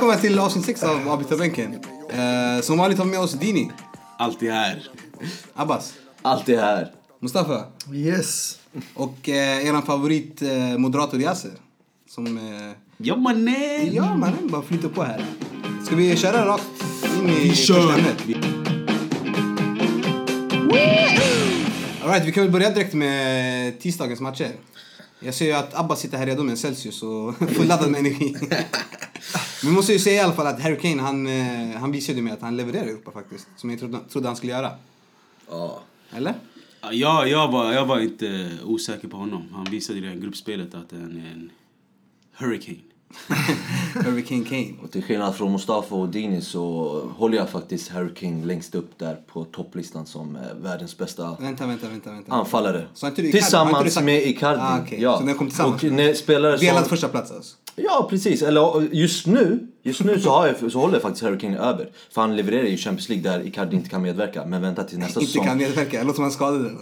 välkomna 0.00 0.16
till 0.20 0.38
avsnitt 0.38 0.64
6 0.64 0.82
av 0.82 1.08
Avbytarbänken. 1.08 1.74
Eh, 2.10 2.60
som 2.62 2.78
vanligt 2.78 2.98
har 2.98 3.04
vi 3.04 3.10
med 3.10 3.20
oss 3.20 3.32
Dini, 3.32 3.70
Alltid 4.18 4.50
här. 4.50 4.88
Abbas, 5.54 5.94
Alltid 6.22 6.58
här. 6.58 6.92
Mustafa 7.20 7.64
Yes. 7.92 8.58
och 8.94 9.28
eh, 9.28 9.66
er 9.68 9.80
favorit 9.86 10.42
eh, 10.42 10.78
moderator 10.78 11.20
Yasser. 11.20 11.50
Som, 12.08 12.26
eh, 12.38 12.72
Ja 12.96 13.16
mannen! 13.16 13.94
ja 13.94 14.14
mannen, 14.16 14.48
bara 14.48 14.62
flyter 14.62 14.88
på 14.88 15.02
här. 15.02 15.24
Ska 15.86 15.96
vi 15.96 16.16
köra 16.16 16.46
rakt 16.46 16.64
in 17.20 17.28
i 17.28 17.32
Vi 17.42 17.48
första 17.50 17.74
kör. 17.74 17.92
ämnet? 17.98 18.46
Alright, 22.04 22.24
vi 22.24 22.32
kan 22.32 22.42
väl 22.42 22.52
börja 22.52 22.70
direkt 22.70 22.94
med 22.94 23.80
tisdagens 23.80 24.20
matcher. 24.20 24.50
Jag 25.20 25.34
ser 25.34 25.46
ju 25.46 25.52
att 25.52 25.74
Abbas 25.74 26.00
sitter 26.00 26.18
här 26.18 26.26
redo 26.26 26.42
med 26.42 26.50
en 26.50 26.56
Celsius 26.56 27.02
och 27.02 27.34
fulladdad 27.56 27.90
med 27.90 27.98
energi. 27.98 28.36
Men 28.40 28.64
vi 29.62 29.70
måste 29.70 29.92
ju 29.92 29.98
säga 29.98 30.16
i 30.16 30.24
alla 30.24 30.32
fall 30.32 30.46
att 30.46 30.60
Harry 30.60 30.78
Kane, 30.78 31.02
han, 31.02 31.26
eh, 31.26 31.80
han 31.80 31.92
visade 31.92 32.18
ju 32.18 32.24
med 32.24 32.32
att 32.32 32.42
han 32.42 32.56
levererar 32.56 32.86
i 32.86 32.90
Europa 32.90 33.10
faktiskt. 33.10 33.48
Som 33.56 33.70
jag 33.70 33.78
trodde, 33.78 33.98
trodde 34.08 34.28
han 34.28 34.36
skulle 34.36 34.52
göra. 34.52 34.70
Ja. 35.50 35.82
Eller? 36.10 36.34
Ja, 36.92 37.26
jag, 37.26 37.52
var, 37.52 37.72
jag 37.72 37.86
var 37.86 38.00
inte 38.00 38.50
osäker 38.64 39.08
på 39.08 39.16
honom. 39.16 39.48
Han 39.52 39.64
visade 39.64 39.98
i 39.98 40.02
det 40.02 40.08
här 40.08 40.16
gruppspelet 40.16 40.74
att 40.74 40.92
han 40.92 41.22
är 41.26 41.32
en 41.32 41.50
hurricane. 42.32 42.78
Harry 43.94 44.22
Kane. 44.44 44.72
Och 44.82 44.90
till 44.90 45.02
skillnad 45.02 45.36
från 45.36 45.52
Mustafa 45.52 45.94
och 45.94 46.08
Dini 46.08 46.40
så 46.42 46.62
håller 47.16 47.36
jag 47.38 47.48
faktiskt 47.50 47.88
Harry 47.88 48.14
Kane 48.14 48.46
längst 48.46 48.74
upp 48.74 48.98
där 48.98 49.16
på 49.32 49.44
topplistan 49.44 50.06
som 50.06 50.36
eh, 50.36 50.42
världens 50.62 50.98
bästa 50.98 51.36
Vänta, 51.40 51.66
vänta, 51.66 51.88
vänta. 51.88 52.10
vänta. 52.10 52.32
anfallare. 52.32 52.86
Inte 53.04 53.22
inte 53.22 53.38
Tillsammans 53.38 53.94
sagt- 53.94 54.04
med 54.06 54.22
Icardi. 54.26 54.60
Ah, 54.62 54.78
okej. 54.82 55.02
ja. 55.02 55.18
Så 55.18 55.24
den 55.24 55.34
kom 55.34 55.48
tillsammans? 55.48 55.82
Och 55.82 55.92
när 55.92 56.14
spelare 56.14 56.56
Delad 56.56 56.80
som... 56.80 56.88
första 56.88 57.08
plats 57.08 57.30
alltså? 57.32 57.56
Ja, 57.76 58.06
precis. 58.10 58.42
Eller 58.42 58.88
just 58.94 59.26
nu, 59.26 59.66
just 59.82 60.04
nu 60.04 60.20
så, 60.20 60.30
har 60.30 60.46
jag, 60.60 60.72
så 60.72 60.78
håller 60.80 60.94
jag 60.94 61.02
faktiskt 61.02 61.24
Harry 61.24 61.38
Kane 61.38 61.58
över. 61.58 61.90
För 62.10 62.20
han 62.20 62.36
levererar 62.36 62.64
ju 62.66 62.76
Champions 62.76 63.08
League 63.08 63.30
där 63.32 63.46
Icardi 63.46 63.76
inte 63.76 63.90
kan 63.90 64.02
medverka. 64.02 64.44
Men 64.46 64.62
vänta 64.62 64.84
till 64.84 64.98
nästa 64.98 65.20
Inte 65.20 65.32
säsong. 65.32 65.46
kan 65.46 65.58
medverka. 65.58 66.02
Låter 66.02 66.14
som 66.14 66.22
han 66.24 66.32
skadad 66.32 66.60
eller 66.60 66.76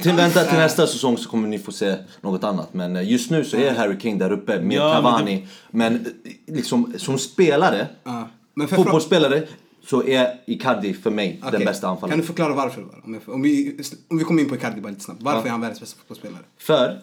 Till, 0.00 0.12
vänta 0.12 0.44
till 0.44 0.58
nästa 0.58 0.86
säsong 0.86 1.18
så 1.18 1.28
kommer 1.28 1.48
ni 1.48 1.58
få 1.58 1.72
se 1.72 1.96
något 2.20 2.44
annat. 2.44 2.74
Men 2.74 2.96
eh, 2.96 3.10
just 3.10 3.30
nu 3.30 3.44
så 3.44 3.56
är 3.56 3.74
Harry 3.74 3.98
Kane 3.98 4.16
där 4.16 4.32
uppe 4.32 4.60
med 4.60 4.76
Ja, 4.76 4.92
men 4.94 5.02
Cavani. 5.02 5.46
Men, 5.70 5.94
eh, 5.94 6.32
liksom 6.54 6.94
som 6.96 7.18
spelare, 7.18 7.86
Ja. 8.04 8.28
Men 8.54 8.68
fotbollsspelare, 8.68 9.42
så 9.86 10.04
är 10.04 10.40
Icardi 10.46 10.94
för 10.94 11.10
mig 11.10 11.38
den 11.42 11.54
Okej. 11.54 11.66
bästa 11.66 11.80
Kan 11.86 11.90
anfallaren. 11.90 12.20
du 12.20 12.26
förklara 12.26 12.54
varför? 12.54 12.82
Om, 13.04 13.14
jag, 13.26 13.34
om, 13.34 13.42
vi, 13.42 13.76
om 14.10 14.18
vi 14.18 14.24
kommer 14.24 14.42
in 14.42 14.48
på 14.48 14.54
Icardi 14.54 14.80
bara 14.80 14.88
lite 14.88 15.00
snabbt. 15.04 15.22
Varför 15.22 15.40
Ja. 15.40 15.46
är 15.46 15.50
han 15.50 15.60
världens 15.60 15.80
bästa 15.80 15.98
fotbollsspelare? 15.98 16.42
För 16.58 16.98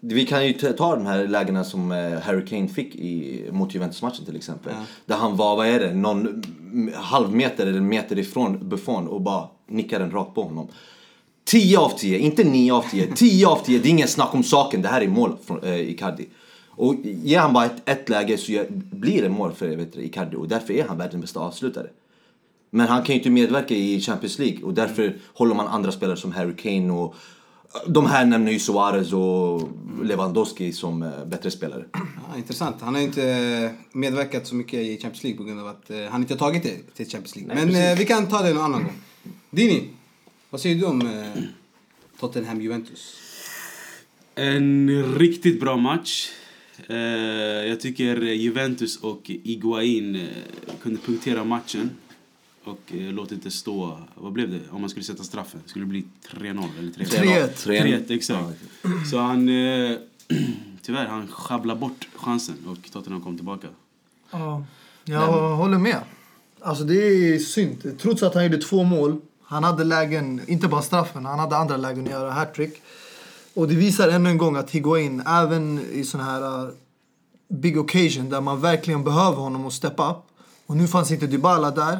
vi 0.00 0.26
kan 0.26 0.46
ju 0.46 0.52
ta- 0.52 0.96
de 0.96 1.06
här 1.06 1.26
lägena 1.26 1.64
som 1.64 1.92
eh, 1.92 2.18
Harry 2.20 2.46
Kane 2.46 2.68
fick 2.68 2.94
i, 2.94 3.44
mot 3.52 3.74
Juventus-matchen 3.74 4.24
till 4.24 4.36
exempel. 4.36 4.72
Ja. 4.76 4.84
Där 5.06 5.16
han 5.16 5.36
var, 5.36 5.56
vad 5.56 5.66
är 5.66 5.80
det, 5.80 5.94
någon 5.94 6.42
halvmeter 6.94 7.66
eller 7.66 7.80
meter 7.80 8.18
ifrån 8.18 8.68
Buffon 8.68 9.08
och 9.08 9.20
bara 9.20 9.48
nickade 9.68 10.04
den 10.04 10.12
rakt 10.12 10.34
på 10.34 10.42
honom. 10.42 10.68
10 11.48 11.78
av 11.78 11.98
10, 11.98 12.18
inte 12.18 12.44
9 12.44 12.72
av 12.72 12.84
10. 12.90 13.12
10 13.14 13.46
av 13.46 13.64
10, 13.64 13.78
det 13.78 13.88
är 13.88 13.90
ingen 13.90 14.08
snack 14.08 14.34
om 14.34 14.42
saken. 14.42 14.82
Det 14.82 14.88
här 14.88 15.00
är 15.00 15.08
mål 15.08 15.36
från 15.46 15.64
eh, 15.64 15.90
Icardi. 15.90 16.28
Och 16.70 16.94
ger 17.04 17.38
han 17.38 17.52
bara 17.52 17.64
ett, 17.64 17.88
ett 17.88 18.08
läge 18.08 18.38
så 18.38 18.64
blir 18.70 19.22
det 19.22 19.28
mål 19.28 19.52
för 19.52 19.76
vet 19.76 19.92
du, 19.92 20.00
Icardi 20.00 20.36
och 20.36 20.48
därför 20.48 20.74
är 20.74 20.88
han 20.88 20.98
världens 20.98 21.20
bästa 21.22 21.40
avslutare. 21.40 21.86
Men 22.70 22.88
han 22.88 23.02
kan 23.02 23.14
ju 23.14 23.14
inte 23.14 23.30
medverka 23.30 23.74
i 23.74 24.00
Champions 24.00 24.38
League 24.38 24.62
och 24.62 24.74
därför 24.74 25.16
håller 25.34 25.54
man 25.54 25.66
andra 25.66 25.92
spelare 25.92 26.16
som 26.16 26.32
Harry 26.32 26.56
Kane 26.56 26.92
och 26.92 27.14
de 27.86 28.06
här 28.06 28.24
nämner 28.24 28.52
ju 28.52 28.58
Suarez 28.58 29.12
och 29.12 29.68
Lewandowski 30.02 30.72
som 30.72 31.02
eh, 31.02 31.24
bättre 31.26 31.50
spelare. 31.50 31.84
Ja, 31.92 32.36
intressant. 32.36 32.76
Han 32.80 32.94
har 32.94 33.00
ju 33.00 33.06
inte 33.06 33.74
medverkat 33.92 34.46
så 34.46 34.54
mycket 34.54 34.80
i 34.80 34.98
Champions 35.02 35.22
League 35.22 35.38
på 35.38 35.44
grund 35.44 35.60
av 35.60 35.66
att 35.66 35.90
eh, 35.90 35.96
han 36.10 36.20
inte 36.20 36.34
har 36.34 36.38
tagit 36.38 36.62
det 36.62 36.94
till 36.96 37.06
Champions 37.06 37.36
League. 37.36 37.54
Men 37.54 37.90
eh, 37.90 37.98
vi 37.98 38.04
kan 38.04 38.26
ta 38.26 38.42
det 38.42 38.54
någon 38.54 38.64
annan 38.64 38.82
gång. 38.82 38.92
Dini, 39.50 39.88
vad 40.50 40.60
säger 40.60 40.76
du 40.76 40.84
om 40.84 41.00
eh, 41.00 41.42
Tottenham-Juventus? 42.20 43.14
En 44.34 45.14
riktigt 45.18 45.60
bra 45.60 45.76
match. 45.76 46.30
Eh, 46.86 46.96
jag 47.68 47.80
tycker 47.80 48.22
Juventus 48.22 48.96
och 48.96 49.20
Iguain 49.24 50.16
eh, 50.16 50.22
kunde 50.82 51.00
punktera 51.00 51.44
matchen. 51.44 51.90
Och 52.64 52.80
eh, 52.94 53.12
låt 53.12 53.32
inte 53.32 53.50
stå... 53.50 53.98
Vad 54.14 54.32
blev 54.32 54.50
det? 54.50 54.60
Om 54.70 54.80
man 54.80 54.90
skulle 54.90 55.04
sätta 55.04 55.24
straffen? 55.24 55.60
Skulle 55.66 55.84
det 55.84 55.88
bli 55.88 56.04
3-0 56.30 56.68
eller 56.78 56.92
3-1? 56.92 57.52
3-1. 57.54 58.06
3-1, 58.08 58.12
exakt. 58.12 58.58
Så 59.10 59.18
han... 59.18 59.48
Eh, 59.48 59.96
tyvärr, 60.82 61.06
han 61.06 61.28
sjabblar 61.28 61.76
bort 61.76 62.08
chansen 62.14 62.56
och 62.66 62.92
Tottenham 62.92 63.22
kom 63.22 63.36
tillbaka. 63.36 63.68
Ja, 64.30 64.64
jag 65.04 65.56
håller 65.56 65.78
med. 65.78 66.00
Alltså 66.60 66.84
det 66.84 66.94
är 66.94 67.38
synd. 67.38 67.98
Trots 67.98 68.22
att 68.22 68.34
han 68.34 68.44
gjorde 68.44 68.58
två 68.58 68.84
mål. 68.84 69.20
Han 69.50 69.64
hade 69.64 69.84
lägen, 69.84 70.40
inte 70.46 70.68
bara 70.68 70.82
straffen, 70.82 71.26
han 71.26 71.38
hade 71.38 71.56
andra 71.56 71.76
lägen 71.76 72.04
att 72.04 72.10
göra 72.10 72.30
hattrick. 72.30 72.82
Och 73.54 73.68
det 73.68 73.74
visar 73.74 74.08
ännu 74.08 74.30
en 74.30 74.38
gång 74.38 74.56
att 74.56 74.70
Higuain, 74.70 75.22
även 75.26 75.86
i 75.92 76.04
sån 76.04 76.20
här 76.20 76.62
uh, 76.64 76.68
big 77.48 77.78
occasion 77.78 78.30
där 78.30 78.40
man 78.40 78.60
verkligen 78.60 79.04
behöver 79.04 79.36
honom 79.36 79.66
att 79.66 79.72
steppa 79.72 80.10
upp. 80.10 80.24
Och 80.66 80.76
nu 80.76 80.88
fanns 80.88 81.10
inte 81.10 81.26
Dybala 81.26 81.70
där. 81.70 81.98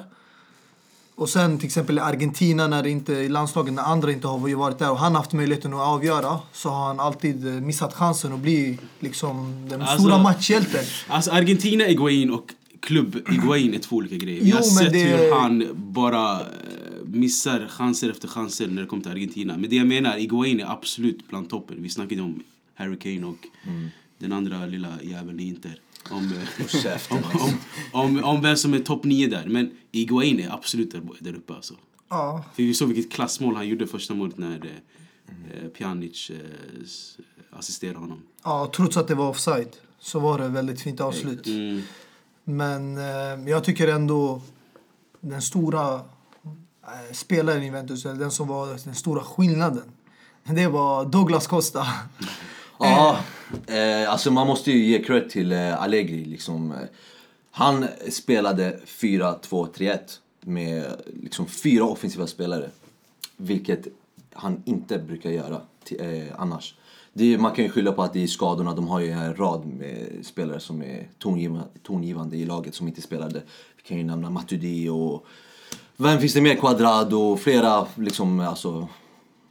Och 1.14 1.28
sen 1.28 1.58
till 1.58 1.66
exempel 1.66 1.98
i 1.98 2.00
Argentina 2.00 2.66
när 2.66 2.86
inte, 2.86 3.12
i 3.12 3.28
landslagen 3.28 3.74
när 3.74 3.82
andra 3.82 4.12
inte 4.12 4.28
har 4.28 4.54
varit 4.54 4.78
där 4.78 4.90
och 4.90 4.98
han 4.98 5.14
haft 5.14 5.32
möjligheten 5.32 5.74
att 5.74 5.80
avgöra 5.80 6.38
så 6.52 6.68
har 6.68 6.86
han 6.86 7.00
alltid 7.00 7.46
eh, 7.46 7.52
missat 7.52 7.94
chansen 7.94 8.32
att 8.32 8.38
bli 8.38 8.78
liksom 9.00 9.66
den 9.68 9.82
Alltså- 9.82 9.98
stora 9.98 10.18
matchhjälten. 10.18 10.84
Alltså 11.08 11.30
Argentina 11.30 11.86
Iguain 11.86 12.30
och 12.32 12.54
klubb 12.80 13.16
Iguain 13.32 13.74
är 13.74 13.78
två 13.78 13.96
olika 13.96 14.16
grejer. 14.16 14.40
Jo, 14.44 14.50
har 14.56 14.60
men 14.60 14.64
sett 14.64 14.92
det- 14.92 14.98
hur 15.04 15.32
han 15.32 15.68
bara 15.74 16.40
eh, 16.40 16.46
missar 17.04 17.66
chanser 17.68 18.10
efter 18.10 18.28
chanser 18.28 18.66
när 18.68 18.82
det 18.82 18.88
kommer 18.88 19.02
till 19.02 19.12
Argentina. 19.12 19.56
Men 19.56 19.70
det 19.70 19.76
jag 19.76 19.86
menar, 19.86 20.18
Iguain 20.18 20.60
är 20.60 20.72
absolut 20.72 21.28
bland 21.28 21.50
toppen. 21.50 21.82
Vi 21.82 21.88
snackade 21.88 22.22
om 22.22 22.42
Harry 22.74 22.98
Kane 22.98 23.26
och 23.26 23.46
den 24.18 24.32
andra 24.32 24.66
lilla 24.66 25.02
jäveln 25.02 25.40
i 25.40 25.46
Inter. 25.48 25.80
Om, 26.10 26.32
eh, 26.32 27.12
om, 27.16 27.22
om, 27.92 28.16
om, 28.16 28.24
om 28.24 28.42
vem 28.42 28.56
som 28.56 28.74
är 28.74 28.78
topp 28.78 29.04
nio 29.04 29.26
där. 29.26 29.46
Men 29.46 29.70
Iguain 29.92 30.40
är 30.40 30.50
absolut 30.54 30.90
där, 30.92 31.02
där 31.20 31.34
uppe 31.34 31.54
alltså. 31.54 31.74
Ja, 32.08 32.44
För 32.54 32.62
vi 32.62 32.74
såg 32.74 32.88
vilket 32.92 33.12
klassmål 33.12 33.54
han 33.56 33.68
gjorde 33.68 33.86
första 33.86 34.14
målet 34.14 34.38
när 34.38 34.56
eh, 34.56 35.64
eh, 35.64 35.68
Pjanic 35.68 36.30
eh, 36.30 36.36
assisterade 37.50 37.98
honom. 37.98 38.22
Ja, 38.44 38.72
trots 38.76 38.96
att 38.96 39.08
det 39.08 39.14
var 39.14 39.28
offside 39.28 39.76
så 40.00 40.18
var 40.20 40.38
det 40.38 40.48
väldigt 40.48 40.80
fint 40.80 41.00
avslut. 41.00 41.46
Mm. 41.46 41.82
Men 42.48 42.98
eh, 42.98 43.50
jag 43.50 43.64
tycker 43.64 43.88
ändå 43.88 44.40
den 45.20 45.42
stora 45.42 45.94
eh, 46.82 47.12
spelaren 47.12 47.62
i 47.62 47.64
Juventus, 47.64 48.04
eller 48.04 48.14
den 48.14 48.30
som 48.30 48.48
var 48.48 48.66
den 48.84 48.94
stora 48.94 49.22
skillnaden, 49.22 49.92
det 50.44 50.66
var 50.66 51.04
Douglas 51.04 51.46
Costa. 51.46 51.86
Ja, 52.80 53.18
eh, 53.66 54.10
alltså 54.10 54.30
man 54.30 54.46
måste 54.46 54.70
ju 54.72 54.84
ge 54.84 55.04
cred 55.04 55.30
till 55.30 55.52
eh, 55.52 55.82
Allegri. 55.82 56.24
Liksom. 56.24 56.72
Eh, 56.72 56.78
Han 57.50 57.86
spelade 58.10 58.80
4-2-3-1 58.86 59.98
med 60.40 60.84
liksom 61.22 61.46
fyra 61.46 61.84
offensiva 61.84 62.26
spelare. 62.26 62.70
Vilket 63.36 63.86
han 64.32 64.62
inte 64.64 64.98
brukar 64.98 65.30
göra 65.30 65.60
till, 65.84 66.00
eh, 66.00 66.40
annars. 66.40 66.74
Är- 67.20 67.38
man 67.38 67.52
kan 67.52 67.64
ju 67.64 67.70
skylla 67.70 67.92
på 67.92 68.02
att 68.02 68.12
det 68.12 68.22
är 68.22 68.26
skadorna. 68.26 68.74
De 68.74 68.88
har 68.88 69.00
ju 69.00 69.10
en 69.10 69.36
rad 69.36 69.66
med 69.66 70.26
spelare 70.26 70.60
som 70.60 70.82
är 70.82 71.08
tongivande, 71.18 71.64
tongivande 71.82 72.36
i 72.36 72.44
laget 72.44 72.74
som 72.74 72.88
inte 72.88 73.02
spelade. 73.02 73.42
Vi 73.76 73.82
kan 73.82 73.98
ju 73.98 74.04
nämna 74.04 74.30
Matuidi 74.30 74.88
och... 74.88 75.26
Vem 75.96 76.18
finns 76.20 76.34
det 76.34 76.40
mer? 76.40 76.54
Quadrado 76.54 77.16
och 77.16 77.40
flera 77.40 77.86
liksom 77.94 78.40
alltså... 78.40 78.88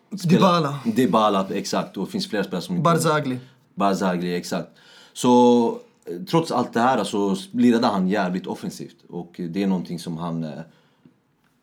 Dybala. 0.09 0.79
Dybala, 0.85 1.47
exakt. 1.53 1.97
Och 1.97 2.05
det 2.05 2.11
finns 2.11 2.29
flera 2.29 2.43
spelare 2.43 2.61
som 2.61 2.75
inte... 2.75 2.83
Barzagli. 2.83 3.39
Barzagli, 3.75 4.35
exakt. 4.35 4.69
Så 5.13 5.69
eh, 6.05 6.23
trots 6.29 6.51
allt 6.51 6.73
det 6.73 6.79
här 6.79 7.03
så 7.03 7.35
lirade 7.51 7.87
han 7.87 8.07
jävligt 8.07 8.47
offensivt. 8.47 8.95
Och 9.09 9.35
det 9.49 9.63
är 9.63 9.67
någonting 9.67 9.99
som 9.99 10.17
han 10.17 10.43
eh, 10.43 10.51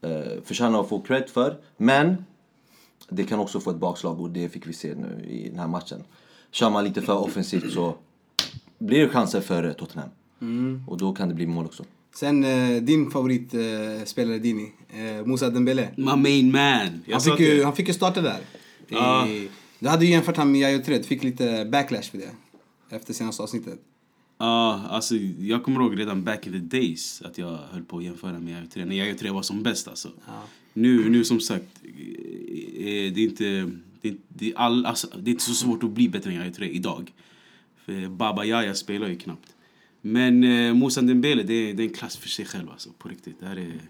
eh, 0.01 0.43
förtjänar 0.45 0.81
att 0.81 0.89
få 0.89 1.01
cred 1.01 1.29
för. 1.29 1.57
Men 1.77 2.25
det 3.09 3.25
kan 3.25 3.39
också 3.39 3.61
få 3.61 3.71
ett 3.71 3.77
bakslag 3.77 4.21
och 4.21 4.31
det 4.31 4.49
fick 4.49 4.67
vi 4.67 4.73
se 4.73 4.95
nu 4.95 5.27
i 5.29 5.49
den 5.49 5.59
här 5.59 5.69
matchen. 5.69 6.05
Kör 6.51 6.71
man 6.71 6.85
lite 6.85 7.03
för 7.03 7.19
offensivt 7.19 7.73
så 7.73 7.97
blir 8.79 9.01
det 9.01 9.09
chanser 9.09 9.41
för 9.41 9.65
eh, 9.65 9.73
Tottenham. 9.73 10.09
Och 10.87 10.99
då 10.99 11.13
kan 11.13 11.29
det 11.29 11.35
bli 11.35 11.47
mål 11.47 11.67
också. 11.67 11.85
Sen 12.15 12.45
eh, 12.45 12.83
din 12.83 13.11
favoritspelare 13.11 14.35
eh, 14.35 14.41
Dini, 14.41 14.73
eh, 14.89 15.27
Moussa 15.27 15.51
Dembélé. 15.51 15.89
My 15.97 16.17
main 16.17 16.53
man. 16.53 17.03
Jag 17.07 17.13
Han 17.13 17.21
fick, 17.21 17.41
ju, 17.41 17.65
han 17.65 17.77
fick 17.77 17.89
ju 17.89 17.95
starta 17.95 18.21
där. 18.21 18.41
Ja. 18.89 19.29
I, 19.29 19.49
du 19.79 19.89
hade 19.89 20.05
ju 20.05 20.11
jämfört 20.11 20.37
honom 20.37 20.53
med 20.53 20.61
Yahya 20.61 20.79
Touré, 20.79 20.99
du 20.99 21.05
fick 21.05 21.23
lite 21.23 21.65
backlash 21.65 22.03
för 22.03 22.19
det. 22.19 22.31
Efter 22.91 23.15
senaste 23.15 23.43
avsnittet. 23.43 23.79
Ja, 24.39 24.81
alltså 24.91 25.15
jag 25.39 25.65
kommer 25.65 25.81
ihåg 25.81 25.99
redan 25.99 26.25
back 26.25 26.47
in 26.47 26.53
the 26.53 26.79
days 26.79 27.23
att 27.25 27.39
jag 27.39 27.59
höll 27.71 27.83
på 27.83 27.99
att 27.99 28.05
jämföra 28.05 28.39
med 28.39 28.53
Yahya 28.53 28.67
Touré, 28.67 28.85
när 28.85 28.97
Yahya 28.97 29.15
Touré 29.15 29.31
var 29.31 29.43
som 29.43 29.63
bäst 29.63 29.89
alltså. 29.89 30.09
Nu, 30.75 31.11
nu 31.11 31.25
som 31.25 31.41
sagt, 31.41 31.81
eh, 31.85 33.13
det 33.13 33.21
är 33.21 33.25
inte, 33.25 33.45
det 34.01 34.09
är, 34.09 34.17
det 34.29 34.51
är, 34.51 34.59
all, 34.59 34.87
alltså, 34.87 35.09
det 35.19 35.31
är 35.31 35.33
inte 35.33 35.45
så 35.45 35.55
svårt 35.55 35.83
att 35.83 35.91
bli 35.91 36.09
bättre 36.09 36.31
än 36.31 36.37
Yahya 36.37 36.53
Touré 36.53 36.69
idag. 36.69 37.13
För 37.77 38.09
Baba 38.09 38.45
Yahya 38.45 38.75
spelar 38.75 39.09
ju 39.09 39.17
knappt. 39.17 39.55
Men 40.01 40.45
eh, 40.45 40.75
Moussa 40.75 41.03
Dembele, 41.03 41.43
det 41.43 41.55
är, 41.55 41.75
det 41.75 41.83
är 41.83 41.89
en 41.89 41.95
klass 41.95 42.17
för 42.17 42.29
sig 42.29 42.45
själv 42.45 42.71
alltså. 42.71 42.91
På 42.99 43.09
riktigt. 43.09 43.41
Det 43.41 43.47
här 43.47 43.57
är... 43.57 43.81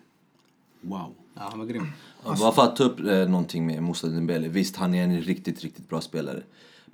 Wow. 0.81 1.14
Ja, 1.34 1.48
han 1.50 1.58
var 1.58 1.66
grym. 1.66 1.86
Ja, 2.25 2.36
Bara 2.40 2.52
för 2.52 2.62
att 2.62 2.76
ta 2.76 2.84
upp 2.84 3.00
eh, 3.00 3.28
någonting 3.28 3.66
med 3.66 3.82
Moussa 3.82 4.06
Dembele. 4.06 4.48
Visst, 4.48 4.76
han 4.76 4.94
är 4.94 5.04
en 5.04 5.20
riktigt, 5.20 5.62
riktigt 5.62 5.88
bra 5.88 6.00
spelare. 6.00 6.42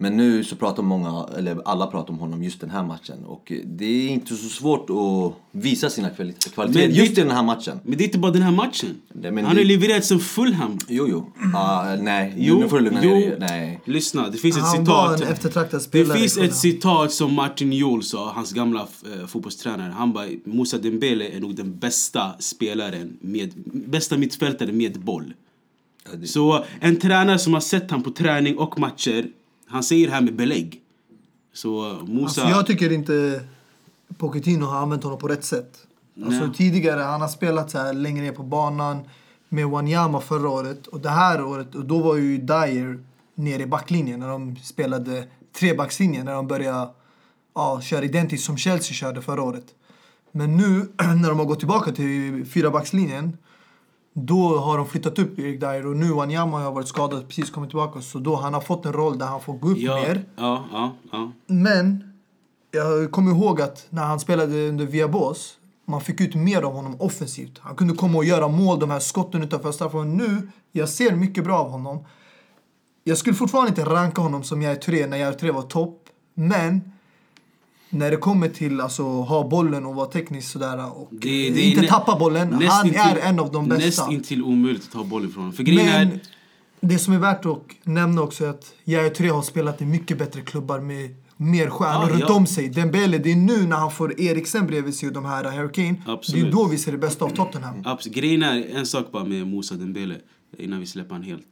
Men 0.02 0.16
nu 0.16 0.44
så 0.44 0.56
pratar 0.56 0.82
många, 0.82 1.26
eller 1.38 1.62
alla 1.64 1.86
pratar 1.86 2.12
om 2.12 2.18
honom 2.18 2.42
just 2.44 2.60
den 2.60 2.70
här 2.70 2.84
matchen. 2.84 3.24
Och 3.24 3.52
det 3.64 3.84
är 3.84 4.08
inte 4.08 4.34
så 4.36 4.48
svårt 4.48 4.90
att 4.90 5.32
visa 5.62 5.90
sina 5.90 6.08
kvali- 6.08 6.50
kvaliteter 6.54 6.86
Men 6.88 6.96
just 6.96 7.14
det- 7.14 7.20
i 7.20 7.24
den 7.24 7.32
här 7.36 7.42
matchen. 7.42 7.80
Men 7.84 7.98
det 7.98 8.04
är 8.04 8.06
inte 8.06 8.18
bara 8.18 8.32
den 8.32 8.42
här 8.42 8.50
matchen. 8.52 8.88
Men 9.12 9.24
han 9.44 9.54
det- 9.54 9.60
har 9.60 9.64
levererat 9.66 10.04
sen 10.04 10.18
Fulham. 10.20 10.78
Jo, 10.88 11.06
jo. 11.08 11.32
Ah, 11.54 11.96
nej, 11.96 12.34
Jo, 12.36 12.58
nu 12.58 12.68
får 12.68 12.78
du 12.78 12.84
lugna 12.84 13.00
ner 13.00 13.10
dig. 13.10 13.36
Nej. 13.40 13.80
Lyssna, 13.84 14.28
det 14.28 14.38
finns 14.38 14.56
ett 14.56 14.62
Han 14.62 14.84
var 14.84 15.08
citat. 15.16 15.26
en 15.28 15.32
eftertraktad 15.32 15.80
Det 15.90 16.04
finns 16.06 16.38
ett 16.38 16.54
citat 16.56 17.12
som 17.12 17.34
Martin 17.34 17.72
Jol 17.72 18.02
sa, 18.02 18.32
hans 18.34 18.52
gamla 18.52 18.80
eh, 18.80 19.26
fotbollstränare. 19.26 19.92
Han 19.96 20.12
bara, 20.12 20.26
Moussa 20.44 20.78
Dembele 20.78 21.28
är 21.28 21.40
nog 21.40 21.54
den 21.54 21.78
bästa 21.78 22.32
spelaren, 22.38 23.16
med, 23.20 23.52
bästa 23.64 24.16
mittfältaren 24.18 24.76
med 24.76 25.00
boll. 25.00 25.32
Ja, 26.10 26.16
det- 26.16 26.26
Så 26.26 26.64
en 26.80 26.96
tränare 26.96 27.38
som 27.38 27.54
har 27.54 27.60
sett 27.60 27.90
han 27.90 28.02
på 28.02 28.10
träning 28.10 28.58
och 28.58 28.78
matcher, 28.80 29.26
han 29.70 29.82
säger 29.82 30.06
det 30.06 30.12
här 30.12 30.20
med 30.20 30.36
belägg. 30.36 30.80
Så 31.52 31.98
Moussa... 32.06 32.24
Alltså 32.24 32.40
jag 32.40 32.66
tycker 32.66 32.92
inte 32.92 33.42
Pochettino 34.18 34.64
har 34.64 34.78
använt 34.78 35.04
honom 35.04 35.18
på 35.18 35.28
rätt 35.28 35.44
sätt. 35.44 35.86
Alltså 36.24 36.44
Nej. 36.46 36.54
tidigare, 36.54 37.00
han 37.00 37.20
har 37.20 37.28
spelat 37.28 37.70
så 37.70 37.78
här 37.78 37.92
längre 37.92 38.22
ner 38.22 38.32
på 38.32 38.42
banan 38.42 38.98
med 39.48 39.68
Wanyama 39.68 40.20
förra 40.20 40.48
året. 40.48 40.86
Och 40.86 41.00
det 41.00 41.08
här 41.08 41.44
året, 41.44 41.74
och 41.74 41.84
då 41.84 41.98
var 41.98 42.16
ju 42.16 42.38
Dyer 42.38 43.04
nere 43.34 43.62
i 43.62 43.66
backlinjen 43.66 44.20
när 44.20 44.28
de 44.28 44.56
spelade 44.56 45.24
trebackslinjen. 45.58 46.24
När 46.24 46.34
de 46.34 46.46
började 46.46 46.88
ja, 47.54 47.80
köra 47.80 48.04
identiskt 48.04 48.44
som 48.44 48.56
Chelsea 48.56 48.94
körde 48.94 49.22
förra 49.22 49.42
året. 49.42 49.66
Men 50.32 50.56
nu 50.56 50.88
när 50.98 51.28
de 51.28 51.38
har 51.38 51.46
gått 51.46 51.58
tillbaka 51.58 51.92
till 51.92 52.46
fyrabackslinjen 52.46 53.36
då 54.26 54.58
har 54.58 54.76
de 54.76 54.86
flyttat 54.86 55.18
upp 55.18 55.38
Erik 55.38 55.60
Dyer 55.60 55.86
och 55.86 55.96
nu 55.96 56.12
Wanyama 56.12 56.60
har 56.60 56.72
varit 56.72 56.88
skadad 56.88 57.28
precis 57.28 57.50
kommit 57.50 57.70
tillbaka. 57.70 58.00
Så 58.00 58.18
då 58.18 58.36
han 58.36 58.54
har 58.54 58.60
fått 58.60 58.86
en 58.86 58.92
roll 58.92 59.18
där 59.18 59.26
han 59.26 59.40
får 59.40 59.52
gå 59.52 59.68
upp 59.68 59.78
ja, 59.78 59.94
mer. 59.94 60.24
ja, 60.36 60.64
ja, 60.72 60.92
ja. 61.12 61.32
Men 61.46 62.12
jag 62.70 63.10
kommer 63.10 63.30
ihåg 63.30 63.60
att 63.60 63.86
när 63.90 64.02
han 64.02 64.20
spelade 64.20 64.68
under 64.68 64.86
Viabos 64.86 65.56
man 65.84 66.00
fick 66.00 66.20
ut 66.20 66.34
mer 66.34 66.62
av 66.62 66.72
honom 66.72 66.96
offensivt. 67.00 67.58
Han 67.58 67.76
kunde 67.76 67.94
komma 67.94 68.18
och 68.18 68.24
göra 68.24 68.48
mål, 68.48 68.78
de 68.78 68.90
här 68.90 68.98
skotten 68.98 69.42
utanför 69.42 69.72
straffområdet. 69.72 70.28
Nu, 70.28 70.50
jag 70.72 70.88
ser 70.88 71.16
mycket 71.16 71.44
bra 71.44 71.58
av 71.58 71.70
honom. 71.70 72.04
Jag 73.04 73.18
skulle 73.18 73.36
fortfarande 73.36 73.68
inte 73.68 73.84
ranka 73.84 74.22
honom 74.22 74.42
som 74.42 74.62
jag 74.62 74.72
är 74.72 74.76
tre 74.76 75.06
när 75.06 75.16
jag 75.16 75.28
är 75.28 75.32
tre 75.32 75.50
var 75.50 75.62
topp. 75.62 76.08
Men 76.34 76.92
när 77.90 78.10
det 78.10 78.16
kommer 78.16 78.48
till 78.48 78.80
alltså 78.80 79.02
ha 79.02 79.48
bollen 79.48 79.86
och 79.86 79.94
vara 79.94 80.06
tekniskt 80.06 80.50
sådär 80.50 80.98
och 81.00 81.08
Det- 81.12 81.50
det 81.50 81.60
är 81.60 81.70
inte 81.70 81.86
tappa 81.86 82.18
bollen. 82.18 82.52
Han 82.52 82.62
nästintill- 82.62 83.18
är 83.18 83.28
en 83.28 83.38
av 83.40 83.52
de 83.52 83.68
bästa. 83.68 83.86
Nästintill 83.86 84.42
omöjligt 84.42 84.82
att 84.82 84.90
ta 84.92 85.04
bollen 85.04 85.28
ifrån 85.28 85.42
honom. 85.42 85.56
För 85.56 85.62
grejen 85.62 85.88
är... 85.88 86.04
Men 86.06 86.20
det 86.90 86.98
som 86.98 87.14
är 87.14 87.18
värt 87.18 87.46
att 87.46 87.62
nämna 87.82 88.22
också 88.22 88.44
är 88.44 88.48
att 88.48 88.72
Yahya 88.84 89.10
Touré 89.10 89.28
har 89.30 89.42
spelat 89.42 89.82
i 89.82 89.84
mycket 89.84 90.18
bättre 90.18 90.40
klubbar 90.40 90.80
med 90.80 91.14
mer 91.36 91.70
stjärnor 91.70 92.02
Ja, 92.08 92.12
runt 92.14 92.24
ja. 92.28 92.34
om 92.34 92.46
sig. 92.46 92.68
Dembele, 92.68 93.18
det 93.18 93.32
är 93.32 93.36
nu 93.36 93.66
när 93.66 93.76
han 93.76 93.90
får 93.90 94.20
Eriksen 94.20 94.66
bredvid 94.66 94.94
sig 94.94 95.08
och 95.08 95.14
de 95.14 95.24
här 95.24 95.44
Harry 95.44 95.72
Kane. 95.72 95.94
Det 96.06 96.12
Absolut. 96.12 96.44
är 96.46 96.50
då 96.52 96.66
vi 96.68 96.78
ser 96.78 96.92
det 96.92 96.98
bästa 96.98 97.24
av 97.24 97.28
Tottenham. 97.28 97.82
Abs- 97.82 98.08
grejen 98.12 98.42
är, 98.42 98.76
en 98.76 98.86
sak 98.86 99.12
bara 99.12 99.24
med 99.24 99.46
Moussa 99.46 99.74
Dembele, 99.74 100.14
innan 100.58 100.80
vi 100.80 100.86
släpper 100.86 101.14
han 101.14 101.22
helt. 101.22 101.46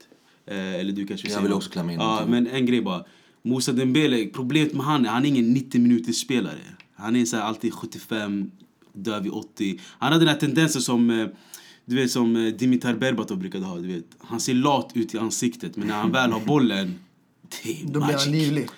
Eh, 0.47 0.75
eller 0.75 0.93
du 0.93 1.07
kanske 1.07 1.29
Jag 1.31 1.41
vill 1.43 1.53
också 1.53 1.71
klämma 1.71 1.93
in 1.93 2.01
Ja, 2.01 2.21
men 2.27 2.47
en 2.47 2.67
grej 2.67 2.83
bara. 2.83 3.05
Moussa 3.43 3.73
Dembele, 3.73 4.27
problemet 4.27 4.73
med 4.75 4.87
han 4.87 5.07
är 5.07 5.11
han 5.11 5.25
är 5.25 5.29
ingen 5.29 5.53
90 5.53 5.81
minuters 5.81 6.17
spelare. 6.17 6.59
Han 6.95 7.17
är 7.17 7.25
så 7.25 7.37
här 7.37 7.43
alltid 7.43 7.75
75, 7.75 8.51
dör 8.93 9.21
vid 9.21 9.33
80. 9.33 9.81
Han 9.99 10.13
har 10.13 10.19
den 10.19 10.29
här 10.29 10.37
tendensen 10.37 10.83
som 10.83 11.11
eh, 11.11 11.27
du 11.85 11.97
vet 11.97 12.11
som 12.11 12.37
eh, 12.37 12.55
Dimitar 12.55 12.95
Berbatov 12.95 13.39
brukade 13.39 13.65
ha. 13.65 13.77
Du 13.77 13.89
vet. 13.89 14.05
Han 14.19 14.41
ser 14.41 14.55
lat 14.55 14.91
ut 14.95 15.15
i 15.15 15.19
ansiktet 15.19 15.77
men 15.77 15.89
när 15.89 15.95
han 15.95 16.13
väl 16.13 16.33
har 16.33 16.41
bollen, 16.41 16.99
det 17.63 17.71
är 17.71 17.85
Då 17.85 17.91
blir 17.91 18.01
magic. 18.01 18.25
han 18.25 18.33
livlig. 18.33 18.69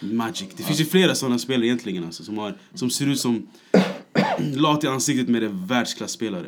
Magic. 0.00 0.48
Det 0.56 0.62
finns 0.62 0.80
ju 0.80 0.84
flera 0.84 1.14
sådana 1.14 1.38
spelare 1.38 1.66
egentligen 1.66 2.04
alltså, 2.04 2.24
som, 2.24 2.38
har, 2.38 2.58
som 2.74 2.90
ser 2.90 3.06
ut 3.06 3.20
som 3.20 3.46
lat 4.54 4.84
i 4.84 4.86
ansiktet 4.86 5.28
med 5.28 5.42
en 5.42 5.66
världsklasspelare. 5.66 6.46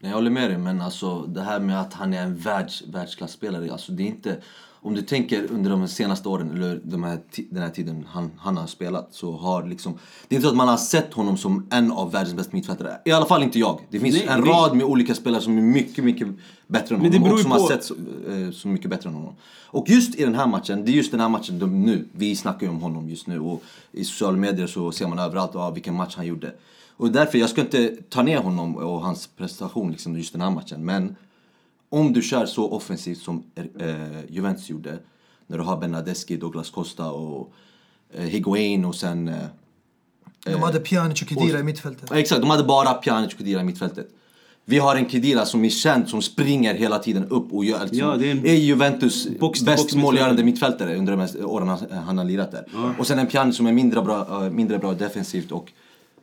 Nej, 0.00 0.10
jag 0.10 0.12
håller 0.12 0.30
med 0.30 0.50
dig, 0.50 0.58
men 0.58 0.80
alltså 0.80 1.22
det 1.26 1.42
här 1.42 1.60
med 1.60 1.80
att 1.80 1.92
han 1.92 2.14
är 2.14 2.22
en 2.22 2.36
världs, 2.36 2.82
världsklasspelare, 2.86 3.72
alltså 3.72 3.92
det 3.92 4.02
är 4.02 4.06
inte... 4.06 4.42
Om 4.84 4.94
du 4.94 5.02
tänker 5.02 5.52
under 5.52 5.70
de 5.70 5.88
senaste 5.88 6.28
åren, 6.28 6.50
eller 6.50 6.80
de 6.84 7.02
här, 7.04 7.18
den 7.50 7.62
här 7.62 7.70
tiden 7.70 8.06
han, 8.10 8.30
han 8.38 8.56
har 8.56 8.66
spelat, 8.66 9.08
så 9.14 9.32
har 9.32 9.66
liksom... 9.66 9.92
Det 10.28 10.34
är 10.34 10.36
inte 10.36 10.44
så 10.46 10.50
att 10.50 10.56
man 10.56 10.68
har 10.68 10.76
sett 10.76 11.14
honom 11.14 11.36
som 11.36 11.66
en 11.70 11.92
av 11.92 12.12
världens 12.12 12.34
bästa 12.34 12.50
mittfältare. 12.56 12.98
I 13.04 13.12
alla 13.12 13.26
fall 13.26 13.42
inte 13.42 13.58
jag. 13.58 13.80
Det 13.90 14.00
finns 14.00 14.14
Nej, 14.14 14.26
en 14.28 14.40
det- 14.44 14.50
rad 14.50 14.76
med 14.76 14.86
olika 14.86 15.14
spelare 15.14 15.40
som 15.42 15.58
är 15.58 15.62
mycket, 15.62 16.04
mycket 16.04 16.28
bättre 16.66 16.94
än 16.94 17.00
honom 17.00 17.32
och 17.32 17.38
som 17.40 17.50
på- 17.50 17.58
har 17.58 17.68
sett 17.68 17.84
så, 17.84 17.94
eh, 18.30 18.50
så 18.52 18.68
mycket 18.68 18.90
bättre 18.90 19.08
än 19.08 19.14
honom. 19.14 19.34
Och 19.64 19.88
just 19.90 20.14
i 20.14 20.24
den 20.24 20.34
här 20.34 20.46
matchen, 20.46 20.84
det 20.84 20.90
är 20.90 20.94
just 20.94 21.10
den 21.10 21.20
här 21.20 21.28
matchen 21.28 21.58
de, 21.58 21.82
nu, 21.82 22.08
vi 22.12 22.36
snackar 22.36 22.66
ju 22.66 22.70
om 22.72 22.80
honom 22.80 23.08
just 23.08 23.26
nu 23.26 23.40
och 23.40 23.62
i 23.92 24.04
sociala 24.04 24.36
medier 24.36 24.66
så 24.66 24.92
ser 24.92 25.08
man 25.08 25.18
överallt 25.18 25.56
ah, 25.56 25.70
vilken 25.70 25.94
match 25.94 26.14
han 26.16 26.26
gjorde. 26.26 26.52
Och 26.96 27.10
därför, 27.12 27.38
jag 27.38 27.50
ska 27.50 27.60
inte 27.60 27.96
ta 28.08 28.22
ner 28.22 28.38
honom 28.38 28.76
och 28.76 29.00
hans 29.02 29.26
prestation 29.26 29.90
liksom 29.90 30.16
just 30.16 30.32
den 30.32 30.42
här 30.42 30.50
matchen, 30.50 30.84
men 30.84 31.16
om 31.92 32.12
du 32.12 32.22
kör 32.22 32.46
så 32.46 32.70
offensivt 32.70 33.18
som 33.18 33.42
eh, 33.54 33.94
Juventus 34.28 34.70
gjorde, 34.70 34.98
när 35.46 35.58
du 35.58 35.64
har 35.64 35.76
Bernadeschi, 35.76 36.36
Douglas 36.36 36.70
Costa 36.70 37.10
och 37.10 37.52
eh, 38.14 38.24
Higuain 38.24 38.84
och 38.84 38.94
sen... 38.94 39.28
Eh, 39.28 39.34
De 40.44 40.62
hade 40.62 40.80
Pjanic 40.80 41.22
och 41.22 41.28
Khedira 41.28 41.58
i 41.58 41.62
mittfältet. 41.62 42.08
Ja, 42.10 42.16
Exakt, 42.18 42.40
de 42.40 42.50
hade 42.50 42.64
bara 42.64 42.94
Pjanic 42.94 43.32
och 43.32 43.38
Khedira 43.38 43.60
i 43.60 43.64
mittfältet. 43.64 44.08
Vi 44.64 44.78
har 44.78 44.96
en 44.96 45.04
Khedira 45.08 45.44
som 45.46 45.64
är 45.64 45.68
känd, 45.68 46.08
som 46.08 46.22
springer 46.22 46.74
hela 46.74 46.98
tiden 46.98 47.24
upp 47.28 47.52
och 47.52 47.64
gör, 47.64 47.80
liksom, 47.80 47.98
Ja, 47.98 48.16
det 48.16 48.26
är 48.26 48.30
en- 48.32 48.46
är 48.46 48.54
Juventus 48.54 49.28
Box 49.40 49.60
bäst 49.62 49.82
box 49.82 49.94
målgörande 49.94 50.44
mittfältare 50.44 50.96
under 50.96 51.12
de 51.16 51.20
här 51.20 51.44
åren 51.44 51.68
han- 52.04 52.18
har 52.18 52.24
lirat 52.24 52.52
där. 52.52 52.64
Och 52.98 53.06
sen 53.06 53.18
en 53.18 53.26
Pjanic 53.26 53.56
som 53.56 53.66
är 53.66 53.72
mindre 53.72 54.02
bra, 54.02 54.44
eh, 54.44 54.50
mindre 54.50 54.78
bra 54.78 54.92
defensivt 54.94 55.52
och 55.52 55.72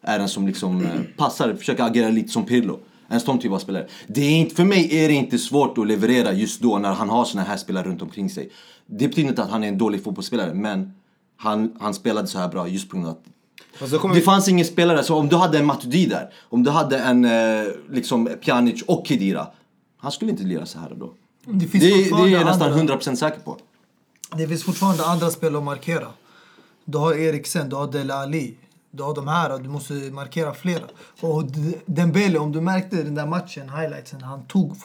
är 0.01 0.19
en 0.19 0.29
som 0.29 0.47
liksom 0.47 0.85
eh, 0.85 0.91
passar, 1.17 1.53
försöker 1.53 1.83
agera 1.83 2.09
lite 2.09 2.29
som 2.29 2.45
Pirlo. 2.45 2.79
En 3.09 3.19
sån 3.19 3.39
typ 3.39 3.51
av 3.51 3.59
spelare. 3.59 3.87
Det 4.07 4.21
är 4.21 4.31
inte, 4.31 4.55
för 4.55 4.63
mig 4.63 5.03
är 5.03 5.07
det 5.07 5.13
inte 5.13 5.37
svårt 5.37 5.77
att 5.77 5.87
leverera 5.87 6.33
just 6.33 6.61
då 6.61 6.77
när 6.77 6.93
han 6.93 7.09
har 7.09 7.25
såna 7.25 7.43
här 7.43 7.57
spelare 7.57 7.87
runt 7.87 8.01
omkring 8.01 8.29
sig. 8.29 8.49
Det 8.85 9.07
betyder 9.07 9.29
inte 9.29 9.43
att 9.43 9.49
han 9.49 9.63
är 9.63 9.67
en 9.67 9.77
dålig 9.77 10.03
fotbollsspelare, 10.03 10.53
men 10.53 10.93
han, 11.37 11.73
han 11.79 11.93
spelade 11.93 12.27
så 12.27 12.37
här 12.39 12.47
bra 12.47 12.67
just 12.67 12.89
på 12.89 12.95
grund 12.95 13.07
av 13.09 13.11
att 13.13 14.01
kommer 14.01 14.15
det 14.15 14.19
vi- 14.19 14.25
fanns 14.25 14.47
ingen 14.47 14.65
spelare, 14.65 15.03
så 15.03 15.15
om 15.15 15.29
du 15.29 15.35
hade 15.35 15.57
en 15.57 15.65
Matuidi 15.65 16.05
där, 16.05 16.29
om 16.49 16.63
du 16.63 16.71
hade 16.71 16.97
en 16.99 17.25
eh, 17.25 17.63
liksom 17.91 18.29
Pjanic 18.41 18.81
och 18.87 19.07
Khedira, 19.07 19.47
han 19.97 20.11
skulle 20.11 20.31
inte 20.31 20.43
lira 20.43 20.65
så 20.65 20.79
här 20.79 20.93
då. 20.95 21.13
Det 21.45 21.65
Det, 21.65 21.79
det 21.79 21.87
är 22.09 22.27
jag 22.27 22.45
nästan 22.45 22.73
andra- 22.73 22.95
100% 22.97 23.15
säker 23.15 23.39
på. 23.39 23.57
Det 24.37 24.47
finns 24.47 24.63
fortfarande 24.63 25.05
andra 25.05 25.29
spel 25.29 25.55
att 25.55 25.63
markera. 25.63 26.07
Du 26.85 26.97
har 26.97 27.13
Eriksen, 27.13 27.69
du 27.69 27.75
har 27.75 27.91
Dele 27.91 28.13
Ali. 28.13 28.55
Du 28.91 29.03
har 29.03 29.15
de 29.15 29.27
här, 29.27 29.59
du 29.59 29.69
måste 29.69 29.93
markera 29.93 30.53
flera. 30.53 30.83
Och 31.21 31.43
Dembele, 31.85 32.39
om 32.39 32.51
du 32.51 32.61
märkte 32.61 33.03
den 33.03 33.15
där 33.15 33.25
matchen, 33.25 33.69
highlightsen, 33.69 34.21
han 34.21 34.45
tog 34.45 34.75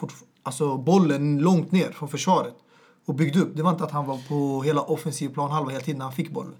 alltså 0.43 0.77
bollen 0.77 1.39
långt 1.39 1.71
ner 1.71 1.91
från 1.91 2.09
försvaret 2.09 2.53
och 3.05 3.15
byggde 3.15 3.39
upp. 3.39 3.51
Det 3.55 3.63
var 3.63 3.71
inte 3.71 3.83
att 3.83 3.91
han 3.91 4.05
var 4.05 4.19
på 4.27 4.63
hela 4.63 4.81
offensiv 4.81 5.29
planhalva 5.29 5.71
hela 5.71 5.83
tiden 5.83 5.97
när 5.97 6.05
han 6.05 6.13
fick 6.13 6.31
bollen. 6.31 6.55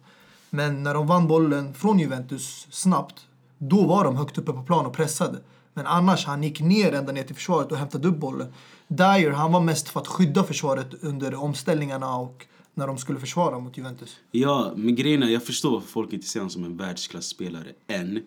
Men 0.49 0.83
när 0.83 0.93
de 0.93 1.07
vann 1.07 1.27
bollen 1.27 1.73
från 1.73 1.99
Juventus 1.99 2.67
snabbt, 2.71 3.27
då 3.57 3.87
var 3.87 4.03
de 4.03 4.15
högt 4.15 4.37
uppe 4.37 4.53
på 4.53 4.63
plan 4.63 4.85
och 4.85 4.93
pressade. 4.93 5.39
Men 5.73 5.87
annars, 5.87 6.25
han 6.25 6.43
gick 6.43 6.59
ner 6.61 6.93
ända 6.93 7.11
ner 7.11 7.23
till 7.23 7.35
försvaret 7.35 7.71
och 7.71 7.77
hämtade 7.77 8.07
upp 8.07 8.17
bollen. 8.17 8.53
Dyer, 8.87 9.31
han 9.31 9.51
var 9.51 9.59
mest 9.59 9.89
för 9.89 9.99
att 9.99 10.07
skydda 10.07 10.43
försvaret 10.43 11.03
under 11.03 11.35
omställningarna 11.35 12.15
och 12.15 12.45
när 12.75 12.87
de 12.87 12.97
skulle 12.97 13.19
försvara 13.19 13.59
mot 13.59 13.77
Juventus. 13.77 14.17
Ja, 14.31 14.73
men 14.75 14.95
grejen 14.95 15.23
är, 15.23 15.27
jag 15.27 15.43
förstår 15.43 15.71
varför 15.71 15.87
folk 15.87 16.13
inte 16.13 16.27
ser 16.27 16.39
honom 16.39 16.49
som 16.49 16.63
en 16.63 16.77
världsklasspelare 16.77 17.73
än. 17.87 18.19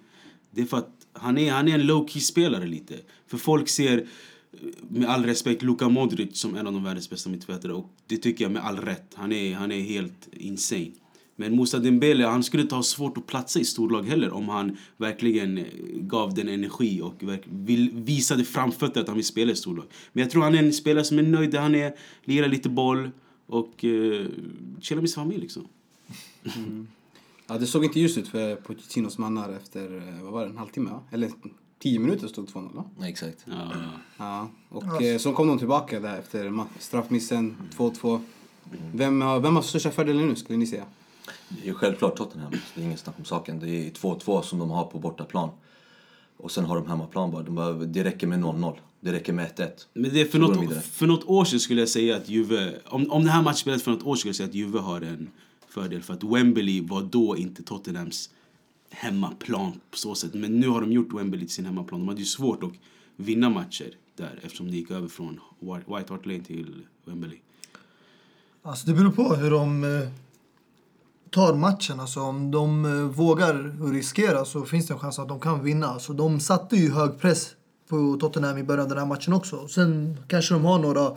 Det 0.50 0.60
är 0.60 0.66
för 0.66 0.76
att 0.76 0.90
han 1.12 1.38
är, 1.38 1.52
han 1.52 1.68
är 1.68 1.74
en 1.74 1.90
low-key 1.90 2.20
spelare 2.20 2.66
lite. 2.66 2.94
För 3.26 3.36
folk 3.36 3.68
ser, 3.68 4.06
med 4.88 5.08
all 5.08 5.24
respekt, 5.24 5.62
Luka 5.62 5.88
Modric 5.88 6.40
som 6.40 6.56
en 6.56 6.66
av 6.66 6.72
de 6.72 6.84
världens 6.84 7.10
bästa 7.10 7.30
mittfältare. 7.30 7.72
Och 7.72 7.90
det 8.06 8.16
tycker 8.16 8.44
jag 8.44 8.52
med 8.52 8.64
all 8.64 8.76
rätt. 8.76 9.12
Han 9.14 9.32
är, 9.32 9.54
han 9.54 9.72
är 9.72 9.80
helt 9.80 10.28
insane. 10.32 10.90
Men 11.36 11.56
Moussa 11.56 11.78
Dembele, 11.78 12.26
han 12.26 12.42
skulle 12.42 12.62
inte 12.62 12.74
ha 12.74 12.82
svårt 12.82 13.18
att 13.18 13.26
platsa 13.26 13.60
i 13.60 13.64
storlag 13.64 14.02
heller 14.02 14.32
om 14.32 14.48
han 14.48 14.76
verkligen 14.96 15.64
gav 15.94 16.34
den 16.34 16.48
energi 16.48 17.00
och 17.00 17.14
vill, 17.44 17.90
visade 17.92 18.44
framfötter 18.44 19.00
att 19.00 19.06
han 19.06 19.16
vill 19.16 19.26
spela 19.26 19.52
i 19.52 19.56
storlag. 19.56 19.84
Men 20.12 20.22
jag 20.22 20.30
tror 20.30 20.42
han 20.42 20.54
är 20.54 20.58
en 20.58 20.72
spelare 20.72 21.04
som 21.04 21.18
är 21.18 21.22
nöjd 21.22 21.50
där 21.50 21.60
han 21.60 21.74
är, 21.74 21.94
lirar 22.24 22.48
lite 22.48 22.68
boll 22.68 23.10
och 23.48 23.84
uh, 23.84 24.26
chillar 24.80 25.00
med 25.02 25.10
sin 25.10 25.22
familj 25.22 25.40
liksom. 25.40 25.68
Ja, 27.46 27.58
det 27.58 27.66
såg 27.66 27.84
inte 27.84 28.00
ljust 28.00 28.18
ut 28.18 28.28
för 28.28 28.56
Pochettinos 28.56 29.18
mannar 29.18 29.48
efter, 29.52 29.96
eh, 30.08 30.22
vad 30.24 30.32
var 30.32 30.40
det, 30.44 30.50
en 30.50 30.56
halvtimme 30.58 30.90
va? 30.90 31.00
Eller 31.10 31.30
tio 31.78 31.98
minuter 31.98 32.28
stod 32.28 32.48
2-0 32.48 32.74
va? 32.74 32.84
Nej, 32.98 33.10
exakt. 33.10 33.44
Ja, 33.44 33.54
ja. 33.74 33.90
Ja, 34.18 34.48
och 34.68 35.02
eh, 35.02 35.18
så 35.18 35.32
kom 35.32 35.48
de 35.48 35.58
tillbaka 35.58 36.00
där 36.00 36.18
efter 36.18 36.64
straffmissen, 36.78 37.56
2-2. 37.76 38.20
Vem, 38.94 39.20
har- 39.20 39.40
vem 39.40 39.56
har 39.56 39.62
största 39.62 39.90
fördelen 39.90 40.28
nu 40.28 40.36
skulle 40.36 40.58
ni 40.58 40.66
säga? 40.66 40.84
Det 41.48 41.62
är 41.62 41.66
ju 41.66 41.74
självklart 41.74 42.16
Tottenham, 42.16 42.52
det 42.74 42.80
är 42.80 42.84
ingen 42.84 42.98
snack 42.98 43.14
om 43.18 43.24
saken. 43.24 43.60
Det 43.60 43.70
är 43.70 43.90
2-2 43.90 44.42
som 44.42 44.58
de 44.58 44.70
har 44.70 44.84
på 44.84 44.98
bortaplan. 44.98 45.48
Och 46.36 46.50
sen 46.50 46.64
har 46.64 46.76
de 46.76 46.86
hemmaplan 46.86 47.30
bara. 47.30 47.42
De 47.42 47.54
behöver, 47.54 47.86
det 47.86 48.04
räcker 48.04 48.26
med 48.26 48.38
0-0. 48.44 48.76
Det 49.00 49.12
räcker 49.12 49.32
med 49.32 49.50
1-1. 49.56 49.70
Men 49.92 50.12
det 50.12 50.20
är 50.20 50.24
för, 50.24 50.38
de 50.38 50.52
något, 50.52 50.84
för 50.84 51.06
något 51.06 51.24
år 51.24 51.44
sedan 51.44 51.60
skulle 51.60 51.80
jag 51.80 51.88
säga 51.88 52.16
att 52.16 52.28
Juve... 52.28 52.74
Om, 52.86 53.10
om 53.10 53.24
det 53.24 53.30
här 53.30 53.42
matchen 53.42 53.56
spelades 53.56 53.82
för 53.82 53.90
något 53.90 54.02
år 54.02 54.14
sedan 54.14 54.18
skulle 54.18 54.28
jag 54.30 54.36
säga 54.36 54.48
att 54.48 54.54
Juve 54.54 54.78
har 54.78 55.00
en 55.00 55.30
fördel. 55.68 56.02
För 56.02 56.14
att 56.14 56.24
Wembley 56.24 56.86
var 56.86 57.02
då 57.02 57.36
inte 57.36 57.62
Tottenhams 57.62 58.30
hemmaplan 58.90 59.72
på 59.90 59.96
så 59.98 60.14
sätt. 60.14 60.34
Men 60.34 60.60
nu 60.60 60.68
har 60.68 60.80
de 60.80 60.92
gjort 60.92 61.12
Wembley 61.12 61.40
till 61.40 61.54
sin 61.54 61.66
hemmaplan. 61.66 62.00
De 62.00 62.08
hade 62.08 62.20
ju 62.20 62.26
svårt 62.26 62.62
att 62.62 62.72
vinna 63.16 63.50
matcher 63.50 63.90
där 64.16 64.40
eftersom 64.42 64.70
det 64.70 64.76
gick 64.76 64.90
över 64.90 65.08
från 65.08 65.40
White 65.60 66.12
Hart 66.12 66.26
Lane 66.26 66.44
till 66.44 66.82
Wembley. 67.04 67.38
Alltså 68.62 68.86
det 68.86 68.94
beror 68.94 69.10
på 69.10 69.34
hur 69.34 69.50
de 69.50 69.84
eh, 69.84 70.08
tar 71.30 71.54
matchen. 71.54 72.00
Alltså 72.00 72.20
om 72.20 72.50
de 72.50 72.84
eh, 72.84 72.90
vågar 72.92 73.90
riskera 73.92 74.44
så 74.44 74.64
finns 74.64 74.86
det 74.86 74.94
en 74.94 75.00
chans 75.00 75.18
att 75.18 75.28
de 75.28 75.40
kan 75.40 75.64
vinna. 75.64 75.86
Alltså 75.86 76.12
de 76.12 76.40
satte 76.40 76.76
ju 76.76 76.90
hög 76.90 77.18
press 77.18 77.54
på 77.88 78.16
Tottenham 78.20 78.58
i 78.58 78.62
början 78.62 78.82
av 78.82 78.88
den 78.88 78.98
här 78.98 79.06
matchen 79.06 79.32
också. 79.32 79.68
Sen 79.68 80.18
kanske 80.28 80.54
de 80.54 80.64
har 80.64 80.78
några 80.78 81.16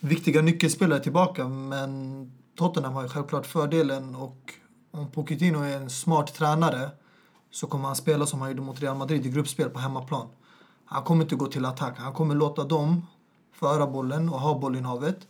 viktiga 0.00 0.42
nyckelspelare 0.42 1.00
tillbaka. 1.00 1.48
Men 1.48 2.32
Tottenham 2.56 2.92
har 2.92 3.02
ju 3.02 3.08
självklart 3.08 3.46
fördelen. 3.46 4.14
Och 4.14 4.52
om 4.90 5.10
Pochettino 5.10 5.62
är 5.62 5.76
en 5.76 5.90
smart 5.90 6.34
tränare 6.34 6.90
så 7.50 7.66
kommer 7.66 7.86
han 7.86 7.96
spela 7.96 8.26
som 8.26 8.40
han 8.40 8.50
gjorde 8.50 8.62
mot 8.62 8.80
Real 8.80 8.96
Madrid 8.96 9.26
i 9.26 9.28
gruppspel 9.28 9.70
på 9.70 9.78
hemmaplan. 9.78 10.26
Han 10.84 11.02
kommer 11.02 11.22
inte 11.22 11.36
gå 11.36 11.46
till 11.46 11.64
attack. 11.64 11.98
Han 11.98 12.12
kommer 12.12 12.34
låta 12.34 12.64
dem 12.64 13.06
föra 13.52 13.86
bollen 13.86 14.28
och 14.28 14.40
ha 14.40 14.58
bollinnehavet. 14.58 15.26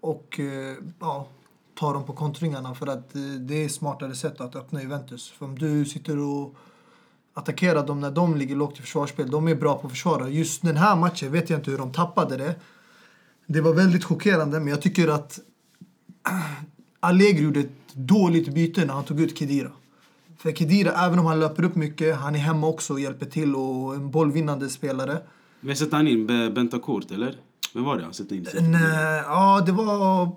Och 0.00 0.40
eh, 0.40 0.76
ja, 1.00 1.26
ta 1.74 1.92
dem 1.92 2.04
på 2.04 2.12
kontringarna 2.12 2.74
för 2.74 2.86
att 2.86 3.16
eh, 3.16 3.22
det 3.22 3.64
är 3.64 3.68
smartare 3.68 4.14
sätt 4.14 4.40
att 4.40 4.56
öppna 4.56 4.82
Juventus. 4.82 5.30
För 5.30 5.46
om 5.46 5.58
du 5.58 5.84
sitter 5.84 6.18
och 6.18 6.54
attackerar 7.34 7.86
dem 7.86 8.00
när 8.00 8.10
de 8.10 8.36
ligger 8.36 8.56
lågt 8.56 8.78
i 8.78 8.82
försvarsspel, 8.82 9.30
de 9.30 9.48
är 9.48 9.54
bra 9.54 9.78
på 9.78 9.86
att 9.86 9.92
försvara. 9.92 10.28
Just 10.28 10.62
den 10.62 10.76
här 10.76 10.96
matchen 10.96 11.32
vet 11.32 11.50
jag 11.50 11.58
inte 11.58 11.70
hur 11.70 11.78
de 11.78 11.92
tappade 11.92 12.36
det. 12.36 12.54
Det 13.46 13.60
var 13.60 13.72
väldigt 13.74 14.04
chockerande, 14.04 14.60
men 14.60 14.68
jag 14.68 14.82
tycker 14.82 15.08
att 15.08 15.38
Allegri 17.00 17.44
gjorde 17.44 17.60
ett 17.60 17.70
dåligt 17.94 18.54
byte 18.54 18.84
när 18.84 18.94
han 18.94 19.04
tog 19.04 19.20
ut 19.20 19.38
Kedira. 19.38 19.70
För 20.38 20.52
Kedira, 20.52 20.92
även 21.06 21.18
om 21.18 21.26
han 21.26 21.40
löper 21.40 21.64
upp 21.64 21.74
mycket, 21.74 22.16
han 22.16 22.34
är 22.34 22.38
hemma 22.38 22.66
också 22.66 22.92
och 22.92 23.00
hjälper 23.00 23.26
till 23.26 23.54
och 23.56 23.94
en 23.94 24.10
bollvinnande 24.10 24.68
spelare. 24.68 25.22
Vem 25.60 25.74
satte 25.76 25.96
han 25.96 26.08
in? 26.08 26.26
Be- 26.26 26.50
Bentancur, 26.50 27.12
eller? 27.14 27.36
Vem 27.74 27.84
var 27.84 27.96
det 27.96 28.04
han 28.04 28.14
satte 28.14 28.36
in? 28.36 28.46
Nej, 28.60 29.22
ja, 29.26 29.62
det 29.66 29.72
var 29.72 30.30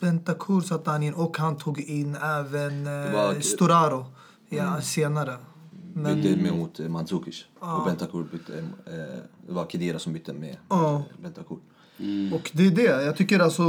Bentancur 0.00 0.60
satte 0.60 0.90
han 0.90 1.02
in 1.02 1.14
och 1.14 1.38
han 1.38 1.56
tog 1.56 1.80
in 1.80 2.14
även 2.22 2.86
eh, 2.86 3.12
var- 3.12 3.40
Storaro 3.40 4.06
ja, 4.48 4.80
senare. 4.80 5.36
Men, 5.96 6.22
Bytte 6.22 6.42
med 6.42 6.52
mot 6.52 6.80
eh, 6.80 6.88
Mandzukic. 6.88 7.44
Och 7.58 7.84
Bentancur 7.84 8.24
bytte... 8.32 8.58
Eh, 8.58 9.18
det 9.46 9.52
var 9.52 9.66
Kedira 9.66 9.98
som 9.98 10.12
bytte 10.12 10.32
med 10.32 10.56
Ja. 10.68 10.94
eh, 10.96 11.22
Bentancur. 11.22 11.58
Och 12.34 12.50
det 12.54 12.66
är 12.66 12.70
det. 12.70 13.04
Jag 13.04 13.16
tycker 13.16 13.40
alltså... 13.40 13.64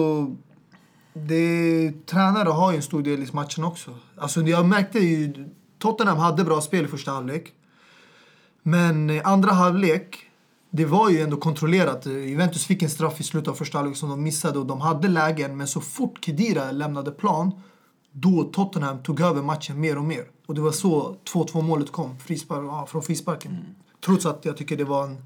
Det, 1.13 1.91
tränare 2.05 2.50
har 2.50 2.72
ju 2.72 2.77
en 2.77 2.84
stor 2.84 3.01
del 3.01 3.24
i 3.24 3.27
matchen 3.34 3.63
också. 3.63 3.96
Alltså 4.17 4.41
jag 4.41 4.65
märkte 4.65 5.00
ju... 5.00 5.50
Tottenham 5.79 6.17
hade 6.17 6.44
bra 6.44 6.62
spel 6.62 6.86
i 6.86 6.88
första 6.88 7.12
halvlek. 7.12 7.53
Men 8.63 9.10
i 9.10 9.22
andra 9.22 9.51
halvlek, 9.51 10.17
det 10.70 10.86
var 10.86 11.10
ju 11.10 11.22
ändå 11.22 11.38
kontrollerat. 11.38 12.05
Juventus 12.05 12.65
fick 12.65 12.84
en 12.84 12.89
straff 12.89 13.20
i 13.20 13.24
slutet 13.24 13.48
av 13.48 13.53
första 13.53 13.77
halvlek 13.77 13.98
som 13.98 14.10
de 14.10 14.24
missade 14.24 14.60
och 14.60 14.65
de 14.65 14.82
hade 14.82 15.08
lägen. 15.08 15.58
Men 15.58 15.67
så 15.67 15.82
fort 15.82 16.25
Kedira 16.25 16.72
lämnade 16.72 17.12
plan, 17.12 17.51
då 18.12 18.44
Tottenham 18.44 19.03
tog 19.03 19.22
över 19.22 19.41
matchen 19.41 19.79
mer 19.79 19.98
och 19.98 20.03
mer. 20.05 20.25
Och 20.46 20.56
det 20.56 20.62
var 20.62 20.72
så 20.72 21.16
2-2 21.34 21.62
målet 21.62 21.92
kom, 21.92 22.20
frispark, 22.20 22.64
ja, 22.64 22.86
från 22.90 23.04
frisparken. 23.04 23.58
Trots 24.06 24.25
att 24.25 24.46
jag 24.46 24.58
tycker 24.58 24.78
det 24.78 24.84
var 24.84 25.04
en 25.04 25.18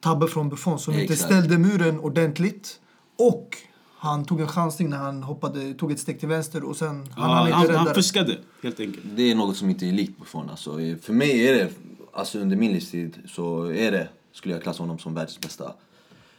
tabbe 0.00 0.26
från 0.28 0.48
Buffon 0.48 0.78
som 0.78 0.94
inte 0.94 1.12
Exakt. 1.12 1.32
ställde 1.32 1.58
muren 1.58 2.00
ordentligt. 2.00 2.80
Och 3.18 3.56
han 3.98 4.24
tog 4.24 4.40
en 4.40 4.48
chansning 4.48 4.90
när 4.90 4.96
han 4.96 5.22
hoppade, 5.22 5.74
tog 5.74 5.92
ett 5.92 6.00
steg 6.00 6.18
till 6.20 6.28
vänster 6.28 6.64
och 6.64 6.76
sen 6.76 7.08
han 7.16 7.30
Ja, 7.30 7.46
inte 7.46 7.72
han, 7.72 7.76
han 7.76 7.86
det. 7.86 7.94
fuskade, 7.94 8.38
helt 8.62 8.80
enkelt. 8.80 9.04
Det 9.16 9.30
är 9.30 9.34
något 9.34 9.56
som 9.56 9.70
inte 9.70 9.86
är 9.86 9.92
likt 9.92 10.18
Buffon. 10.18 10.50
Alltså, 10.50 10.70
för 11.02 11.12
mig 11.12 11.48
är 11.48 11.54
det, 11.54 11.70
alltså 12.12 12.38
under 12.38 12.56
min 12.56 12.72
livstid, 12.72 13.18
så 13.28 13.64
är 13.64 13.92
det, 13.92 14.08
skulle 14.32 14.54
jag 14.54 14.62
klassa 14.62 14.82
honom 14.82 14.98
som 14.98 15.14
världens 15.14 15.40
bästa 15.40 15.72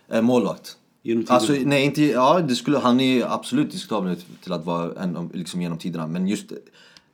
eh, 0.07 0.21
målvakt. 0.21 0.77
Alltså, 1.27 1.53
nej, 1.53 1.85
inte, 1.85 2.01
ja, 2.03 2.39
det 2.39 2.55
skulle, 2.55 2.77
han 2.79 2.99
är 2.99 3.33
absolut 3.33 3.71
diskutabel 3.71 4.15
till 4.43 4.53
att 4.53 4.65
vara 4.65 5.03
en, 5.03 5.17
av- 5.17 5.35
liksom, 5.35 5.61
genom 5.61 5.77
tiderna. 5.77 6.07
Men 6.07 6.27
just 6.27 6.51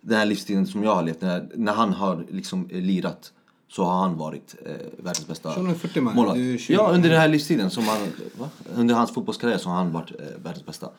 den 0.01 0.17
här 0.17 0.25
livstiden 0.25 0.67
som 0.67 0.83
jag 0.83 0.95
har 0.95 1.03
levt, 1.03 1.21
när, 1.21 1.47
när 1.55 1.73
han 1.73 1.93
har 1.93 2.25
liksom, 2.29 2.69
eh, 2.69 2.81
lirat 2.81 3.31
så 3.69 3.83
har 3.83 4.01
han 4.01 4.17
varit 4.17 4.55
eh, 4.65 4.71
världens 4.97 5.27
bästa 5.27 5.53
Så 5.53 5.59
han 5.59 5.69
är 5.69 5.73
40 5.73 6.01
man, 6.01 6.15
målvakt. 6.15 6.37
du 6.37 6.53
är 6.53 6.57
20. 6.57 6.73
Ja, 6.73 6.89
under 6.93 7.09
den 7.09 7.19
här 7.19 7.27
livstiden, 7.27 7.69
som 7.69 7.83
han, 7.83 7.97
va? 8.39 8.49
under 8.75 8.95
hans 8.95 9.11
fotbollskarriär 9.11 9.57
så 9.57 9.69
har 9.69 9.75
han 9.75 9.91
varit 9.91 10.11
eh, 10.11 10.25
världens 10.43 10.65
bästa. 10.65 10.89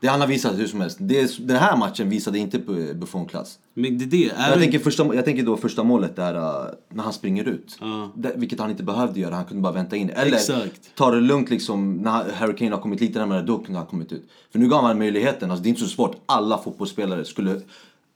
Det 0.00 0.08
han 0.08 0.20
har 0.20 0.28
visat 0.28 0.58
hur 0.58 0.66
som 0.66 0.80
helst. 0.80 0.96
Det, 1.00 1.46
den 1.46 1.56
här 1.56 1.76
matchen 1.76 2.10
visade 2.10 2.38
inte 2.38 2.58
på 2.58 2.72
Buffon-klass. 2.72 3.58
Men 3.74 3.98
det 3.98 4.04
är 4.04 4.06
det. 4.06 4.16
Jag 4.16 4.46
Även, 4.46 4.58
tänker, 4.58 4.78
första, 4.78 5.14
jag 5.14 5.24
tänker 5.24 5.42
då 5.42 5.56
första 5.56 5.82
målet 5.82 6.16
där 6.16 6.34
uh, 6.34 6.66
när 6.88 7.04
han 7.04 7.12
springer 7.12 7.44
ut. 7.44 7.78
Ja. 7.80 8.10
Det, 8.14 8.32
vilket 8.36 8.60
han 8.60 8.70
inte 8.70 8.82
behövde 8.82 9.20
göra, 9.20 9.34
han 9.34 9.44
kunde 9.44 9.62
bara 9.62 9.72
vänta 9.72 9.96
in. 9.96 10.10
Eller 10.10 10.36
Exakt. 10.36 10.90
ta 10.94 11.10
det 11.10 11.20
lugnt 11.20 11.50
liksom, 11.50 11.94
när 11.96 12.32
Harry 12.32 12.56
Kane 12.56 12.70
har 12.70 12.82
kommit 12.82 13.00
lite 13.00 13.18
närmare, 13.18 13.42
då 13.42 13.58
kunde 13.58 13.78
han 13.78 13.86
kommit 13.86 14.12
ut. 14.12 14.28
För 14.52 14.58
nu 14.58 14.68
gav 14.68 14.84
han 14.84 14.98
möjligheten, 14.98 15.50
alltså 15.50 15.62
det 15.62 15.66
är 15.66 15.70
inte 15.70 15.82
så 15.82 15.88
svårt. 15.88 16.16
Alla 16.26 16.58
fotbollsspelare 16.58 17.24
skulle 17.24 17.60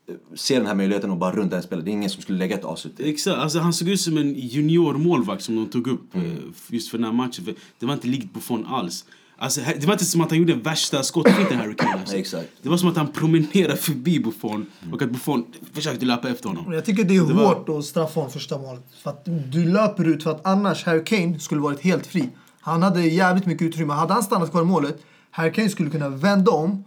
eh, 0.08 0.14
se 0.34 0.58
den 0.58 0.66
här 0.66 0.74
möjligheten 0.74 1.10
och 1.10 1.16
bara 1.16 1.36
runda 1.36 1.56
en 1.56 1.62
spelare. 1.62 1.84
Det 1.84 1.90
är 1.90 1.92
ingen 1.92 2.10
som 2.10 2.22
skulle 2.22 2.38
lägga 2.38 2.56
ett 2.58 2.64
avslut. 2.64 3.00
Exakt, 3.00 3.38
alltså 3.38 3.58
han 3.58 3.72
såg 3.72 3.88
ut 3.88 4.00
som 4.00 4.16
en 4.18 4.34
juniormålvakt 4.34 5.42
som 5.44 5.56
de 5.56 5.66
tog 5.66 5.86
upp 5.86 6.14
eh, 6.16 6.22
just 6.68 6.88
för 6.90 6.98
den 6.98 7.04
här 7.04 7.12
matchen. 7.12 7.44
För 7.44 7.54
det 7.78 7.86
var 7.86 7.94
inte 7.94 8.08
likt 8.08 8.32
Buffon 8.34 8.66
alls. 8.66 9.04
Alltså, 9.38 9.60
det 9.80 9.86
var 9.86 9.92
inte 9.92 10.04
som 10.04 10.20
att 10.20 10.30
han 10.30 10.38
gjorde 10.38 10.54
värsta 10.54 11.02
skottfinten 11.02 11.58
Harry 11.58 11.74
Kane. 11.76 11.92
Alltså. 12.00 12.16
Exakt. 12.24 12.48
Det 12.62 12.68
var 12.68 12.76
som 12.76 12.88
att 12.88 12.96
han 12.96 13.12
promenerade 13.12 13.76
förbi 13.76 14.20
Buffon 14.20 14.66
och 14.92 15.02
att 15.02 15.10
Buffon 15.10 15.44
försökte 15.72 16.04
löpa 16.06 16.28
efter 16.28 16.48
honom. 16.48 16.72
Jag 16.72 16.84
tycker 16.84 17.04
det 17.04 17.16
är 17.16 17.22
Det 17.26 17.34
var- 17.34 17.54
hårt 17.54 17.68
att 17.68 17.84
straffa 17.84 18.20
honom 18.20 18.32
första 18.32 18.58
målet. 18.58 18.82
För 19.02 19.10
att 19.10 19.24
du 19.52 19.64
löper 19.72 20.04
ut 20.08 20.22
för 20.22 20.30
att 20.30 20.46
annars 20.46 20.84
Harry 20.84 21.04
Kane 21.04 21.38
skulle 21.38 21.60
varit 21.60 21.80
helt 21.80 22.06
fri. 22.06 22.28
Han 22.60 22.82
hade 22.82 23.02
jävligt 23.06 23.46
mycket 23.46 23.62
utrymme. 23.68 23.92
Hade 23.92 24.12
han 24.14 24.22
stannat 24.22 24.50
kvar 24.50 24.62
i 24.62 24.64
målet, 24.64 24.98
Harry 25.30 25.52
Kane 25.52 25.68
skulle 25.68 25.90
kunna 25.90 26.08
vända 26.08 26.50
om 26.50 26.84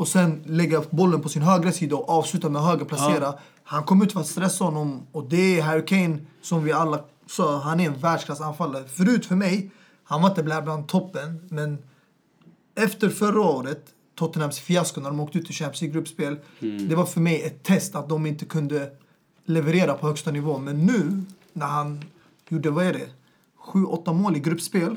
och 0.00 0.08
sen 0.08 0.42
lägga 0.46 0.82
bollen 0.90 1.20
på 1.20 1.28
sin 1.28 1.42
högra 1.42 1.72
sida 1.72 1.96
och 1.96 2.08
avsluta 2.08 2.48
med 2.48 2.62
höger 2.62 2.84
placera. 2.84 3.34
Han 3.64 3.82
kom 3.82 4.02
ut 4.02 4.12
för 4.12 4.20
att 4.20 4.26
stressa 4.26 4.64
honom 4.64 5.02
och 5.12 5.28
det 5.28 5.58
är 5.58 5.62
Harry 5.62 5.84
Kane 5.84 6.18
som 6.42 6.64
vi 6.64 6.72
alla 6.72 7.04
sa, 7.26 7.58
han 7.58 7.80
är 7.80 7.86
en 7.86 8.00
världsklass 8.00 8.40
anfallare. 8.40 8.88
Förut 8.88 9.26
för 9.26 9.36
mig, 9.36 9.70
han 10.04 10.22
var 10.22 10.28
inte 10.28 10.42
bland 10.42 10.88
toppen, 10.88 11.48
men 11.48 11.78
efter 12.74 13.08
förra 13.08 13.40
året, 13.40 13.84
Tottenhams 14.14 14.58
fiasko 14.58 15.00
när 15.00 15.10
de 15.10 15.20
åkte 15.20 15.38
ut 15.38 15.50
i 15.50 15.52
Champions 15.52 15.80
League-gruppspel. 15.80 16.36
Det 16.88 16.94
var 16.94 17.06
för 17.06 17.20
mig 17.20 17.42
ett 17.42 17.62
test 17.62 17.94
att 17.94 18.08
de 18.08 18.26
inte 18.26 18.44
kunde 18.44 18.90
leverera 19.44 19.94
på 19.94 20.06
högsta 20.06 20.30
nivå. 20.30 20.58
Men 20.58 20.86
nu, 20.86 21.22
när 21.52 21.66
han 21.66 22.04
gjorde, 22.48 22.70
vad 22.70 22.84
är 22.84 22.92
det? 22.92 23.08
Sju, 23.58 23.84
åtta 23.84 24.12
mål 24.12 24.36
i 24.36 24.40
gruppspel. 24.40 24.96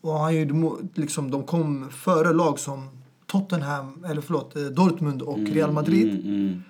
Och 0.00 0.18
han 0.18 0.36
gjorde, 0.36 0.76
liksom, 0.94 1.30
de 1.30 1.44
kom 1.44 1.90
före 1.90 2.32
lag 2.32 2.58
som 2.58 2.88
Tottenham, 3.32 4.04
eller 4.08 4.20
förlåt, 4.20 4.56
eh, 4.56 4.62
Dortmund 4.62 5.22
och 5.22 5.38
Real 5.38 5.72
Madrid. 5.72 6.26
Mm. 6.26 6.62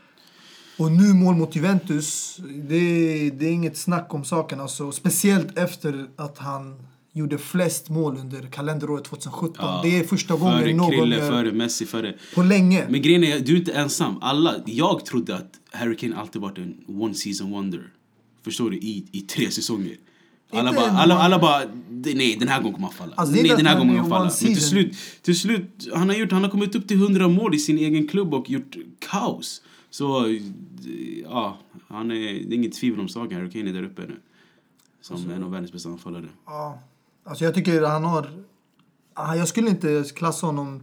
Och 0.76 0.92
nu 0.92 1.14
mål 1.14 1.34
mot 1.34 1.56
Juventus, 1.56 2.36
det, 2.68 3.30
det 3.30 3.46
är 3.46 3.52
inget 3.52 3.76
snack 3.76 4.14
om 4.14 4.24
saken. 4.24 4.60
Alltså, 4.60 4.92
speciellt 4.92 5.58
efter 5.58 6.06
att 6.16 6.38
han 6.38 6.82
gjorde 7.12 7.38
flest 7.38 7.88
mål 7.88 8.16
under 8.16 8.42
kalenderåret 8.42 9.04
2017. 9.04 9.56
Ja. 9.58 9.80
Det 9.84 9.98
är 9.98 10.04
första 10.04 10.38
Före 10.38 10.60
gången 10.60 10.76
någon 10.76 10.90
Krille, 10.90 11.16
gör 11.16 11.30
före 11.30 11.52
Messi, 11.52 11.86
före... 11.86 12.14
på 12.34 12.42
länge. 12.42 12.86
Men 12.88 13.02
grejen 13.02 13.24
är, 13.24 13.38
du 13.38 13.52
är 13.54 13.58
inte 13.58 13.72
ensam. 13.72 14.18
Alla, 14.20 14.54
jag 14.66 15.06
trodde 15.06 15.36
att 15.36 15.50
Harry 15.70 15.96
Kane 15.96 16.16
alltid 16.16 16.42
varit 16.42 16.58
en 16.58 16.74
one 16.88 17.14
season 17.14 17.50
wonder. 17.50 17.82
Förstår 18.44 18.70
du? 18.70 18.76
I, 18.76 19.06
i 19.12 19.20
tre 19.20 19.50
säsonger. 19.50 19.96
Alla 20.52 20.72
bara, 20.72 20.90
alla, 20.90 21.18
alla 21.18 21.38
bara, 21.38 21.62
"Det- 21.90 22.14
nej 22.14 22.36
den 22.40 22.48
här 22.48 22.58
gången 22.62 22.72
kommer 22.74 22.86
han 22.88 22.96
falla. 22.96 23.14
Alltså, 23.16 23.34
nej 23.34 23.48
den 23.56 23.66
här 23.66 23.78
gången 23.78 24.02
kommer 24.02 24.16
han 24.16 24.30
falla. 24.30 24.30
Men 24.42 24.54
till 24.54 24.60
slut, 24.68 24.96
till 25.22 25.38
slut 25.38 25.88
han, 25.94 26.08
har 26.08 26.16
gjort, 26.16 26.32
han 26.32 26.42
har 26.42 26.50
kommit 26.50 26.74
upp 26.74 26.88
till 26.88 26.96
100 27.02 27.28
mål 27.28 27.54
i 27.54 27.58
sin 27.58 27.78
egen 27.78 28.08
klubb 28.08 28.34
och 28.34 28.50
gjort 28.50 28.76
kaos. 29.10 29.62
Så, 29.90 30.38
ja, 31.24 31.58
han 31.88 32.10
är, 32.10 32.14
det 32.14 32.54
är 32.54 32.54
inget 32.54 32.72
tvivel 32.72 33.00
om 33.00 33.08
saken. 33.08 33.38
Harry 33.38 33.50
Kane 33.50 33.70
är 33.70 33.74
där 33.74 33.82
uppe 33.84 34.02
nu. 34.02 34.16
Som 35.00 35.16
Alltså- 35.16 35.32
en 35.32 35.42
av 35.44 35.50
världens 35.50 35.72
bästa 35.72 35.88
anfallare. 35.88 36.24
Ja. 36.46 36.78
Alltså 37.24 37.44
jag 37.44 37.54
tycker 37.54 37.82
han 37.82 38.04
har... 38.04 38.30
Ah, 39.14 39.34
Jag 39.34 39.48
skulle 39.48 39.68
inte 39.70 40.04
klassa 40.14 40.46
honom 40.46 40.82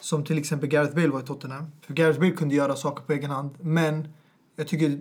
som 0.00 0.24
till 0.24 0.38
exempel 0.38 0.68
Gareth 0.68 0.94
Bale 0.94 1.08
var 1.08 1.20
i 1.20 1.26
Tottenham. 1.26 1.64
För 1.86 1.94
Gareth 1.94 2.18
Bale 2.20 2.30
kunde 2.32 2.54
göra 2.54 2.76
saker 2.76 3.04
på 3.04 3.12
egen 3.12 3.30
hand. 3.30 3.50
Men 3.60 4.08
jag 4.56 4.68
tycker 4.68 5.00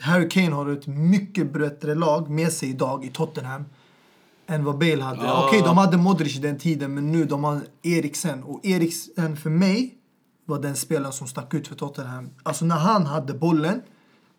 Harry 0.00 0.28
Kane 0.28 0.50
har 0.50 0.70
ett 0.70 0.86
mycket 0.86 1.52
bättre 1.52 1.94
lag 1.94 2.30
med 2.30 2.52
sig 2.52 2.68
idag 2.68 3.04
i 3.04 3.08
Tottenham 3.08 3.64
än 4.46 4.64
vad 4.64 4.78
Bale 4.78 5.02
hade. 5.02 5.24
Ja. 5.24 5.44
Okej, 5.46 5.62
de 5.64 5.78
hade 5.78 5.96
Modric 5.96 6.36
i 6.36 6.40
den 6.40 6.58
tiden, 6.58 6.94
men 6.94 7.12
nu 7.12 7.24
de 7.24 7.44
har 7.44 7.60
Eriksen. 7.82 8.42
Och 8.42 8.60
Eriksen 8.62 9.36
för 9.36 9.50
mig 9.50 9.94
var 10.44 10.58
den 10.58 10.76
spelaren 10.76 11.12
som 11.12 11.26
stack 11.26 11.54
ut 11.54 11.68
för 11.68 11.74
Tottenham. 11.74 12.30
Alltså 12.42 12.64
när 12.64 12.76
han 12.76 13.06
hade 13.06 13.34
bollen, 13.34 13.82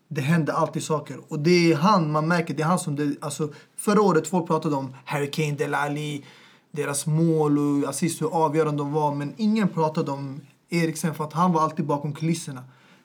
det 0.07 0.21
hände 0.21 0.53
alltid 0.53 0.83
saker. 0.83 1.17
Och 1.27 1.39
det 1.39 1.71
är 1.71 1.75
han, 1.75 2.11
man 2.11 2.27
märker, 2.27 2.53
det 2.53 2.63
är 2.63 2.67
han 2.67 2.79
som... 2.79 2.95
Det, 2.95 3.15
alltså, 3.21 3.49
förra 3.77 4.01
året 4.01 4.27
folk 4.27 4.47
pratade 4.47 4.75
om 4.75 4.95
Harry 5.05 5.31
Kane, 5.31 5.51
Dele 5.51 5.77
Alli, 5.77 6.25
deras 6.71 7.05
mål 7.05 7.57
och 7.57 7.89
assist, 7.89 8.21
hur 8.21 8.33
avgörande 8.33 8.83
de 8.83 8.93
var. 8.93 9.15
Men 9.15 9.33
ingen 9.37 9.67
pratade 9.67 10.11
om 10.11 10.41
Eriksen 10.69 11.15
för 11.15 11.23
att 11.23 11.33
han 11.33 11.53
var 11.53 11.61
alltid 11.61 11.85
bakom 11.85 12.13
kulisserna. 12.13 12.63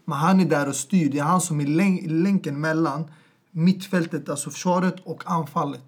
Men 0.08 0.18
han 0.18 0.40
är 0.40 0.44
där 0.44 0.68
och 0.68 0.76
styr. 0.76 1.10
Det 1.10 1.18
är 1.18 1.22
han 1.22 1.40
som 1.40 1.60
är 1.60 1.66
länken 2.08 2.60
mellan 2.60 3.10
mittfältet, 3.50 4.28
alltså 4.28 4.50
försvaret 4.50 4.94
och 5.04 5.22
anfallet. 5.26 5.84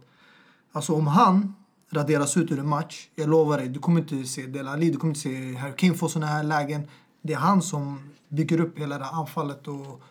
Alltså 0.73 0.95
om 0.95 1.07
han 1.07 1.55
raderas 1.91 2.37
ut 2.37 2.51
ur 2.51 2.59
en 2.59 2.69
match, 2.69 3.09
jag 3.15 3.29
lovar 3.29 3.59
dig, 3.59 3.69
du 3.69 3.79
kommer 3.79 4.01
inte 4.01 4.25
se 4.25 4.47
Delali, 4.47 4.91
du 4.91 4.97
kommer 4.97 5.11
inte 5.11 5.21
se 5.21 5.55
Harry 5.55 5.73
Kane 5.77 5.95
få 5.95 6.09
såna 6.09 6.27
här 6.27 6.45
lägen. 6.45 6.83
Det 7.23 7.33
är 7.33 7.37
han 7.37 7.63
som 7.63 8.11
bygger 8.29 8.61
upp 8.61 8.79
hela 8.79 8.99
det 8.99 9.05
här 9.05 9.21
anfallet 9.21 9.69
och 9.69 10.03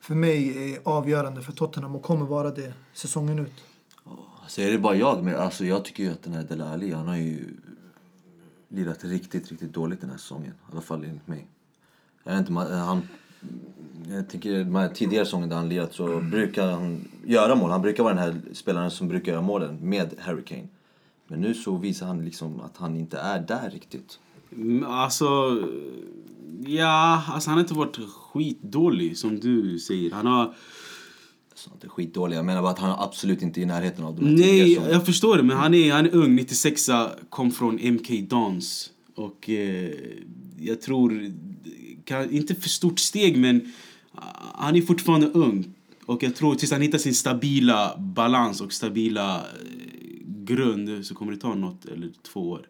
för 0.00 0.14
mig 0.14 0.72
är 0.72 0.80
avgörande 0.84 1.42
för 1.42 1.52
Tottenham 1.52 1.96
och 1.96 2.02
kommer 2.02 2.26
vara 2.26 2.50
det 2.50 2.74
säsongen 2.92 3.38
ut. 3.38 3.64
Alltså 4.42 4.60
är 4.60 4.70
det 4.70 4.78
bara 4.78 4.94
jag, 4.94 5.24
men 5.24 5.36
alltså 5.36 5.64
jag 5.64 5.84
tycker 5.84 6.02
ju 6.02 6.12
att 6.12 6.22
den 6.22 6.32
här 6.32 6.42
Delali, 6.42 6.92
han 6.92 7.08
har 7.08 7.16
ju 7.16 7.56
lirat 8.68 9.04
riktigt, 9.04 9.50
riktigt 9.50 9.72
dåligt 9.72 10.00
den 10.00 10.10
här 10.10 10.18
säsongen. 10.18 10.52
I 10.52 10.72
alla 10.72 10.80
fall 10.80 11.04
enligt 11.04 11.28
mig. 11.28 11.46
Jag 12.24 12.32
vet 12.32 12.40
inte, 12.40 12.52
man- 12.52 12.72
han... 12.72 13.02
Jag 14.10 14.28
tänker 14.28 14.58
de 14.64 14.74
här 14.74 14.88
tidigare 14.88 15.24
säsongen 15.24 15.48
där 15.48 15.56
han 15.56 15.68
lirat 15.68 15.94
så 15.94 16.20
brukar 16.20 16.70
han 16.70 17.08
göra 17.26 17.54
mål. 17.54 17.70
Han 17.70 17.82
brukar 17.82 18.02
vara 18.02 18.14
den 18.14 18.22
här 18.22 18.40
spelaren 18.52 18.90
som 18.90 19.08
brukar 19.08 19.32
göra 19.32 19.42
målen 19.42 19.76
med 19.80 20.14
Harry 20.18 20.44
Kane. 20.44 20.68
Men 21.28 21.40
nu 21.40 21.54
så 21.54 21.76
visar 21.76 22.06
han 22.06 22.24
liksom 22.24 22.60
att 22.60 22.76
han 22.76 22.96
inte 22.96 23.18
är 23.18 23.40
där 23.40 23.70
riktigt. 23.70 24.18
Mm, 24.56 24.84
Alltså... 24.84 25.24
Ja, 26.66 27.22
alltså 27.28 27.50
han 27.50 27.56
har 27.58 27.60
inte 27.62 27.74
varit 27.74 27.98
skitdålig 28.32 29.18
som 29.18 29.40
du 29.40 29.78
säger. 29.78 30.10
Han 30.10 30.26
har... 30.26 30.54
Så 31.54 31.70
det 31.80 31.86
är 31.86 31.88
skitdålig. 31.88 32.36
Jag 32.36 32.44
menar 32.44 32.62
bara 32.62 32.70
att 32.72 32.78
han 32.78 32.90
är 32.90 33.04
absolut 33.04 33.42
inte 33.42 33.60
i 33.60 33.64
närheten 33.64 34.04
av 34.04 34.16
de 34.16 34.26
här 34.26 34.32
Nej, 34.32 34.68
säsongerna. 34.68 34.92
jag 34.94 35.06
förstår 35.06 35.36
det. 35.36 35.42
Men 35.42 35.56
han 35.56 35.74
är, 35.74 35.92
han 35.92 36.06
är 36.06 36.14
ung. 36.14 36.34
96 36.36 36.90
kom 37.28 37.50
från 37.50 37.74
MK 37.94 38.10
Dons. 38.30 38.90
Och 39.14 39.50
eh, 39.50 39.90
jag 40.58 40.80
tror... 40.80 41.32
Inte 42.30 42.54
för 42.54 42.68
stort 42.68 42.98
steg, 42.98 43.38
men 43.38 43.72
ah, 44.14 44.22
han 44.54 44.76
är 44.76 44.82
fortfarande 44.82 45.26
ung. 45.26 45.74
Och 46.06 46.22
jag 46.22 46.36
tror 46.36 46.54
tills 46.54 46.72
han 46.72 46.80
hittar 46.80 46.98
sin 46.98 47.14
stabila 47.14 47.94
balans 47.98 48.60
och 48.60 48.72
stabila 48.72 49.36
eh, 49.36 49.42
grund 50.26 51.06
så 51.06 51.14
kommer 51.14 51.32
det 51.32 51.38
ta 51.38 51.54
något 51.54 51.84
eller 51.84 52.10
två 52.32 52.50
år. 52.50 52.68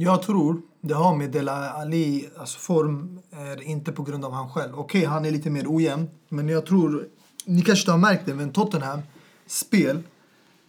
Jag 0.00 0.22
tror 0.22 0.62
det 0.80 0.94
har 0.94 1.16
med 1.16 1.30
Dela 1.30 1.70
Ali, 1.70 2.28
alltså 2.38 2.58
form 2.58 3.20
är 3.30 3.62
inte 3.62 3.92
på 3.92 4.02
grund 4.02 4.24
av 4.24 4.32
han 4.32 4.50
själv. 4.50 4.72
Okej, 4.74 4.98
okay, 5.00 5.10
han 5.10 5.24
är 5.24 5.30
lite 5.30 5.50
mer 5.50 5.64
ojämn, 5.66 6.08
men 6.28 6.48
jag 6.48 6.66
tror, 6.66 7.08
ni 7.44 7.62
kanske 7.62 7.82
inte 7.82 7.90
har 7.90 7.98
märkt 7.98 8.26
det, 8.26 8.34
men 8.34 8.52
Tottenham 8.52 9.00
spel 9.46 10.02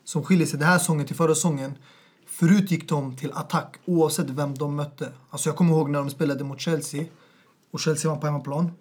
som 0.04 0.24
skiljer 0.24 0.48
sig 0.48 0.60
den 0.60 0.68
här 0.68 0.80
säsongen 0.80 1.06
till 1.06 1.16
förra 1.16 1.36
säsongen. 1.36 1.74
Förut 2.26 2.72
gick 2.72 2.90
de 2.90 3.16
till 3.16 3.32
attack 3.34 3.78
oavsett 3.86 4.30
vem 4.30 4.56
de 4.56 4.76
mötte. 4.76 5.10
Alltså 5.30 5.50
jag 5.50 5.56
kommer 5.56 5.72
ihåg 5.72 5.90
när 5.90 6.00
de 6.00 6.10
spelade 6.10 6.44
mot 6.44 6.62
Chelsea 6.62 7.06
och 7.74 7.80
Chelsea 7.80 8.12
vann 8.12 8.20
på 8.20 8.26
hemmaplan. 8.28 8.72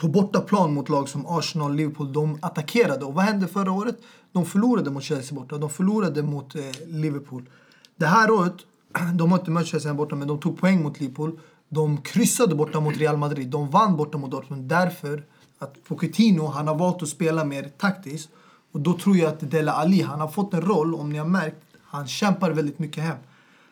På 0.00 0.08
bortaplan 0.08 0.74
mot 0.74 0.88
lag 0.88 1.08
som 1.08 1.26
Arsenal, 1.26 1.70
och 1.70 1.76
Liverpool, 1.76 2.12
de 2.12 2.38
attackerade. 2.42 3.04
Och 3.04 3.14
vad 3.14 3.24
hände 3.24 3.48
förra 3.48 3.72
året? 3.72 3.96
De 4.32 4.46
förlorade 4.46 4.90
mot 4.90 5.02
Chelsea 5.02 5.38
borta, 5.38 5.58
de 5.58 5.70
förlorade 5.70 6.22
mot 6.22 6.54
eh, 6.54 6.62
Liverpool. 6.86 7.50
Det 7.96 8.06
här 8.06 8.30
året, 8.30 8.54
de 9.14 9.32
har 9.32 9.38
inte 9.38 9.50
mött 9.50 9.66
Chelsea 9.66 9.94
borta, 9.94 10.16
men 10.16 10.28
de 10.28 10.38
tog 10.38 10.60
poäng 10.60 10.82
mot 10.82 11.00
Liverpool. 11.00 11.40
De 11.68 12.02
kryssade 12.02 12.54
borta 12.54 12.80
mot 12.80 12.96
Real 12.96 13.16
Madrid, 13.16 13.48
de 13.48 13.70
vann 13.70 13.96
borta 13.96 14.18
mot 14.18 14.30
Dortmund. 14.30 14.68
Därför 14.68 15.24
att 15.58 15.84
Pochettino, 15.84 16.46
han 16.46 16.68
har 16.68 16.74
valt 16.74 17.02
att 17.02 17.08
spela 17.08 17.44
mer 17.44 17.70
taktiskt. 17.78 18.30
Och 18.72 18.80
då 18.80 18.98
tror 18.98 19.16
jag 19.16 19.28
att 19.28 19.50
Dela 19.50 19.72
Ali, 19.72 20.02
han 20.02 20.20
har 20.20 20.28
fått 20.28 20.54
en 20.54 20.62
roll, 20.62 20.94
om 20.94 21.12
ni 21.12 21.18
har 21.18 21.26
märkt, 21.26 21.56
han 21.84 22.06
kämpar 22.06 22.50
väldigt 22.50 22.78
mycket 22.78 23.04
hem. 23.04 23.16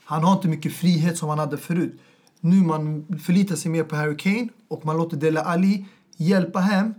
Han 0.04 0.24
har 0.24 0.32
inte 0.32 0.48
mycket 0.48 0.72
frihet 0.72 1.18
som 1.18 1.28
han 1.28 1.38
hade 1.38 1.56
förut. 1.56 2.00
Nu 2.40 2.56
man 2.56 3.06
förlitar 3.24 3.56
sig 3.56 3.70
mer 3.70 3.84
på 3.84 3.96
Harry 3.96 4.16
Kane 4.16 4.48
och 4.68 4.86
man 4.86 4.96
låter 4.96 5.16
Dele 5.16 5.40
Alli 5.40 5.86
hjälpa 6.16 6.58
hem 6.58 6.94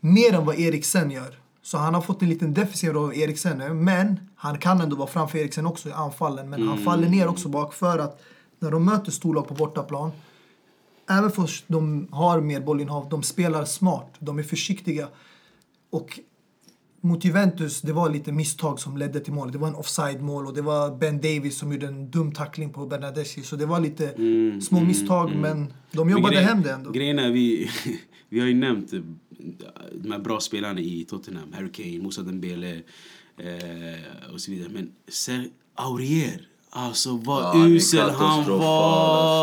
mer 0.00 0.34
än 0.34 0.44
vad 0.44 0.58
Eriksen 0.58 1.10
gör. 1.10 1.38
Så 1.62 1.78
han 1.78 1.94
har 1.94 2.00
fått 2.00 2.22
en 2.22 2.28
liten 2.28 2.54
defensiv 2.54 2.92
roll 2.92 3.04
av 3.04 3.16
Eriksen 3.16 3.58
nu, 3.58 3.74
men 3.74 4.20
han 4.36 4.58
kan 4.58 4.80
ändå 4.80 4.96
vara 4.96 5.08
framför 5.08 5.38
Eriksen 5.38 5.66
också 5.66 5.88
i 5.88 5.92
anfallen. 5.92 6.50
Men 6.50 6.68
han 6.68 6.78
faller 6.78 7.08
ner 7.08 7.28
också 7.28 7.48
bak 7.48 7.74
för 7.74 7.98
att 7.98 8.20
när 8.58 8.70
de 8.70 8.84
möter 8.84 9.12
storlag 9.12 9.48
på 9.48 9.54
bortaplan, 9.54 10.10
även 11.10 11.30
fast 11.30 11.64
de 11.66 12.08
har 12.10 12.40
mer 12.40 12.60
bollinnehav, 12.60 13.08
de 13.08 13.22
spelar 13.22 13.64
smart, 13.64 14.14
de 14.18 14.38
är 14.38 14.42
försiktiga. 14.42 15.08
Och 15.90 16.20
mot 17.06 17.24
Juventus, 17.24 17.80
det 17.82 17.92
var 17.92 18.10
lite 18.10 18.32
misstag 18.32 18.80
som 18.80 18.96
ledde 18.96 19.20
till 19.20 19.32
mål. 19.32 19.52
Det 19.52 19.58
var 19.58 19.68
en 19.68 19.74
offside-mål 19.74 20.46
och 20.46 20.54
det 20.54 20.62
var 20.62 20.96
Ben 20.98 21.16
Davis 21.20 21.58
som 21.58 21.72
gjorde 21.72 21.86
en 21.86 22.10
dum 22.10 22.32
tackling 22.32 22.72
på 22.72 22.86
Bernadeschi. 22.86 23.42
Så 23.42 23.56
det 23.56 23.66
var 23.66 23.80
lite 23.80 24.14
små 24.62 24.80
misstag, 24.80 25.32
men 25.36 25.72
de 25.92 26.10
jobbade 26.10 26.22
Men 26.22 26.32
grej- 26.32 26.44
hem 26.44 26.62
det 26.62 26.70
ändå. 26.72 26.90
Grejen 26.90 27.18
är, 27.18 27.30
vi, 27.30 27.70
vi 28.28 28.40
har 28.40 28.46
ju 28.46 28.54
nämnt 28.54 28.92
eh, 28.92 29.00
de 30.02 30.12
här 30.12 30.18
bra 30.18 30.40
spelarna 30.40 30.80
i 30.80 31.04
Tottenham. 31.10 31.52
Harry 31.52 31.72
Kane, 31.72 31.98
Moussa 32.02 32.22
Dembele 32.22 32.74
eh, 33.38 34.32
och 34.32 34.40
så 34.40 34.50
vidare. 34.50 34.68
Men 34.72 34.90
Ser 35.08 35.48
Aurier, 35.74 36.48
alltså 36.70 37.16
vad 37.16 37.42
Ja, 37.56 37.66
usel 37.68 38.10
han 38.10 38.44
var. 38.48 38.58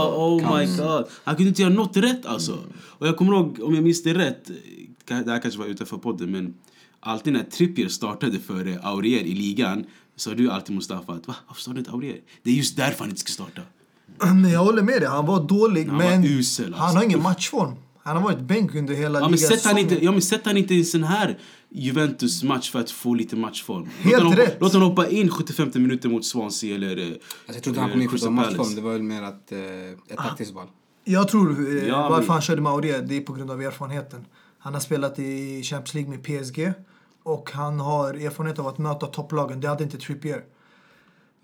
alltså. 0.06 0.20
Oh 0.20 0.58
my 0.60 0.66
god. 0.78 1.06
Han 1.24 1.36
kunde 1.36 1.50
inte 1.50 1.62
göra 1.62 1.74
något 1.74 1.98
rätt 1.98 2.26
alltså. 2.26 2.60
Och 2.82 3.08
jag 3.08 3.18
kommer 3.18 3.34
ihåg, 3.34 3.60
om 3.64 3.76
jag 3.76 3.84
minns 3.84 4.04
det 4.04 4.14
rätt, 4.14 4.52
det 5.06 5.14
här 5.32 5.42
kanske 5.42 5.60
var 5.60 5.66
utanför 5.68 5.98
podden, 5.98 6.32
men 6.32 6.54
alltid 7.04 7.34
när 7.34 7.44
Trippier 7.44 7.88
startade 7.88 8.40
för 8.40 8.80
Aurier 8.84 9.22
i 9.24 9.36
ligan 9.36 9.86
sa 10.16 10.34
du 10.34 10.50
alltid 10.52 10.76
Mustafa 10.76 11.14
att 11.14 11.28
va, 11.28 11.36
varför 11.48 11.62
startar 11.62 11.80
inte 11.80 11.92
Aurier? 11.92 12.18
Det 12.44 12.50
är 12.50 12.54
just 12.56 12.78
därför 12.78 13.00
han 13.00 13.10
inte 13.10 13.22
ska 13.22 13.32
starta. 13.32 13.62
Men 14.20 14.50
jag 14.52 14.60
håller 14.64 14.82
med 14.82 15.02
dig, 15.02 15.10
han 15.10 15.26
var 15.26 15.44
dålig, 15.44 15.86
Han 15.88 15.98
var 15.98 16.04
men 16.06 16.24
usel, 16.24 16.66
alltså. 16.66 16.82
han 16.82 16.96
har 16.96 17.04
ingen 17.04 17.22
matchform. 17.22 17.74
Han 18.04 18.16
har 18.18 18.24
varit 18.24 18.40
bänk 18.40 18.76
under 18.76 18.94
hela 18.94 19.20
Ja 19.20 19.30
men, 19.30 19.40
sätt 19.40 19.66
han 19.66 19.78
inte, 19.78 20.06
ja 20.06 20.12
men 20.12 20.22
sätt 20.22 20.42
han 20.46 20.58
inte 20.58 20.74
i 20.76 20.80
en 20.80 20.86
sån 20.86 21.04
här 21.04 21.38
Juventus-match 21.70 22.72
för 22.72 22.80
att 22.80 22.92
få 22.92 23.14
lite 23.14 23.36
matchform. 23.36 23.90
Helt 24.00 24.24
låt, 24.24 24.38
rätt. 24.38 24.58
låt 24.60 24.74
honom 24.74 24.90
hoppa 24.90 25.10
in 25.10 25.30
75 25.30 25.70
minuter 25.74 26.10
mot 26.10 26.26
Swansea 26.26 26.76
eller... 26.76 26.98
eh, 26.98 27.04
Alltså, 27.08 27.20
jag 27.46 27.64
tror 27.64 27.72
inte 27.72 27.82
han 27.82 27.92
kom 27.92 28.02
in 28.02 28.10
för 28.10 28.30
matchform. 28.30 28.76
Det 28.76 28.82
var 28.82 28.92
väl 28.92 29.04
mer 29.04 29.22
att, 29.22 29.52
eh, 29.52 29.60
ett 30.10 30.18
taktiskt 30.18 30.54
val. 30.54 30.68
Jag 31.04 31.28
tror 31.28 31.78
eh, 31.78 31.88
Ja, 31.88 32.02
varför 32.10 32.22
men- 32.22 32.30
han 32.30 32.42
körde 32.42 32.62
med 32.62 32.72
Aurier, 32.72 33.02
det 33.02 33.18
är 33.18 33.22
på 33.22 33.34
grund 33.34 33.52
av 33.52 33.62
erfarenheten. 33.62 34.26
Han 34.60 34.74
har 34.74 34.82
spelat 34.82 35.20
i 35.20 35.64
Champions 35.64 35.94
League 35.94 36.10
med 36.12 36.24
PSG 36.24 36.74
och 37.24 37.52
han 37.52 37.80
har 37.80 38.14
erfarenhet 38.14 38.60
av 38.60 38.68
att 38.68 38.78
möta 38.78 39.08
topplagen. 39.08 39.60
Det 39.60 39.68
hade 39.68 39.84
inte 39.84 39.98
Trippier. 39.98 40.44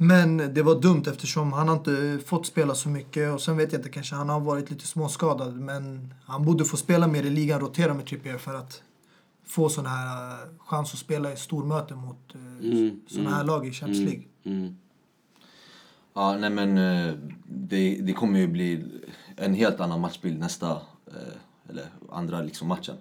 Men 0.01 0.37
det 0.37 0.61
var 0.61 0.81
dumt 0.81 1.03
eftersom 1.07 1.53
han 1.53 1.67
har 1.67 1.75
inte 1.75 2.19
fått 2.25 2.45
spela 2.45 2.75
så 2.75 2.89
mycket 2.89 3.33
och 3.33 3.41
sen 3.41 3.57
vet 3.57 3.71
jag 3.71 3.79
inte, 3.79 3.89
kanske 3.89 4.15
han 4.15 4.29
har 4.29 4.39
varit 4.39 4.69
lite 4.69 4.87
småskadad 4.87 5.55
men 5.55 6.13
han 6.25 6.45
borde 6.45 6.65
få 6.65 6.77
spela 6.77 7.07
mer 7.07 7.23
i 7.23 7.29
ligan, 7.29 7.59
rotera 7.59 7.93
med 7.93 8.05
Trippier 8.05 8.37
för 8.37 8.53
att 8.53 8.83
få 9.45 9.69
sån 9.69 9.85
här 9.85 10.31
eh, 10.31 10.49
chans 10.59 10.93
att 10.93 10.99
spela 10.99 11.33
i 11.33 11.35
stormöten 11.35 11.97
mot 11.97 12.35
uh, 12.35 12.41
Mm, 12.71 13.01
såna 13.07 13.29
här 13.29 13.43
lag 13.43 13.67
i 13.67 13.71
Champions 13.71 14.09
League. 14.09 14.23
Mm. 14.43 14.77
Ja, 16.13 16.37
nej 16.37 16.49
men 16.49 16.77
eh, 16.77 17.13
det, 17.45 18.01
det 18.01 18.13
kommer 18.13 18.39
ju 18.39 18.47
bli 18.47 18.85
en 19.35 19.53
helt 19.53 19.79
annan 19.79 20.01
matchbild 20.01 20.39
nästa, 20.39 20.71
eh, 21.07 21.69
eller 21.69 21.85
andra 22.09 22.41
liksom 22.41 22.67
matchen. 22.67 22.95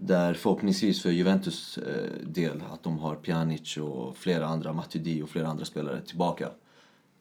Där 0.00 0.34
förhoppningsvis 0.34 1.02
för 1.02 1.10
Juventus 1.10 1.78
eh, 1.78 2.26
del 2.26 2.62
att 2.72 2.82
de 2.82 2.98
har 2.98 3.16
Pjanic 3.16 3.76
och 3.76 4.16
flera 4.16 4.46
andra, 4.46 4.72
Matuidi 4.72 5.22
och 5.22 5.28
flera 5.28 5.48
andra 5.48 5.64
spelare 5.64 6.00
tillbaka. 6.00 6.50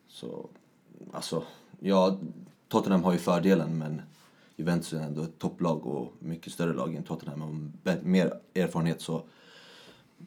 Så, 0.08 0.50
alltså, 1.14 1.44
ja, 1.80 2.20
Tottenham 2.68 3.04
har 3.04 3.14
ju 3.14 3.18
fördelen 3.18 3.78
men 3.78 4.02
Juventus 4.56 4.94
är 4.94 5.02
ändå 5.02 5.24
ett 5.24 5.40
topplag 5.40 5.86
och 5.86 6.14
mycket 6.20 6.54
större 6.54 6.74
lag 6.74 6.96
än 6.96 7.04
Tottenham 7.04 7.42
och 7.42 7.96
mer 8.04 8.34
erfarenhet 8.56 9.02
så 9.02 9.24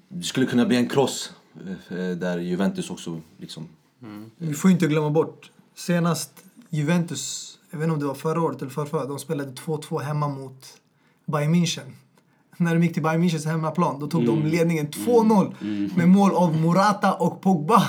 det 0.09 0.25
skulle 0.25 0.47
kunna 0.47 0.67
bli 0.67 0.77
en 0.77 0.89
kross 0.89 1.33
eh, 1.67 1.99
eh, 1.99 2.17
där 2.17 2.39
Juventus 2.39 2.91
också 2.91 3.21
liksom 3.39 3.69
mm. 4.03 4.31
Vi 4.37 4.55
får 4.55 4.71
inte 4.71 4.87
glömma 4.87 5.11
bort, 5.11 5.51
senast 5.75 6.45
Juventus, 6.71 7.59
jag 7.71 7.79
vet 7.79 7.85
inte 7.85 7.95
om 7.95 8.01
det 8.01 8.07
var 8.07 8.15
förra 8.15 8.43
året 8.43 8.63
eller 8.63 8.71
förra, 8.71 9.05
de 9.05 9.19
spelade 9.19 9.51
2-2 9.51 10.01
hemma 10.01 10.29
mot 10.29 10.81
Bayern 11.25 11.55
München. 11.55 11.93
När 12.61 12.75
de 12.75 12.83
gick 12.83 12.95
till 12.95 13.03
Bayern 13.03 13.23
Münchens 13.25 13.47
hemmaplan, 13.47 14.01
då 14.01 14.07
tog 14.07 14.27
de 14.27 14.47
ledningen 14.47 14.89
2-0 14.89 15.97
med 15.97 16.09
mål 16.09 16.31
av 16.35 16.57
Morata 16.57 17.13
och 17.15 17.41
Pogba. 17.41 17.83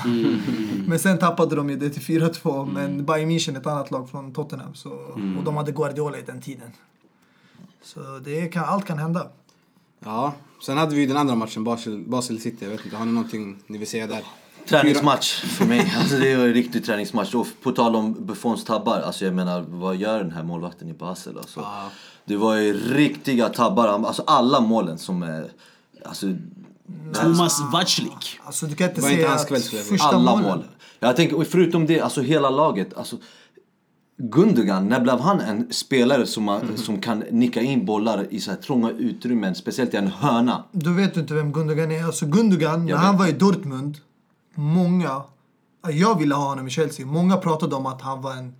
Men 0.86 0.98
sen 0.98 1.18
tappade 1.18 1.56
de 1.56 1.70
ju 1.70 1.76
det 1.76 1.90
till 1.90 2.02
4-2, 2.02 2.72
men 2.72 3.04
Bayern 3.06 3.30
München 3.30 3.54
är 3.56 3.60
ett 3.60 3.66
annat 3.66 3.90
lag 3.90 4.10
från 4.10 4.32
Tottenham. 4.32 4.74
Så, 4.74 4.90
Och 5.38 5.44
de 5.44 5.56
hade 5.56 5.72
Guardiola 5.72 6.18
i 6.18 6.22
den 6.22 6.40
tiden. 6.40 6.70
Så 7.82 8.00
det 8.24 8.48
kan, 8.48 8.64
allt 8.64 8.84
kan 8.86 8.98
hända. 8.98 9.26
Ja, 10.04 10.32
sen 10.66 10.78
hade 10.78 10.94
vi 10.94 11.00
ju 11.00 11.06
den 11.06 11.16
andra 11.16 11.34
matchen, 11.34 11.64
Basel, 11.64 12.04
Basel 12.06 12.40
City. 12.40 12.56
Jag 12.64 12.70
vet 12.70 12.84
inte, 12.84 12.96
har 12.96 13.06
ni 13.06 13.12
någonting 13.12 13.58
ni 13.66 13.78
vill 13.78 13.88
säga 13.88 14.06
där? 14.06 14.22
Träningsmatch 14.68 15.40
för 15.44 15.64
mig. 15.66 15.92
Alltså 15.98 16.16
det 16.16 16.36
var 16.36 16.44
en 16.46 16.54
riktig 16.54 16.84
träningsmatch. 16.84 17.34
Och 17.34 17.46
på 17.62 17.72
tal 17.72 17.96
om 17.96 18.26
Buffons 18.26 18.64
tabbar, 18.64 19.00
alltså 19.00 19.24
jag 19.24 19.34
menar 19.34 19.64
vad 19.68 19.96
gör 19.96 20.18
den 20.18 20.30
här 20.32 20.42
målvakten 20.42 20.88
i 20.88 20.92
Basel? 20.92 21.38
Alltså, 21.38 21.60
Ja. 21.60 21.90
Det 22.24 22.36
var 22.36 22.56
ju 22.56 22.72
riktiga 22.72 23.48
tabbar. 23.48 23.88
Alltså 23.88 24.22
alla 24.26 24.60
målen 24.60 24.98
som 24.98 25.22
är... 25.22 25.50
Alltså, 26.04 26.26
Thomas 27.12 27.60
Vaclik. 27.72 28.40
Alltså 28.44 28.66
du 28.66 28.74
kan 28.74 28.88
inte 28.88 29.00
Var 29.00 29.10
inte 29.10 29.22
säga 29.22 29.32
att 29.32 29.86
första 29.86 30.06
alla 30.06 30.30
målen... 30.30 30.48
mål. 30.48 30.64
Jag 31.00 31.16
tänker, 31.16 31.36
och 31.36 31.46
förutom 31.46 31.86
det, 31.86 32.00
alltså 32.00 32.20
hela 32.20 32.50
laget. 32.50 32.94
Alltså, 32.96 33.16
Gundogan, 34.16 34.88
när 34.88 35.00
blev 35.00 35.20
han 35.20 35.40
en 35.40 35.72
spelare 35.72 36.26
som, 36.26 36.44
man, 36.44 36.76
som 36.76 37.00
kan 37.00 37.18
nicka 37.18 37.60
in 37.60 37.86
bollar 37.86 38.26
i 38.30 38.40
så 38.40 38.50
här 38.50 38.58
trånga 38.58 38.90
utrymmen, 38.90 39.54
speciellt 39.54 39.94
i 39.94 39.96
en 39.96 40.06
hörna? 40.06 40.64
Då 40.72 40.90
vet 40.90 41.14
du 41.14 41.20
inte 41.20 41.34
vem 41.34 41.52
Gundogan 41.52 41.90
är. 41.90 42.04
Alltså 42.04 42.26
Gundogan, 42.26 42.86
när 42.86 42.96
han 42.96 43.18
var 43.18 43.26
i 43.26 43.32
Dortmund, 43.32 43.98
många, 44.54 45.22
jag 45.90 46.18
ville 46.18 46.34
ha 46.34 46.48
honom 46.48 46.66
i 46.66 46.70
Chelsea, 46.70 47.06
många 47.06 47.36
pratade 47.36 47.74
om 47.74 47.86
att 47.86 48.02
han 48.02 48.22
var 48.22 48.32
en 48.32 48.54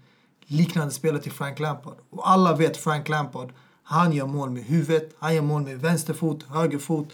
liknande 0.52 0.92
spelare 0.94 1.22
till 1.22 1.32
Frank 1.32 1.58
Lampard. 1.58 1.96
Och 2.10 2.30
alla 2.30 2.56
vet 2.56 2.76
Frank 2.76 3.08
Lampard, 3.08 3.52
han 3.82 4.12
gör 4.12 4.26
mål 4.26 4.50
med 4.50 4.64
huvudet, 4.64 5.14
han 5.18 5.34
gör 5.34 5.42
mål 5.42 5.62
med 5.62 5.80
vänsterfot, 5.80 6.42
högerfot. 6.42 7.08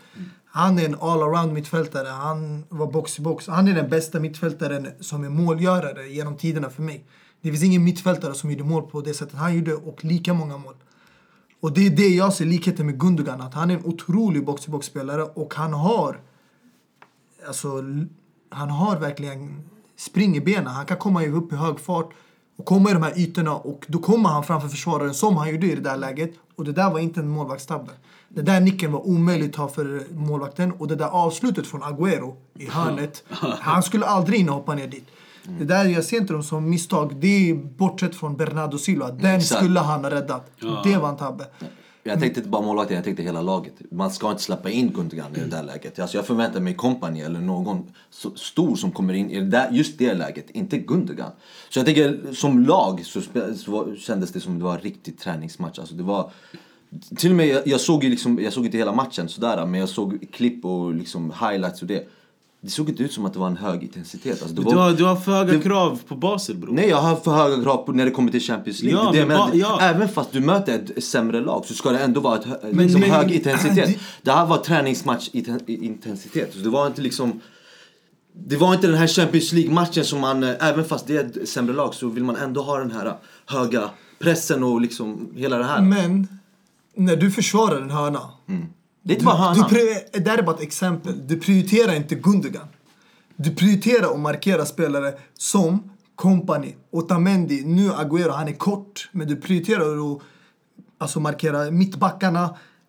Han 0.44 0.78
är 0.78 0.84
en 0.84 0.94
all-around 0.94 1.52
mittfältare, 1.52 2.08
han 2.08 2.64
var 2.68 2.92
box 2.92 3.18
i 3.18 3.22
box. 3.22 3.48
Han 3.48 3.68
är 3.68 3.74
den 3.74 3.90
bästa 3.90 4.20
mittfältaren 4.20 4.88
som 5.00 5.24
är 5.24 5.28
målgörare 5.28 6.08
genom 6.08 6.36
tiderna 6.36 6.70
för 6.70 6.82
mig. 6.82 7.04
Det 7.40 7.50
finns 7.50 7.64
ingen 7.64 7.84
mittfältare 7.84 8.34
som 8.34 8.50
gjorde 8.50 8.64
mål 8.64 8.82
på 8.82 9.00
det 9.00 9.14
sättet 9.14 9.38
han 9.38 9.56
gjorde 9.56 9.74
och 9.74 10.04
lika 10.04 10.34
många 10.34 10.56
mål. 10.56 10.74
Och 11.60 11.72
det 11.72 11.86
är 11.86 11.90
det 11.90 12.08
jag 12.08 12.32
ser 12.32 12.44
likheten 12.44 12.86
med 12.86 13.00
Gundogan. 13.00 13.40
Att 13.40 13.54
han 13.54 13.70
är 13.70 13.74
en 13.74 13.84
otrolig 13.84 14.44
box-i-box-spelare 14.44 15.22
och 15.22 15.54
han 15.54 15.72
har... 15.72 16.20
Alltså, 17.46 17.82
han 18.50 18.70
har 18.70 18.96
verkligen 18.96 19.70
spring 19.96 20.36
i 20.36 20.40
benen. 20.40 20.66
Han 20.66 20.86
kan 20.86 20.96
komma 20.96 21.26
upp 21.26 21.52
i 21.52 21.56
hög 21.56 21.80
fart 21.80 22.12
och 22.58 22.64
komma 22.64 22.90
i 22.90 22.92
de 22.92 23.02
här 23.02 23.18
ytorna 23.18 23.54
och 23.54 23.84
då 23.88 23.98
kommer 23.98 24.28
han 24.28 24.44
framför 24.44 24.68
försvararen 24.68 25.14
som 25.14 25.36
han 25.36 25.50
gjorde 25.50 25.66
i 25.66 25.74
det 25.74 25.80
där 25.80 25.96
läget. 25.96 26.32
Och 26.56 26.64
det 26.64 26.72
där 26.72 26.90
var 26.90 26.98
inte 26.98 27.20
en 27.20 27.28
målvaktstabbe. 27.28 27.90
Det 28.28 28.42
där 28.42 28.60
nicken 28.60 28.92
var 28.92 29.06
omöjligt 29.06 29.48
att 29.48 29.54
ta 29.54 29.68
för 29.68 30.02
målvakten 30.14 30.72
och 30.72 30.88
det 30.88 30.96
där 30.96 31.06
avslutet 31.06 31.66
från 31.66 31.82
Agüero 31.82 32.34
i 32.58 32.68
hörnet. 32.68 33.24
Han 33.60 33.82
skulle 33.82 34.06
aldrig 34.06 34.40
in 34.40 34.48
och 34.48 34.54
hoppa 34.54 34.74
ner 34.74 34.86
dit. 34.86 35.06
Det 35.58 35.64
där 35.64 35.84
jag 35.84 36.04
ser 36.04 36.16
inte 36.16 36.32
dem 36.32 36.42
som 36.42 36.70
misstag. 36.70 37.16
Det 37.16 37.50
är 37.50 37.54
bortsett 37.54 38.16
från 38.16 38.36
Bernardo 38.36 38.78
Silva. 38.78 39.10
Den 39.10 39.42
skulle 39.42 39.80
han 39.80 40.04
ha 40.04 40.10
räddat. 40.10 40.50
Det 40.84 40.96
var 40.96 41.08
en 41.08 41.16
tabbe. 41.16 41.46
Jag 42.08 42.20
tänkte 42.20 42.40
inte 42.40 42.50
bara 42.50 42.62
målvakten, 42.62 42.94
jag 42.96 43.04
tänkte 43.04 43.22
hela 43.22 43.42
laget. 43.42 43.72
Man 43.90 44.10
ska 44.10 44.30
inte 44.30 44.42
släppa 44.42 44.70
in 44.70 44.92
Gundogan 44.92 45.36
i 45.36 45.38
det 45.38 45.46
där 45.46 45.62
läget. 45.62 45.98
Alltså 45.98 46.16
jag 46.16 46.26
förväntar 46.26 46.60
mig 46.60 46.74
kompani 46.74 47.20
eller 47.20 47.40
någon 47.40 47.92
stor 48.36 48.76
som 48.76 48.90
kommer 48.90 49.14
in 49.14 49.30
i 49.30 49.40
det 49.40 49.46
där, 49.46 49.70
just 49.70 49.98
det 49.98 50.14
läget, 50.14 50.50
inte 50.50 50.78
Gundogan. 50.78 51.30
Så 51.68 51.78
jag 51.78 51.86
tänker, 51.86 52.32
som 52.32 52.64
lag 52.64 53.06
så, 53.06 53.20
så 53.56 53.94
kändes 53.96 54.32
det 54.32 54.40
som 54.40 54.58
det 54.58 54.64
var 54.64 54.74
en 54.74 54.80
riktig 54.80 55.18
träningsmatch. 55.18 55.78
Alltså 55.78 55.94
det 55.94 56.02
var... 56.02 56.30
Till 57.16 57.30
och 57.30 57.36
med, 57.36 57.46
jag, 57.46 57.66
jag 57.66 57.80
såg 57.80 58.04
ju 58.04 58.10
liksom, 58.10 58.38
jag 58.42 58.52
såg 58.52 58.64
inte 58.64 58.78
hela 58.78 58.92
matchen 58.92 59.28
sådär, 59.28 59.66
men 59.66 59.80
jag 59.80 59.88
såg 59.88 60.26
klipp 60.32 60.64
och 60.64 60.94
liksom 60.94 61.32
highlights 61.40 61.82
och 61.82 61.88
det. 61.88 62.08
Det 62.60 62.70
såg 62.70 62.88
inte 62.88 63.02
ut 63.02 63.12
som 63.12 63.26
att 63.26 63.32
det 63.32 63.38
var 63.38 63.46
en 63.46 63.56
hög 63.56 63.82
intensitet. 63.82 64.42
Alltså 64.42 64.56
det 64.56 64.62
Du 64.70 64.74
var, 64.76 64.82
har, 64.82 64.92
du 64.92 65.04
har 65.04 65.16
för 65.16 65.32
höga 65.32 65.52
det- 65.52 65.60
krav 65.60 66.00
på 66.08 66.14
Basel 66.16 66.56
bror. 66.56 66.72
Nej, 66.74 66.88
jag 66.88 66.96
har 66.96 67.16
för 67.16 67.30
höga 67.30 67.62
krav 67.62 67.76
på 67.76 67.92
när 67.92 68.04
det 68.04 68.10
kommer 68.10 68.30
till 68.30 68.40
Champions 68.40 68.82
League. 68.82 69.04
Ja, 69.04 69.12
det 69.12 69.26
men 69.26 69.38
ba- 69.38 69.50
ja. 69.54 69.78
Även 69.80 70.08
fast 70.08 70.32
du 70.32 70.40
möter 70.40 70.74
ett 70.96 71.04
sämre 71.04 71.40
lag 71.40 71.64
så 71.66 71.74
ska 71.74 71.90
det 71.90 71.98
ändå 71.98 72.20
vara 72.20 72.38
ett, 72.38 72.46
Men- 72.62 72.76
liksom 72.84 73.00
men- 73.00 73.10
hög 73.10 73.30
intensitet. 73.30 73.74
det- 73.86 73.98
Det 74.22 74.32
här 74.32 74.46
var 74.46 74.56
träningsmatch 74.58 75.28
iten- 75.32 75.60
intensitet. 75.66 76.52
Så 76.52 76.58
det 76.58 76.68
var 76.70 76.86
inte 76.86 77.02
liksom... 77.02 77.40
Det 78.32 78.56
var 78.56 78.74
inte 78.74 78.86
den 78.86 78.96
här 78.96 79.06
Champions 79.06 79.52
League-matchen 79.52 80.04
som 80.04 80.20
man, 80.20 80.42
eh, 80.42 80.54
även 80.68 80.84
fast 80.84 81.06
det 81.06 81.16
är 81.16 81.24
ett 81.42 81.48
sämre 81.48 81.74
lag, 81.74 81.94
så 81.94 82.08
vill 82.08 82.24
man 82.24 82.36
ändå 82.36 82.62
ha 82.62 82.78
den 82.78 82.90
här 82.90 83.14
höga 83.46 83.90
pressen 84.18 84.64
och 84.64 84.80
liksom 84.80 85.28
hela 85.36 85.58
det 85.58 85.64
här. 85.64 85.82
Men 85.82 86.28
när 86.96 87.16
du 87.16 87.30
försvarar 87.30 87.80
en 87.80 87.90
hörna. 87.90 88.20
Det 89.08 89.12
är 89.12 89.14
inte 89.14 89.24
bara 89.24 89.36
Du, 89.54 89.60
hörnan. 89.60 89.70
pri- 89.70 90.04
det 90.12 90.18
där 90.18 90.38
är 90.38 90.42
bara 90.42 90.56
ett 90.56 90.62
exempel. 90.62 91.26
Du 91.26 91.40
prioriterar 91.40 91.94
inte 91.96 92.14
Gundogan. 92.14 92.66
Du 93.36 93.54
prioriterar 93.54 94.12
att 94.14 94.20
markera 94.20 94.66
spelare 94.66 95.12
som 95.38 95.90
Company, 96.14 96.74
Otamendi, 96.90 97.64
nu 97.64 97.90
Agüero. 97.90 98.30
Han 98.32 98.48
är 98.48 98.52
kort, 98.52 99.08
men 99.12 99.26
du 99.28 99.36
prioriterar 99.36 100.12
att 100.12 100.22
alltså 100.98 101.20
markera 101.20 101.70
mittbackarna, 101.70 102.44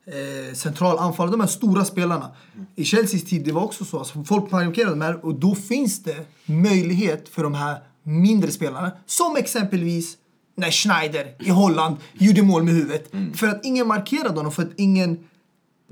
eh, 0.08 0.53
centralanfallare, 0.55 1.32
de 1.32 1.39
här 1.39 1.47
stora 1.47 1.86
spelarna. 1.86 2.32
I 2.75 2.84
Chelseas 2.86 3.23
tid 3.23 3.45
det 3.45 3.51
var 3.51 3.63
också 3.63 3.86
så. 3.86 3.99
Alltså, 3.99 4.23
folk 4.23 4.51
markerade 4.51 4.91
de 4.95 5.01
här 5.01 5.25
och 5.25 5.36
då 5.36 5.55
finns 5.55 6.03
det 6.03 6.25
möjlighet 6.45 7.29
för 7.29 7.43
de 7.43 7.53
här 7.53 7.77
mindre 8.03 8.51
spelarna, 8.51 8.91
som 9.05 9.36
exempelvis 9.38 10.17
när 10.55 10.71
Schneider 10.71 11.36
i 11.39 11.49
Holland 11.49 11.95
gjorde 12.13 12.41
mål 12.41 12.63
med 12.63 12.73
huvudet. 12.73 13.12
För 13.36 13.47
att 13.47 13.65
ingen 13.65 13.88
markerade 13.88 14.36
honom, 14.36 14.51
för 14.51 14.63
att 14.63 14.71
ingen 14.77 15.17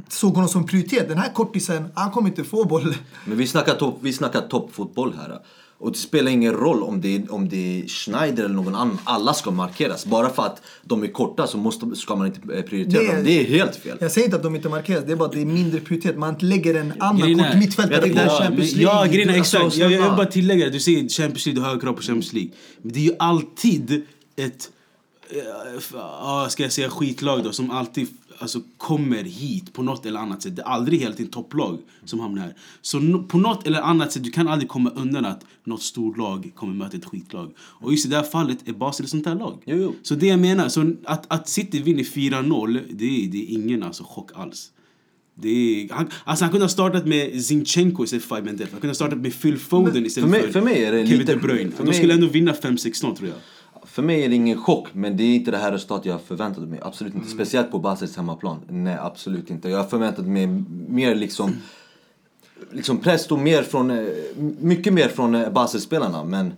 såg 0.10 0.34
honom 0.34 0.50
som 0.50 0.66
prioritet. 0.66 1.08
Den 1.10 1.18
här 1.18 1.34
kortisen, 1.34 1.86
han 1.96 2.12
kommer 2.12 2.30
inte 2.30 2.44
få 2.44 2.66
bollen. 2.66 2.94
Men 3.26 3.38
vi 3.38 3.48
snackar, 3.48 3.76
topp, 3.76 3.98
vi 4.02 4.14
snackar 4.14 4.42
toppfotboll 4.42 5.14
här. 5.18 5.40
Och 5.80 5.92
det 5.92 5.98
spelar 5.98 6.32
ingen 6.32 6.54
roll 6.54 6.84
om 6.84 7.02
det, 7.02 7.16
är, 7.16 7.34
om 7.34 7.50
det 7.50 7.82
är 7.82 7.88
Schneider 7.88 8.44
eller 8.46 8.56
någon 8.56 8.76
annan. 8.76 9.00
Alla 9.04 9.34
ska 9.34 9.52
markeras. 9.52 10.06
Bara 10.06 10.30
för 10.30 10.44
att 10.46 10.62
de 10.84 11.04
är 11.04 11.08
korta 11.08 11.48
så 11.48 11.58
måste, 11.58 11.96
ska 11.96 12.16
man 12.16 12.28
inte 12.28 12.40
eh, 12.58 12.62
prioritera 12.64 13.02
Det 13.02 13.08
är- 13.10 13.16
dem. 13.16 13.24
Det 13.26 13.40
är 13.40 13.44
helt 13.44 13.76
fel. 13.76 13.98
Jag 14.02 14.12
säger 14.12 14.26
inte 14.26 14.38
att 14.38 14.44
de 14.44 14.56
inte 14.56 14.70
markeras, 14.70 15.04
det 15.06 15.12
är 15.12 15.16
bara 15.16 15.26
att 15.26 15.32
det 15.36 15.42
är 15.42 15.46
mindre 15.46 15.80
prioritet. 15.80 16.18
Man 16.18 16.36
lägger 16.40 16.76
en 16.76 16.94
annan 17.00 17.30
är- 17.40 17.50
kort 17.52 17.60
mittfältare 17.60 17.94
Jag 17.96 18.04
tänkte- 18.04 18.22
Ja, 18.24 18.40
Champions 18.40 18.74
ja 18.74 18.94
League, 18.94 19.14
grejen 19.14 19.30
är 19.30 19.38
alltså, 19.38 19.58
exakt. 19.58 19.76
Jag, 19.78 19.92
jag 19.92 20.02
vill 20.10 20.18
bara 20.18 20.26
tillägga, 20.26 20.70
du 20.70 20.80
säger 20.80 21.10
Champions 21.10 21.46
League, 21.46 21.62
du 21.64 21.70
har 21.70 21.80
krav 21.80 21.94
på 21.94 22.02
Champions 22.02 22.34
League. 22.34 22.52
Men 22.82 22.94
det 22.94 23.00
är 23.00 23.04
ju 23.04 23.16
alltid 23.20 24.06
ett, 24.36 24.70
ja, 25.94 26.48
ska 26.50 26.64
jag 26.64 26.72
säga 26.72 26.90
skitlag 26.90 27.44
då, 27.44 27.52
som 27.52 27.72
alltid 27.72 28.08
alltså, 28.40 28.62
kommer 28.78 29.24
hit 29.24 29.74
på 29.74 29.84
något 29.84 30.06
eller 30.06 30.20
annat 30.20 30.42
sätt. 30.42 30.56
Det 30.56 30.62
är 30.62 30.66
aldrig 30.66 31.00
helt 31.00 31.20
en 31.20 31.28
topplag 31.28 31.78
som 32.06 32.20
hamnar 32.20 32.42
här. 32.42 32.56
Så 32.82 33.00
no, 33.00 33.24
på 33.24 33.38
något 33.38 33.68
eller 33.68 33.82
annat 33.82 34.12
sätt, 34.12 34.24
du 34.24 34.32
kan 34.32 34.48
aldrig 34.48 34.70
komma 34.70 34.90
undan 34.96 35.26
att 35.26 35.46
något 35.64 35.82
stort 35.82 36.18
lag 36.18 36.52
kommer 36.56 36.74
möta 36.74 36.98
ett 36.98 37.06
skitlag. 37.06 37.52
Och 37.60 37.92
just 37.92 38.06
i 38.06 38.10
det 38.10 38.16
här 38.16 38.24
fallet 38.24 38.68
är 38.68 38.74
Basel 38.74 39.04
ett 39.04 39.10
sånt 39.10 39.26
här 39.26 39.36
lag. 39.36 39.64
Jo, 39.66 39.76
jo. 39.78 39.96
Så 40.04 40.16
det 40.16 40.28
jag 40.28 40.40
menar, 40.40 40.70
så 40.70 40.94
att, 41.06 41.26
att 41.34 41.50
City 41.50 41.82
vinner 41.82 42.04
4-0, 42.04 42.82
det 42.90 43.28
det 43.32 43.38
är 43.44 43.54
ingen 43.54 43.84
alltså, 43.84 44.04
chock 44.08 44.30
alls. 44.36 44.72
Det 45.42 45.50
är, 45.50 45.94
han, 45.94 46.10
alltså 46.24 46.46
han 46.46 46.52
kunde 46.52 46.64
ha 46.64 46.70
startat 46.70 47.06
med 47.08 47.46
Zinchenko 47.46 48.04
istället 48.04 48.26
för 48.26 48.36
Five. 48.36 48.50
Han 48.50 48.68
kunde 48.70 48.88
ha 48.88 48.94
startat 48.94 49.20
med 49.20 49.42
Phil 49.42 49.58
Foden 49.58 50.06
istället 50.06 50.30
mig- 50.30 50.42
för, 50.42 50.52
för 50.52 50.62
mig 50.62 50.84
är 50.84 50.92
det 50.92 51.06
Kevin 51.08 51.20
lite- 51.20 51.34
De 51.34 51.40
Bruyne. 51.40 51.72
för 51.72 51.78
De 51.84 51.90
mig- 51.90 51.98
skulle 51.98 52.14
ändå 52.14 52.28
vinna 52.28 52.54
5-6-0 52.54 53.16
tror 53.16 53.30
jag. 53.30 53.38
För 53.88 54.02
mig 54.02 54.24
är 54.26 54.30
det 54.30 54.36
ingen 54.36 54.58
chock, 54.62 54.88
men 54.94 55.18
det 55.18 55.24
är 55.24 55.36
inte 55.36 55.52
det 55.52 55.58
här 55.58 55.72
resultatet 55.72 56.06
jag 56.06 56.22
förväntade 56.22 56.68
mig. 56.68 56.80
Absolut 56.84 57.16
inte. 57.16 57.30
Speciellt 57.30 57.72
på 57.72 57.80
Basels 57.80 58.16
hemmaplan. 58.18 58.60
Nej, 58.70 58.98
absolut 59.02 59.50
inte. 59.50 59.70
Jag 59.70 59.90
förväntade 59.90 60.28
mig 60.28 60.48
mer 60.88 61.16
liksom... 61.16 61.56
Liksom 62.72 62.98
press 62.98 63.28
och 63.28 63.40
mer 63.40 63.64
från... 63.64 63.92
eh, 63.92 64.08
Mycket 64.60 64.94
mer 64.94 65.08
från 65.08 65.36
eh, 65.36 65.50
Basel-spelarna, 65.50 66.24
men... 66.24 66.54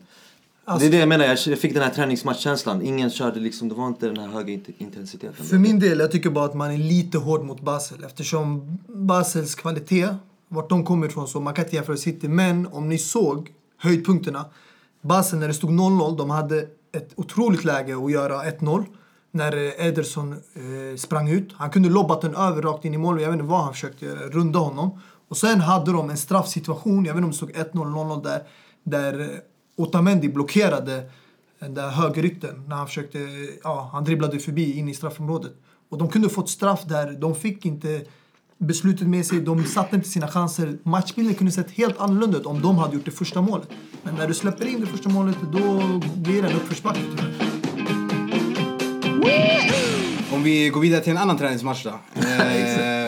det 0.79 0.85
är 0.85 0.91
det 0.91 0.97
jag 0.97 1.09
menar, 1.09 1.25
jag 1.25 1.59
fick 1.59 1.73
den 1.73 1.83
här 1.83 1.89
träningsmatchkänslan. 1.89 2.81
Ingen 2.81 3.09
körde 3.09 3.39
liksom, 3.39 3.69
det 3.69 3.75
var 3.75 3.87
inte 3.87 4.05
den 4.07 4.17
här 4.17 4.27
höga 4.27 4.53
int- 4.53 4.73
intensiteten. 4.77 5.45
För 5.45 5.57
min 5.57 5.79
del, 5.79 5.99
jag 5.99 6.11
tycker 6.11 6.29
bara 6.29 6.45
att 6.45 6.53
man 6.55 6.71
är 6.71 6.77
lite 6.77 7.17
hård 7.17 7.43
mot 7.43 7.61
Basel 7.61 8.03
eftersom 8.03 8.77
Basels 8.87 9.55
kvalitet, 9.55 10.07
vart 10.47 10.69
de 10.69 10.85
kommer 10.85 11.07
ifrån, 11.07 11.27
så 11.27 11.39
man 11.39 11.53
kan 11.53 11.65
inte 11.65 11.75
jämföra 11.75 11.97
City. 11.97 12.27
Men 12.27 12.67
om 12.67 12.89
ni 12.89 12.97
såg 12.97 13.51
höjdpunkterna. 13.77 14.45
Basel 15.01 15.39
när 15.39 15.47
det 15.47 15.53
stod 15.53 15.69
0-0, 15.69 16.17
de 16.17 16.29
hade 16.29 16.67
ett 16.91 17.13
otroligt 17.15 17.63
läge 17.63 18.05
att 18.05 18.11
göra 18.11 18.43
1-0. 18.43 18.85
När 19.31 19.57
eh, 19.57 19.87
Ederson 19.87 20.31
eh, 20.33 20.97
sprang 20.97 21.29
ut. 21.29 21.53
Han 21.53 21.69
kunde 21.69 21.89
lobbat 21.89 22.21
den 22.21 22.35
över 22.35 22.61
rakt 22.61 22.85
in 22.85 22.93
i 22.93 22.97
mål. 22.97 23.21
Jag 23.21 23.29
vet 23.29 23.39
inte 23.39 23.51
vad 23.51 23.63
han 23.63 23.73
försökte 23.73 24.05
göra, 24.05 24.19
runda 24.19 24.59
honom. 24.59 24.99
Och 25.27 25.37
sen 25.37 25.61
hade 25.61 25.91
de 25.91 26.09
en 26.09 26.17
straffsituation, 26.17 27.05
jag 27.05 27.13
vet 27.13 27.23
inte 27.23 27.45
om 27.45 27.49
det 27.49 27.55
stod 27.55 27.73
1-0 27.73 27.93
0-0 27.93 28.23
där. 28.23 28.43
Där 28.83 29.19
eh, 29.19 29.27
Otamendi 29.75 30.29
blockerade 30.29 31.09
den 31.59 31.73
där 31.73 31.89
högerytten 31.89 32.63
när 32.67 32.75
han 32.75 32.87
försökte, 32.87 33.19
eh, 33.19 33.25
ja, 33.63 33.89
han 33.93 34.03
dribblade 34.03 34.39
förbi 34.39 34.77
in 34.77 34.89
i 34.89 34.93
straffområdet. 34.93 35.51
Och 35.89 35.97
de 35.97 36.09
kunde 36.09 36.29
fått 36.29 36.49
straff 36.49 36.83
där, 36.85 37.11
de 37.11 37.35
fick 37.35 37.65
inte 37.65 38.01
beslutet 38.59 39.07
med 39.07 39.25
sig, 39.25 39.41
de 39.41 39.65
satte 39.65 39.95
inte 39.95 40.09
sina 40.09 40.27
chanser. 40.27 40.77
Matchbilden 40.83 41.35
kunde 41.35 41.51
sett 41.51 41.71
helt 41.71 41.99
annorlunda 41.99 42.37
ut 42.37 42.45
om 42.45 42.61
de 42.61 42.77
hade 42.77 42.93
gjort 42.95 43.05
det 43.05 43.11
första 43.11 43.41
målet. 43.41 43.69
Men 44.03 44.15
när 44.15 44.27
du 44.27 44.33
släpper 44.33 44.65
in 44.65 44.79
det 44.81 44.87
första 44.87 45.09
målet, 45.09 45.35
då 45.53 45.81
blir 46.15 46.41
det 46.41 46.47
en 46.49 46.55
uppförsbacke 46.55 46.99
tyvärr. 47.09 47.33
Om 50.33 50.43
vi 50.43 50.69
går 50.69 50.81
vidare 50.81 51.01
till 51.01 51.11
en 51.11 51.17
annan 51.17 51.37
träningsmatch 51.37 51.83
då. 51.83 51.89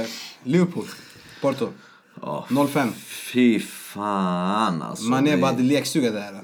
Eh, 0.01 0.07
Liverpool, 0.43 0.85
Porto. 1.41 1.69
Ja, 2.21 2.45
0-5. 2.49 2.91
fy 3.33 3.59
fan 3.59 4.81
alltså. 4.81 5.03
Mané 5.03 5.37
bara 5.37 5.51
hade 5.51 5.63
lekstuga 5.63 6.11
där. 6.11 6.41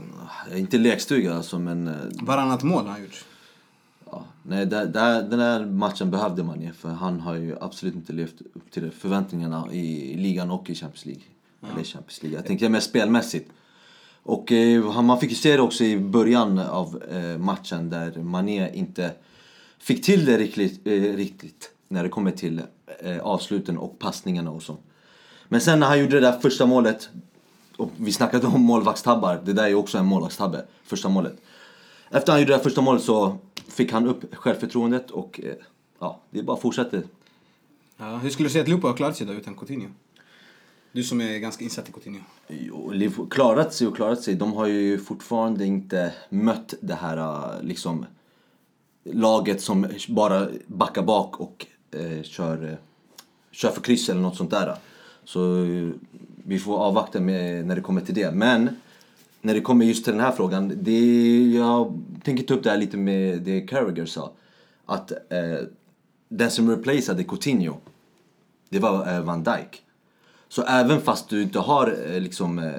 Inte 0.55 0.77
lekstuga 0.77 1.35
alltså, 1.35 1.59
men... 1.59 1.87
eh, 1.87 1.93
Varannat 2.21 2.63
mål 2.63 2.85
har 2.85 2.91
han 2.91 3.01
gjort. 3.01 3.25
Ja, 4.11 4.25
nej, 4.43 4.65
där, 4.65 4.85
där, 4.85 5.23
den 5.23 5.39
här 5.39 5.65
matchen 5.65 6.11
behövde 6.11 6.43
man 6.43 6.61
ju 6.61 6.73
för 6.73 6.89
han 6.89 7.19
har 7.19 7.35
ju 7.35 7.55
absolut 7.61 7.95
inte 7.95 8.13
levt 8.13 8.41
upp 8.41 8.71
till 8.71 8.91
förväntningarna 8.91 9.67
i 9.71 10.15
ligan 10.17 10.51
och 10.51 10.69
i 10.69 10.75
Champions 10.75 11.05
League. 11.05 11.23
Eller 11.61 11.83
Champions 11.83 12.23
League. 12.23 12.37
Jag 12.37 12.45
tänker 12.45 12.69
mer 12.69 12.79
spelmässigt. 12.79 13.51
Och 14.23 14.51
eh, 14.51 15.01
man 15.01 15.19
fick 15.19 15.29
ju 15.29 15.35
se 15.35 15.55
det 15.55 15.61
också 15.61 15.83
i 15.83 15.97
början 15.97 16.59
av 16.59 17.03
eh, 17.11 17.37
matchen 17.37 17.89
där 17.89 18.11
Mané 18.19 18.71
inte 18.73 19.11
fick 19.77 20.05
till 20.05 20.25
det 20.25 20.37
riktigt, 20.37 20.87
eh, 20.87 20.91
riktigt 20.91 21.71
när 21.87 22.03
det 22.03 22.09
kommer 22.09 22.31
till 22.31 22.61
eh, 22.99 23.19
avsluten 23.19 23.77
och 23.77 23.99
passningarna 23.99 24.51
och 24.51 24.63
så. 24.63 24.77
Men 25.47 25.61
sen 25.61 25.79
när 25.79 25.87
han 25.87 25.99
gjorde 25.99 26.19
det 26.19 26.31
där 26.31 26.39
första 26.39 26.65
målet, 26.65 27.09
och 27.77 27.91
vi 27.97 28.11
snackade 28.11 28.47
om 28.47 28.61
målvaktstabbar, 28.61 29.41
det 29.45 29.53
där 29.53 29.63
är 29.63 29.67
ju 29.67 29.75
också 29.75 29.97
en 29.97 30.05
målvaktstabbe, 30.05 30.65
första 30.83 31.09
målet. 31.09 31.41
Efter 32.09 32.31
han 32.31 32.41
gjorde 32.41 32.51
det 32.51 32.57
där 32.57 32.63
första 32.63 32.81
målet 32.81 33.03
så 33.03 33.37
fick 33.69 33.91
han 33.91 34.08
upp 34.08 34.36
självförtroendet 34.36 35.12
och 35.12 35.39
eh, 35.43 35.56
ja, 35.99 36.19
det 36.30 36.43
bara 36.43 36.58
fortsatte. 36.58 37.03
Ja, 37.97 38.17
hur 38.17 38.30
skulle 38.30 38.47
du 38.47 38.51
säga 38.51 38.62
att 38.62 38.67
Liverpool 38.67 38.91
har 38.91 38.97
klarat 38.97 39.17
sig 39.17 39.27
då 39.27 39.34
utan 39.34 39.56
Coutinho? 39.56 39.89
Du 40.91 41.03
som 41.03 41.21
är 41.21 41.38
ganska 41.38 41.63
insatt 41.63 41.89
i 41.89 41.91
Coutinho. 41.91 42.21
Jo, 42.47 42.91
Liverpool 42.91 43.30
klarat 43.30 43.73
sig 43.73 43.88
och 43.88 43.95
klarat 43.95 44.21
sig. 44.21 44.36
De 44.36 44.53
har 44.53 44.67
ju 44.67 44.97
fortfarande 44.97 45.65
inte 45.65 46.13
mött 46.30 46.73
det 46.82 46.95
här 46.95 47.17
eh, 47.17 47.63
liksom 47.63 48.06
laget 49.03 49.62
som 49.62 49.88
bara 50.08 50.47
backar 50.67 51.01
bak 51.01 51.39
och 51.39 51.65
eh, 51.91 52.23
kör, 52.23 52.71
eh, 52.71 52.77
kör 53.51 53.71
för 53.71 53.82
kryss 53.82 54.10
eller 54.10 54.21
något 54.21 54.38
sånt 54.38 54.51
där. 54.51 54.75
Så 55.23 55.63
eh, 55.63 55.89
vi 56.45 56.60
får 56.60 56.77
avvakta 56.77 57.19
med, 57.19 57.65
när 57.65 57.75
det 57.75 57.82
kommer 57.82 58.01
till 58.01 58.15
det. 58.15 58.32
Men 58.32 58.69
när 59.47 59.53
det 59.53 59.62
kommer 59.62 59.86
just 59.86 60.03
till 60.03 60.13
den 60.13 60.21
här 60.21 60.31
frågan, 60.31 60.73
det, 60.81 61.51
jag 61.53 62.01
tänker 62.23 62.43
ta 62.43 62.53
upp 62.53 62.63
det 62.63 62.69
här 62.69 62.77
lite 62.77 62.97
med 62.97 63.41
det 63.41 63.62
Carragher 63.62 64.05
sa. 64.05 64.31
Att 64.86 65.12
eh, 65.12 65.67
den 66.29 66.51
som 66.51 66.69
replaceade 66.69 67.23
Coutinho, 67.23 67.77
det 68.69 68.79
var 68.79 69.13
eh, 69.13 69.21
Van 69.21 69.43
Dijk. 69.43 69.81
Så 70.49 70.63
även 70.63 71.01
fast 71.01 71.29
du 71.29 71.41
inte 71.41 71.60
har 71.60 71.97
eh, 72.10 72.21
liksom, 72.21 72.60
eh, 72.60 72.71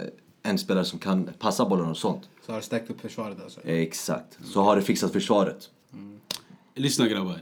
en 0.42 0.58
spelare 0.58 0.84
som 0.84 0.98
kan 0.98 1.30
passa 1.38 1.64
bollen 1.64 1.86
och 1.86 1.96
sånt. 1.96 2.28
Så 2.46 2.52
har 2.52 2.58
du 2.58 2.64
stärkt 2.64 2.90
upp 2.90 3.00
försvaret 3.00 3.42
alltså. 3.42 3.60
Exakt. 3.64 4.38
Så 4.44 4.62
har 4.62 4.76
du 4.76 4.82
fixat 4.82 5.12
försvaret. 5.12 5.70
Lyssna 6.74 7.08
grabbar. 7.08 7.38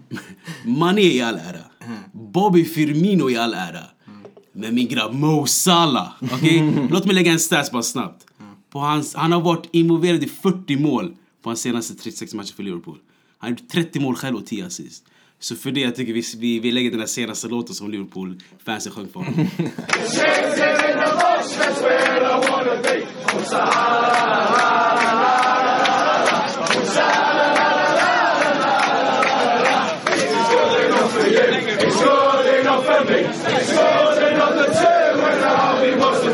Mané 0.66 1.02
i 1.02 1.22
all 1.22 1.34
ära. 1.34 1.64
Bobby 2.12 2.64
Firmino 2.64 3.30
i 3.30 3.36
all 3.36 3.54
ära. 3.54 3.84
Men 4.52 4.74
min 4.74 4.88
grabb 4.88 5.14
Mo 5.14 5.46
Salah. 5.46 6.12
okej? 6.20 6.72
Låt 6.90 7.04
mig 7.04 7.14
lägga 7.14 7.32
en 7.32 7.40
stats 7.40 7.70
bara 7.70 7.82
snabbt. 7.82 8.26
På 8.72 8.78
hans, 8.78 9.14
han 9.14 9.32
har 9.32 9.40
varit 9.40 9.68
involverad 9.70 10.24
i 10.24 10.28
40 10.28 10.76
mål 10.76 11.14
på 11.42 11.50
hans 11.50 11.60
senaste 11.60 11.94
36 11.94 12.34
matcher 12.34 12.54
för 12.54 12.62
Liverpool. 12.62 12.98
Han 13.38 13.52
har 13.52 13.58
gjort 13.58 13.68
30 13.68 14.00
mål 14.00 14.14
själv 14.14 14.36
och 14.36 14.46
10 14.46 14.66
assist. 14.66 15.04
Så 15.38 15.56
för 15.56 15.70
det 15.70 15.80
jag 15.80 15.96
tycker 15.96 16.12
vi, 16.12 16.22
vi, 16.36 16.58
vi 16.58 16.72
lägger 16.72 16.90
den 16.90 17.00
här 17.00 17.06
senaste 17.06 17.48
låten 17.48 17.74
som 17.74 17.90
Liverpool-fansen 17.90 18.92
sjöng 18.92 19.08
för 19.08 19.20
honom. 19.20 19.48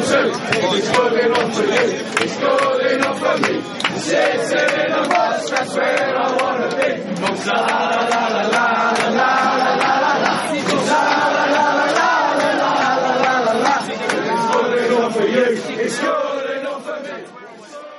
too. 0.09 0.31
It's 0.77 0.91
good 0.97 1.13
enough 1.25 1.55
for 1.55 1.65
you. 1.65 1.87
It's 2.25 2.37
good 2.39 2.93
enough 2.93 3.19
for 3.19 3.37
me. 3.45 3.55
Sitting 3.99 4.81
in 4.85 4.93
a 4.93 5.09
bus, 5.09 5.51
that's 5.51 5.75
where 5.75 6.17
I 6.17 6.37
wanna 6.41 6.69
be. 6.77 6.89
Mosa 7.21 7.53
la 7.53 8.07
la 8.13 8.29
la 8.29 8.49
la. 8.49 8.88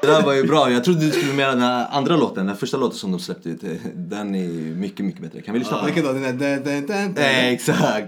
Det 0.01 0.07
där 0.07 0.21
var 0.21 0.33
ju 0.33 0.43
bra. 0.43 0.71
Jag 0.71 0.83
trodde 0.83 1.05
du 1.05 1.12
skulle 1.12 1.33
mena 1.33 1.49
den 1.49 1.62
här 1.62 1.88
andra 1.91 2.15
låten, 2.15 2.45
den 2.47 2.57
första 2.57 2.77
låten 2.77 2.97
som 2.97 3.12
de 3.12 3.19
släppte 3.19 3.49
ut. 3.49 3.62
Den 3.95 4.35
är 4.35 4.47
mycket, 4.75 5.05
mycket 5.05 5.21
bättre. 5.21 5.41
Kan 5.41 5.53
vi 5.53 5.59
lyssna 5.59 5.77
på 5.77 5.85
den? 5.85 5.95
Vilken 5.95 6.13
då? 6.13 6.19
Den 6.19 7.15
där... 7.15 7.51
Exakt. 7.51 8.07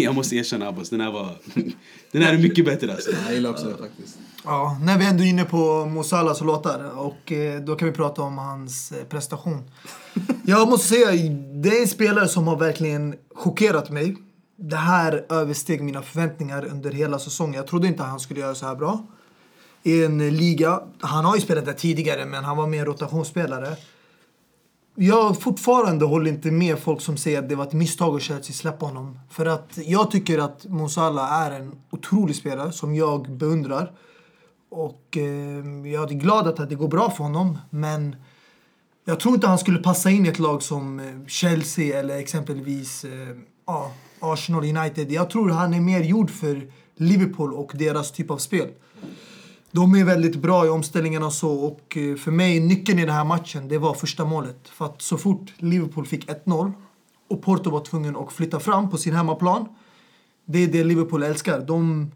jag 0.04 0.14
måste 0.14 0.36
erkänna 0.36 0.68
Abbas, 0.68 0.90
den 0.90 1.00
här 1.00 1.10
var... 1.10 1.36
Den 2.12 2.22
här 2.22 2.34
är 2.34 2.38
mycket 2.38 2.64
bättre 2.64 2.92
alltså. 2.92 3.10
Jag 3.26 3.34
gillar 3.34 3.50
också 3.50 3.68
det 3.68 3.76
faktiskt. 3.76 4.18
Ja, 4.44 4.78
när 4.82 4.98
vi 4.98 5.06
ändå 5.06 5.24
är 5.24 5.28
inne 5.28 5.44
på 5.44 5.86
Mo 5.86 6.02
Salahs 6.02 6.40
låtar 6.40 6.98
och 6.98 7.32
eh, 7.32 7.60
då 7.60 7.76
kan 7.76 7.88
vi 7.88 7.94
prata 7.94 8.22
om 8.22 8.38
hans 8.38 8.92
eh, 8.92 9.04
prestation. 9.04 9.70
Jag 10.44 10.68
måste 10.68 10.88
säga, 10.88 11.32
det 11.54 11.68
är 11.68 11.82
en 11.82 11.88
spelare 11.88 12.28
som 12.28 12.46
har 12.48 12.56
verkligen 12.56 13.14
chockerat 13.34 13.90
mig. 13.90 14.16
Det 14.56 14.76
här 14.76 15.24
översteg 15.28 15.82
mina 15.82 16.02
förväntningar 16.02 16.64
under 16.64 16.90
hela 16.90 17.18
säsongen. 17.18 17.54
Jag 17.54 17.66
trodde 17.66 17.86
inte 17.86 18.02
han 18.02 18.20
skulle 18.20 18.40
göra 18.40 18.54
så 18.54 18.66
här 18.66 18.74
bra. 18.74 19.06
I 19.82 20.04
en 20.04 20.36
liga, 20.36 20.80
han 21.00 21.24
har 21.24 21.34
ju 21.34 21.40
spelat 21.40 21.64
där 21.64 21.72
tidigare 21.72 22.24
men 22.24 22.44
han 22.44 22.56
var 22.56 22.66
mer 22.66 22.84
rotationsspelare. 22.84 23.76
Jag 24.94 25.40
fortfarande 25.40 26.04
håller 26.04 26.30
inte 26.30 26.50
med 26.50 26.78
folk 26.78 27.00
som 27.00 27.16
säger 27.16 27.38
att 27.38 27.48
det 27.48 27.54
var 27.54 27.64
ett 27.64 27.72
misstag 27.72 28.16
att 28.16 28.22
Chelsea 28.22 28.52
släppa 28.52 28.86
honom. 28.86 29.18
För 29.30 29.46
att 29.46 29.78
jag 29.84 30.10
tycker 30.10 30.38
att 30.38 30.66
Monsala 30.66 31.28
är 31.28 31.50
en 31.50 31.72
otrolig 31.90 32.36
spelare 32.36 32.72
som 32.72 32.94
jag 32.94 33.30
beundrar. 33.30 33.92
Och 34.70 35.16
eh, 35.16 35.92
jag 35.92 36.10
är 36.10 36.14
glad 36.14 36.46
att 36.46 36.68
det 36.70 36.74
går 36.74 36.88
bra 36.88 37.10
för 37.10 37.24
honom. 37.24 37.58
Men 37.70 38.16
jag 39.04 39.20
tror 39.20 39.34
inte 39.34 39.46
han 39.46 39.58
skulle 39.58 39.78
passa 39.78 40.10
in 40.10 40.26
i 40.26 40.28
ett 40.28 40.38
lag 40.38 40.62
som 40.62 41.00
eh, 41.00 41.26
Chelsea 41.26 41.98
eller 41.98 42.18
exempelvis 42.18 43.04
eh, 43.04 43.36
Arsenal 44.20 44.64
United. 44.64 45.12
Jag 45.12 45.30
tror 45.30 45.48
han 45.48 45.74
är 45.74 45.80
mer 45.80 46.00
gjord 46.00 46.30
för 46.30 46.72
Liverpool 46.96 47.54
och 47.54 47.72
deras 47.74 48.12
typ 48.12 48.30
av 48.30 48.38
spel. 48.38 48.68
De 49.72 49.94
är 49.94 50.04
väldigt 50.04 50.36
bra 50.36 50.66
i 50.66 50.68
omställningarna 50.68 51.26
och 51.26 51.32
så 51.32 51.52
och 51.52 51.96
eh, 51.96 52.16
för 52.16 52.30
mig 52.30 52.60
nyckeln 52.60 52.98
i 52.98 53.04
den 53.04 53.14
här 53.14 53.24
matchen 53.24 53.68
det 53.68 53.78
var 53.78 53.94
första 53.94 54.24
målet. 54.24 54.68
För 54.68 54.84
att 54.84 55.02
så 55.02 55.18
fort 55.18 55.52
Liverpool 55.56 56.06
fick 56.06 56.28
1-0 56.28 56.72
och 57.28 57.42
Porto 57.42 57.70
var 57.70 57.80
tvungen 57.80 58.16
att 58.16 58.32
flytta 58.32 58.60
fram 58.60 58.90
på 58.90 58.98
sin 58.98 59.14
hemmaplan. 59.14 59.68
Det 60.44 60.58
är 60.58 60.68
det 60.68 60.84
Liverpool 60.84 61.22
älskar. 61.22 61.60
De 61.60 62.10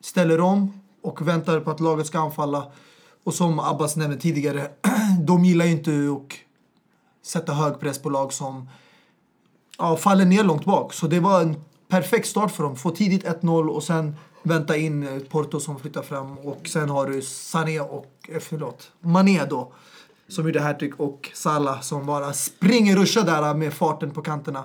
ställer 0.00 0.40
om 0.40 0.80
och 1.02 1.28
väntar 1.28 1.60
på 1.60 1.70
att 1.70 1.80
laget 1.80 2.06
ska 2.06 2.18
anfalla. 2.18 2.66
Och 3.24 3.34
som 3.34 3.60
Abbas 3.60 3.96
nämnde 3.96 4.16
tidigare, 4.16 4.70
de 5.20 5.44
gillar 5.44 5.64
ju 5.64 5.72
inte 5.72 5.90
att 5.90 6.32
sätta 7.26 7.52
hög 7.52 7.80
press 7.80 7.98
på 7.98 8.10
lag 8.10 8.32
som 8.32 8.68
ja, 9.78 9.96
faller 9.96 10.24
ner 10.24 10.44
långt 10.44 10.64
bak. 10.64 10.92
Så 10.92 11.06
det 11.06 11.20
var 11.20 11.42
en 11.42 11.56
perfekt 11.88 12.28
start 12.28 12.50
för 12.50 12.62
dem. 12.62 12.76
Få 12.76 12.90
tidigt 12.90 13.24
1-0 13.24 13.68
och 13.68 13.82
sen 13.82 14.16
vänta 14.46 14.76
in 14.76 15.24
Porto 15.28 15.60
som 15.60 15.78
flyttar 15.78 16.02
fram. 16.02 16.38
Och 16.38 16.68
sen 16.68 16.88
har 16.88 17.06
du 17.06 17.22
Sané 17.22 17.80
och, 17.80 18.12
eh, 18.28 18.40
förlåt, 18.40 18.90
Mané 19.00 19.44
då. 19.44 19.72
Som 20.28 20.46
gjorde 20.46 20.60
hattrick 20.60 21.00
och 21.00 21.30
Salah 21.34 21.80
som 21.80 22.06
bara 22.06 22.32
springer 22.32 22.96
ruschar 22.96 23.24
där 23.24 23.54
med 23.54 23.74
farten 23.74 24.10
på 24.10 24.22
kanterna. 24.22 24.64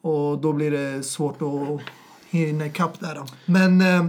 Och 0.00 0.38
då 0.38 0.52
blir 0.52 0.70
det 0.70 1.02
svårt 1.02 1.42
att 1.42 1.80
hinna 2.30 2.66
ikapp 2.66 3.00
där. 3.00 3.22
Men 3.46 3.80
eh, 3.80 4.06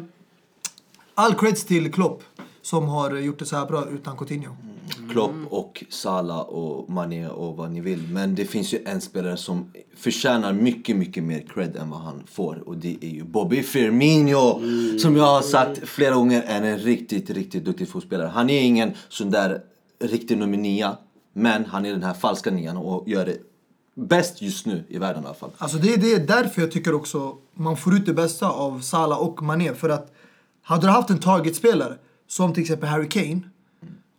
all 1.15 1.35
creds 1.35 1.63
till 1.63 1.93
Klopp 1.93 2.23
som 2.61 2.87
har 2.87 3.11
gjort 3.11 3.39
det 3.39 3.45
så 3.45 3.55
här 3.55 3.65
bra 3.65 3.85
utan 3.85 4.17
Coutinho. 4.17 4.55
Klopp 5.11 5.31
och 5.49 5.83
Salah 5.89 6.39
och 6.39 6.89
Mané 6.89 7.27
och 7.27 7.55
vad 7.55 7.71
ni 7.71 7.81
vill. 7.81 8.07
Men 8.11 8.35
det 8.35 8.45
finns 8.45 8.73
ju 8.73 8.79
en 8.85 9.01
spelare 9.01 9.37
som 9.37 9.71
förtjänar 9.95 10.53
mycket, 10.53 10.95
mycket 10.95 11.23
mer 11.23 11.45
cred 11.53 11.75
än 11.75 11.89
vad 11.89 11.99
han 11.99 12.23
får. 12.31 12.63
Och 12.67 12.77
det 12.77 12.97
är 13.01 13.09
ju 13.09 13.23
Bobby 13.23 13.63
Firmino. 13.63 14.61
Som 14.99 15.15
jag 15.15 15.23
har 15.23 15.41
sagt 15.41 15.87
flera 15.87 16.15
gånger 16.15 16.43
är 16.47 16.61
en 16.61 16.77
riktigt, 16.77 17.29
riktigt 17.29 17.65
duktig 17.65 17.87
fotbollsspelare. 17.87 18.27
Han 18.27 18.49
är 18.49 18.61
ingen 18.61 18.91
sån 19.09 19.31
där 19.31 19.61
riktig 19.99 20.37
nummer 20.37 20.57
nia. 20.57 20.97
Men 21.33 21.65
han 21.65 21.85
är 21.85 21.91
den 21.91 22.03
här 22.03 22.13
falska 22.13 22.51
nian 22.51 22.77
och 22.77 23.09
gör 23.09 23.25
det 23.25 23.37
bäst 23.95 24.41
just 24.41 24.65
nu 24.65 24.83
i 24.89 24.97
världen 24.97 25.23
i 25.23 25.25
alla 25.25 25.35
fall. 25.35 25.51
Alltså 25.57 25.77
det, 25.77 25.95
det 25.95 26.13
är 26.13 26.19
därför 26.19 26.61
jag 26.61 26.71
tycker 26.71 26.93
också 26.93 27.35
man 27.53 27.77
får 27.77 27.95
ut 27.95 28.05
det 28.05 28.13
bästa 28.13 28.49
av 28.49 28.79
Salah 28.79 29.19
och 29.19 29.43
Mané. 29.43 29.73
För 29.73 29.89
att 29.89 30.13
hade 30.61 30.87
du 30.87 30.91
haft 30.91 31.09
en 31.09 31.19
targetspelare 31.19 31.93
som 32.27 32.53
till 32.53 32.61
exempel 32.61 32.89
Harry 32.89 33.09
Kane. 33.09 33.41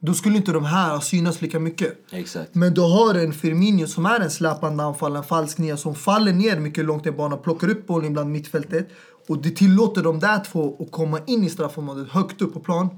Då 0.01 0.15
skulle 0.15 0.37
inte 0.37 0.53
de 0.53 0.65
här 0.65 1.01
synas 1.01 1.43
lika 1.43 1.61
mycket. 1.61 1.99
Exakt. 2.13 2.55
Men 2.55 2.75
du 2.75 2.81
har 2.81 3.15
en 3.15 3.33
Firmino 3.33 3.87
som 3.87 4.07
är 4.07 4.21
en 4.21 4.31
släpande 4.31 4.85
anfall, 4.85 5.17
en 5.17 5.25
falsk 5.25 5.59
nia 5.59 5.77
som 5.77 5.95
faller 5.95 6.33
ner 6.33 6.61
mycket 6.61 6.85
långt 6.85 7.07
i 7.07 7.11
banan, 7.11 7.39
plockar 7.43 7.69
upp 7.69 7.87
bollen 7.87 8.13
bland 8.13 8.33
mittfältet. 8.33 8.89
Och 9.29 9.43
det 9.43 9.51
tillåter 9.51 10.03
de 10.03 10.19
där 10.19 10.45
två 10.45 10.77
att 10.81 10.91
komma 10.91 11.21
in 11.27 11.45
i 11.45 11.51
straffområdet 11.51 12.09
högt 12.09 12.43
upp 12.43 12.55
på 12.55 12.61
plan 12.61 12.89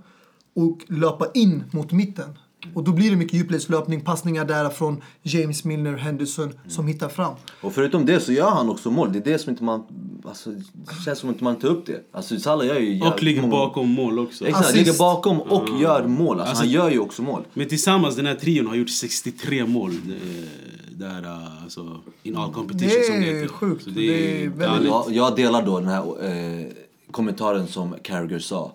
och 0.56 0.78
löpa 0.88 1.26
in 1.34 1.64
mot 1.70 1.92
mitten. 1.92 2.38
Och 2.74 2.84
då 2.84 2.92
blir 2.92 3.10
det 3.10 3.16
mycket 3.16 3.34
djupledslöpning, 3.34 4.00
passningar 4.00 4.44
där 4.44 4.68
från 4.68 5.02
James 5.22 5.64
Milner, 5.64 5.96
Henderson 5.96 6.52
som 6.68 6.86
hittar 6.86 7.08
fram. 7.08 7.34
Och 7.60 7.72
förutom 7.72 8.06
det 8.06 8.20
så 8.20 8.32
gör 8.32 8.50
han 8.50 8.68
också 8.70 8.90
mål. 8.90 9.12
Det 9.12 9.18
är 9.18 9.32
det 9.32 9.38
som 9.38 9.50
inte 9.50 9.64
man... 9.64 9.82
Alltså, 10.24 10.50
det 10.50 11.02
känns 11.04 11.18
som 11.18 11.30
att 11.30 11.40
man 11.40 11.56
tar 11.56 11.68
upp 11.68 11.86
det. 11.86 12.00
Alltså 12.12 12.38
Salah 12.40 12.66
gör 12.66 12.78
ju 12.78 13.02
Och 13.02 13.22
ligger 13.22 13.40
många- 13.42 13.50
bakom 13.50 13.88
mål 13.88 14.18
också. 14.18 14.46
Exakt, 14.46 14.64
Assist. 14.64 14.78
ligger 14.78 14.98
bakom 14.98 15.40
och 15.40 15.80
gör 15.80 16.06
mål. 16.06 16.36
Alltså, 16.40 16.48
Alltså- 16.50 16.64
han 16.64 16.70
gör 16.72 16.90
ju 16.90 16.98
också 16.98 17.22
mål. 17.22 17.42
Men 17.54 17.68
tillsammans, 17.68 18.16
den 18.16 18.26
här 18.26 18.34
trion 18.34 18.66
har 18.66 18.74
gjort 18.74 18.90
63 18.90 19.64
mål. 19.66 19.90
eh, 19.90 20.48
Där, 20.90 21.22
eh, 21.22 21.62
alltså, 21.62 22.00
in 22.22 22.36
all 22.36 22.52
competition 22.52 22.88
Det 22.98 23.06
som 23.06 23.14
är 23.14 23.20
heter. 23.20 23.48
sjukt. 23.48 23.84
Så 23.84 23.90
Det 23.90 24.42
är 24.44 24.48
väldigt- 24.48 24.58
galet. 24.68 24.86
Jag, 24.88 25.04
jag 25.28 25.36
delar 25.36 25.66
då 25.66 25.80
den 25.80 25.88
här 25.88 26.02
eh, 26.26 26.66
kommentaren 27.10 27.66
som 27.66 27.94
Carragher 28.02 28.38
sa. 28.38 28.72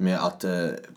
Med 0.00 0.18
att 0.18 0.44
eh, 0.44 0.50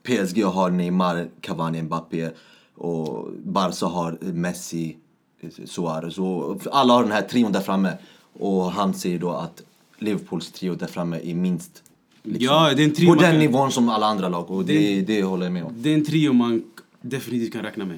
PSG 0.03 0.43
har 0.43 0.69
Neymar, 0.71 1.27
Cavani, 1.41 1.81
Mbappé 1.81 2.29
och 2.75 3.27
Barca 3.45 3.85
har 3.85 4.17
Messi, 4.21 4.97
eh, 5.41 5.49
Suarez. 5.65 6.17
Och 6.17 6.61
alla 6.71 6.93
har 6.93 7.03
den 7.03 7.11
här 7.11 7.21
trion 7.21 7.51
där 7.51 7.61
framme. 7.61 7.93
Och 8.39 8.71
han 8.71 8.93
säger 8.93 9.19
då 9.19 9.31
att 9.31 9.61
Liverpools 9.97 10.51
trio 10.51 10.75
där 10.75 10.87
framme 10.87 11.19
är 11.23 11.33
minst 11.35 11.83
liksom, 12.23 12.45
Ja, 12.55 12.73
det 12.75 12.81
är 12.83 12.85
en 12.85 12.93
trio 12.93 13.07
på 13.07 13.15
den 13.21 13.31
kan- 13.31 13.39
nivån 13.39 13.71
som 13.71 13.89
alla 13.89 14.05
andra 14.05 14.29
lag. 14.29 14.51
Och 14.51 14.65
det, 14.65 14.73
Det- 14.95 15.01
det 15.01 15.23
håller 15.23 15.45
jag 15.45 15.53
med 15.53 15.63
om. 15.63 15.73
Det 15.77 15.89
är 15.89 15.93
en 15.93 16.05
trio 16.05 16.33
man 16.33 16.63
definitivt 17.01 17.53
kan 17.53 17.61
räkna 17.61 17.85
med. 17.85 17.97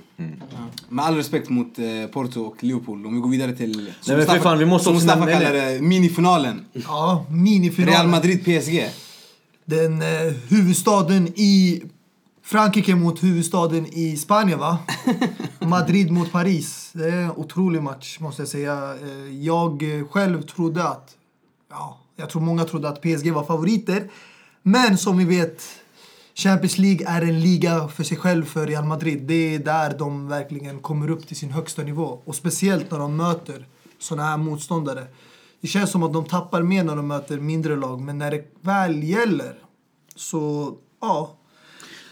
Med 0.89 1.05
all 1.05 1.15
respekt 1.15 1.49
mot 1.49 1.79
eh, 1.79 1.85
Porto 2.13 2.41
och 2.41 2.63
Liverpool, 2.63 3.05
om 3.05 3.13
vi 3.15 3.19
går 3.21 3.29
vidare 3.29 3.53
till... 3.55 3.73
Som 3.73 3.83
men 3.83 4.25
för 4.25 4.33
Mustafa- 4.33 4.39
fan, 4.43 4.57
vi 4.59 4.65
måste 4.65 4.83
som 4.85 4.93
Mustafa 4.93 5.25
kallar 5.25 5.53
det, 5.53 5.81
minifinalen. 5.81 6.65
Ja, 6.73 7.25
minifinalen. 7.29 7.93
Real 7.95 8.07
Madrid-PSG. 8.07 8.89
Den 9.65 10.01
eh, 10.01 10.33
huvudstaden 10.47 11.27
i 11.27 11.83
Frankrike 12.43 12.95
mot 12.95 13.23
huvudstaden 13.23 13.85
i 13.85 14.17
Spanien 14.17 14.59
va? 14.59 14.77
Madrid 15.59 16.11
mot 16.11 16.31
Paris. 16.31 16.89
Det 16.93 17.05
är 17.09 17.21
en 17.21 17.31
otrolig 17.31 17.81
match 17.83 18.19
måste 18.19 18.41
jag 18.41 18.49
säga. 18.49 18.95
Eh, 19.03 19.43
Jag 19.45 19.83
själv 20.11 20.41
trodde 20.41 20.83
att, 20.83 21.15
ja, 21.69 21.99
jag 22.15 22.29
tror 22.29 22.41
många 22.41 22.63
trodde 22.63 22.89
att 22.89 23.01
PSG 23.01 23.31
var 23.31 23.43
favoriter. 23.43 24.09
Men 24.61 24.97
som 24.97 25.17
vi 25.17 25.25
vet, 25.25 25.63
Champions 26.35 26.77
League 26.77 27.07
är 27.07 27.21
en 27.21 27.39
liga 27.41 27.87
för 27.87 28.03
sig 28.03 28.17
själv 28.17 28.45
för 28.45 28.67
Real 28.67 28.85
Madrid. 28.85 29.21
Det 29.21 29.55
är 29.55 29.59
där 29.59 29.97
de 29.97 30.27
verkligen 30.27 30.79
kommer 30.79 31.09
upp 31.09 31.27
till 31.27 31.37
sin 31.37 31.51
högsta 31.51 31.83
nivå. 31.83 32.19
Och 32.25 32.35
speciellt 32.35 32.91
när 32.91 32.99
de 32.99 33.15
möter 33.15 33.65
såna 33.99 34.23
här 34.23 34.37
motståndare. 34.37 35.07
Det 35.61 35.67
känns 35.67 35.91
som 35.91 36.03
att 36.03 36.13
de 36.13 36.25
tappar 36.25 36.61
mer 36.61 36.83
när 36.83 36.95
de 36.95 37.07
möter 37.07 37.39
mindre 37.39 37.75
lag. 37.75 38.01
Men 38.01 38.17
när 38.17 38.31
det 38.31 38.43
väl 38.61 39.03
gäller 39.03 39.53
så, 40.15 40.73
ja. 41.01 41.37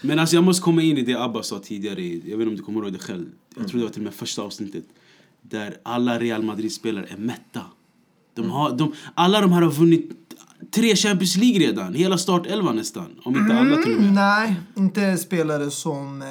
Men 0.02 0.18
alltså 0.18 0.36
jag 0.36 0.44
måste 0.44 0.62
komma 0.62 0.82
in 0.82 0.98
i 0.98 1.02
det 1.02 1.14
Abba 1.14 1.42
sa 1.42 1.58
tidigare, 1.58 2.02
jag 2.02 2.22
vet 2.22 2.32
inte 2.32 2.46
om 2.46 2.56
du 2.56 2.62
kommer 2.62 2.82
ihåg 2.82 2.92
det 2.92 2.98
själv. 2.98 3.26
Jag 3.56 3.68
tror 3.68 3.78
det 3.78 3.84
var 3.84 3.92
till 3.92 4.00
och 4.00 4.04
med 4.04 4.14
första 4.14 4.42
avsnittet. 4.42 4.84
Där 5.42 5.76
alla 5.82 6.18
Real 6.18 6.42
Madrid-spelare 6.42 7.06
är 7.10 7.16
mätta. 7.16 7.60
De 8.34 8.50
har, 8.50 8.72
de, 8.72 8.92
alla 9.14 9.40
de 9.40 9.52
här 9.52 9.62
har 9.62 9.70
vunnit 9.70 10.10
tre 10.70 10.96
Champions 10.96 11.36
League 11.36 11.58
redan. 11.58 11.94
Hela 11.94 12.18
startelvan 12.18 12.76
nästan. 12.76 13.06
Om 13.24 13.36
inte 13.36 13.54
alla 13.54 13.82
till 13.82 13.94
och 13.94 14.02
med. 14.02 14.12
Nej, 14.12 14.54
inte 14.76 15.16
spelare 15.16 15.70
som 15.70 16.22
eh, 16.22 16.28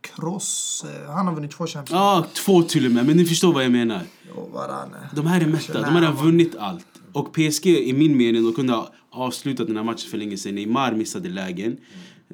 Kroos. 0.00 0.84
Eh, 0.88 1.12
han 1.14 1.26
har 1.26 1.34
vunnit 1.34 1.50
två 1.50 1.66
Champions 1.66 1.90
League. 1.90 2.06
Ja, 2.06 2.26
två 2.32 2.62
till 2.62 2.86
och 2.86 2.92
med. 2.92 3.06
Men 3.06 3.16
ni 3.16 3.24
förstår 3.24 3.52
vad 3.52 3.64
jag 3.64 3.72
menar. 3.72 4.00
Och 4.34 4.50
Varane. 4.50 5.10
De 5.14 5.26
här 5.26 5.40
är 5.40 5.46
mätta, 5.46 5.80
de 5.80 5.84
här 5.84 6.02
har 6.02 6.24
vunnit 6.24 6.56
allt. 6.58 6.86
Och 7.12 7.32
PSG, 7.32 7.66
i 7.66 7.92
min 7.92 8.16
mening, 8.16 8.44
de 8.44 8.52
kunde 8.52 8.72
ha 8.72 8.90
avslutat 9.10 9.66
den 9.66 9.76
här 9.76 9.84
matchen 9.84 10.10
för 10.10 10.18
länge 10.18 10.36
sedan. 10.36 10.54
Neymar 10.54 10.92
missade 10.92 11.28
lägen. 11.28 11.76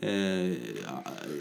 Eh, 0.02 0.56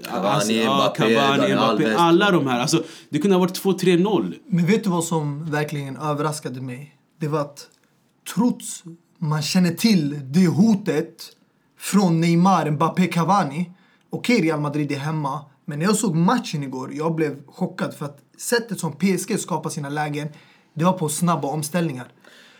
Cavani, 0.09 0.63
ja, 0.63 0.75
Mbappé, 0.75 1.15
Cavani, 1.15 1.85
alla 1.95 2.31
de 2.31 2.47
här. 2.47 2.59
Alltså, 2.59 2.83
det 3.09 3.19
kunde 3.19 3.35
ha 3.35 3.39
varit 3.39 3.63
2-3-0. 3.63 4.33
Men 4.47 4.65
vet 4.65 4.83
du 4.83 4.89
vad 4.89 5.03
som 5.03 5.51
verkligen 5.51 5.97
överraskade 5.97 6.61
mig? 6.61 6.95
Det 7.19 7.27
var 7.27 7.39
att 7.39 7.67
trots 8.35 8.83
man 9.17 9.41
känner 9.41 9.71
till 9.71 10.19
det 10.23 10.47
hotet 10.47 11.31
från 11.77 12.21
Neymar, 12.21 12.71
Mbappé, 12.71 13.07
Cavani. 13.07 13.71
Okej, 14.09 14.41
Real 14.41 14.59
Madrid 14.59 14.91
är 14.91 14.97
hemma. 14.97 15.45
Men 15.65 15.79
när 15.79 15.85
jag 15.85 15.95
såg 15.95 16.15
matchen 16.15 16.63
igår, 16.63 16.93
jag 16.93 17.15
blev 17.15 17.45
chockad 17.47 17.93
för 17.93 18.05
att 18.05 18.19
sättet 18.37 18.79
som 18.79 18.91
PSG 18.91 19.39
skapar 19.39 19.69
sina 19.69 19.89
lägen, 19.89 20.27
det 20.79 20.85
var 20.85 20.93
på 20.93 21.09
snabba 21.09 21.47
omställningar. 21.47 22.07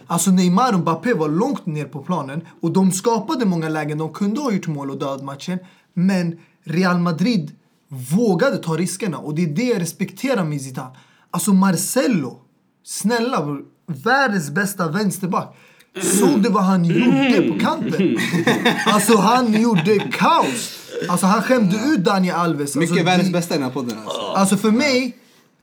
Alltså 0.07 0.31
Neymar 0.31 0.73
och 0.73 0.79
Mbappé 0.79 1.13
var 1.13 1.29
långt 1.29 1.65
ner 1.65 1.85
på 1.85 1.99
planen 2.03 2.41
och 2.61 2.71
de 2.71 2.91
skapade 2.91 3.45
många 3.45 3.69
lägen. 3.69 3.97
De 3.97 4.13
kunde 4.13 4.41
ha 4.41 4.51
gjort 4.51 4.67
mål 4.67 4.91
och 4.91 4.99
död 4.99 5.23
matchen. 5.23 5.59
Men 5.93 6.39
Real 6.63 6.99
Madrid 6.99 7.51
vågade 7.87 8.57
ta 8.57 8.77
riskerna 8.77 9.17
och 9.17 9.35
det 9.35 9.43
är 9.43 9.47
det 9.47 9.63
jag 9.63 9.81
respekterar 9.81 10.43
med 10.43 10.61
Zidane. 10.61 10.95
Alltså 11.31 11.53
Marcelo, 11.53 12.39
snälla 12.85 13.57
världens 13.87 14.49
bästa 14.51 14.87
vänsterback. 14.87 15.55
Såg 16.01 16.43
du 16.43 16.49
vad 16.49 16.63
han 16.63 16.85
gjorde 16.85 17.51
på 17.51 17.59
kanten? 17.59 18.17
Alltså 18.85 19.17
han 19.17 19.61
gjorde 19.61 19.99
kaos. 19.99 20.75
Alltså 21.09 21.25
han 21.25 21.41
skämde 21.41 21.75
ut 21.75 21.99
Daniel 21.99 22.35
Alves. 22.35 22.61
Alltså, 22.61 22.79
Mycket 22.79 23.07
världens 23.07 23.31
bästa 23.31 23.55
i 23.55 23.57
den 23.57 23.63
här 23.67 23.73
podden 23.73 23.97
alltså. 24.05 24.21
Alltså 24.21 24.57
för 24.57 24.71
mig, 24.71 25.17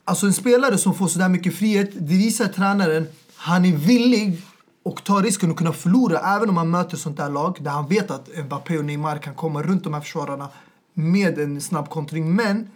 alltså 0.07 0.25
en 0.25 0.33
spelare 0.33 0.77
som 0.77 0.93
får 0.93 1.07
sådär 1.07 1.29
mycket 1.29 1.55
frihet, 1.55 1.89
det 1.93 2.15
visar 2.15 2.47
tränaren, 2.47 3.07
han 3.35 3.65
är 3.65 3.77
villig 3.77 4.41
och 4.83 5.03
tar 5.03 5.23
risken 5.23 5.51
att 5.51 5.57
kunna 5.57 5.73
förlora 5.73 6.19
även 6.19 6.49
om 6.49 6.57
han 6.57 6.69
möter 6.69 6.97
sånt 6.97 7.17
där 7.17 7.29
lag 7.29 7.57
där 7.61 7.71
han 7.71 7.87
vet 7.87 8.11
att 8.11 8.29
Mbappé 8.45 8.77
och 8.77 8.85
Neymar 8.85 9.17
kan 9.17 9.35
komma 9.35 9.63
runt 9.63 9.83
de 9.83 9.93
här 9.93 10.01
försvararna 10.01 10.49
med 10.93 11.39
en 11.39 11.61
snabb 11.61 11.89
kontring. 11.89 12.35
Men 12.35 12.69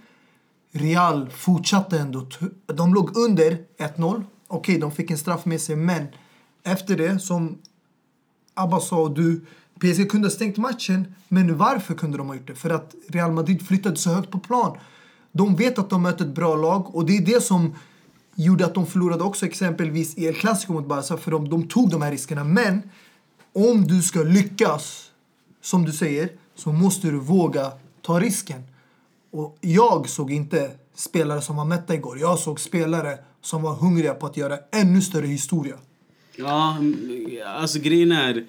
Real 0.71 1.29
fortsatte 1.29 1.99
ändå. 1.99 2.27
De 2.65 2.93
låg 2.93 3.17
under 3.17 3.57
1-0. 3.77 4.23
Okej, 4.47 4.77
de 4.77 4.91
fick 4.91 5.11
en 5.11 5.17
straff 5.17 5.45
med 5.45 5.61
sig, 5.61 5.75
men 5.75 6.07
efter 6.63 6.97
det, 6.97 7.19
som 7.19 7.57
Abba 8.53 8.79
sa 8.79 9.01
och 9.01 9.11
du, 9.11 9.45
PSG 9.79 10.11
kunde 10.11 10.27
ha 10.27 10.31
stängt 10.31 10.57
matchen. 10.57 11.15
Men 11.27 11.57
varför 11.57 11.93
kunde 11.93 12.17
de 12.17 12.27
ha 12.27 12.35
gjort 12.35 12.47
det? 12.47 12.55
För 12.55 12.69
att 12.69 12.95
Real 13.09 13.31
Madrid 13.31 13.67
flyttade 13.67 13.95
så 13.95 14.09
högt 14.09 14.31
på 14.31 14.39
plan. 14.39 14.77
De 15.31 15.55
vet 15.55 15.79
att 15.79 15.89
de 15.89 16.01
möter 16.01 16.25
ett 16.25 16.35
bra 16.35 16.55
lag 16.55 16.95
och 16.95 17.05
det 17.05 17.17
är 17.17 17.21
det 17.21 17.43
som 17.43 17.75
gjorde 18.35 18.65
att 18.65 18.73
de 18.73 18.85
förlorade 18.85 19.23
också 19.23 19.45
exempelvis 19.45 20.17
i 20.17 20.25
El 20.25 20.35
Clasico 20.35 20.73
mot 20.73 20.87
Barca 20.87 21.17
för 21.17 21.31
de, 21.31 21.49
de 21.49 21.67
tog 21.67 21.89
de 21.89 22.01
här 22.01 22.11
riskerna. 22.11 22.43
Men 22.43 22.81
om 23.53 23.87
du 23.87 24.01
ska 24.01 24.23
lyckas, 24.23 25.11
som 25.61 25.85
du 25.85 25.91
säger, 25.91 26.29
så 26.55 26.71
måste 26.71 27.07
du 27.07 27.19
våga 27.19 27.71
ta 28.01 28.19
risken. 28.19 28.63
Och 29.31 29.57
jag 29.61 30.09
såg 30.09 30.31
inte 30.31 30.71
spelare 30.95 31.41
som 31.41 31.55
var 31.55 31.65
mätta 31.65 31.95
igår. 31.95 32.19
Jag 32.19 32.39
såg 32.39 32.59
spelare 32.59 33.17
som 33.41 33.61
var 33.61 33.75
hungriga 33.75 34.13
på 34.13 34.25
att 34.25 34.37
göra 34.37 34.57
ännu 34.71 35.01
större 35.01 35.27
historia. 35.27 35.75
Ja, 36.35 36.77
alltså 37.45 37.79
grejen 37.79 38.11
är... 38.11 38.45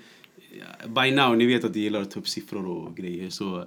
By 0.87 1.11
now, 1.11 1.37
ni 1.37 1.47
vet 1.47 1.65
att 1.65 1.77
jag 1.77 1.83
gillar 1.83 2.03
att 2.03 2.11
ta 2.11 2.21
upp 2.21 2.29
siffror 2.29 2.67
och 2.67 2.97
grejer. 2.97 3.31
Så 3.31 3.67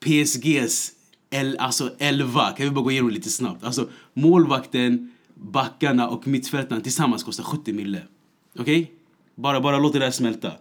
PSGs 0.00 0.92
el, 1.30 1.56
alltså 1.58 1.94
11, 1.98 2.50
kan 2.56 2.66
vi 2.66 2.70
bara 2.70 2.84
gå 2.84 2.90
igenom 2.90 3.10
lite 3.10 3.30
snabbt? 3.30 3.64
Alltså 3.64 3.88
målvakten, 4.14 5.12
backarna 5.34 6.08
och 6.08 6.26
mittfältaren 6.26 6.82
tillsammans 6.82 7.24
kostar 7.24 7.44
70 7.44 7.72
mille. 7.72 8.02
Okej? 8.58 8.92
Bara, 9.34 9.60
bara 9.60 9.78
låt 9.78 9.92
det 9.92 9.98
där 9.98 10.10
smälta. 10.10 10.52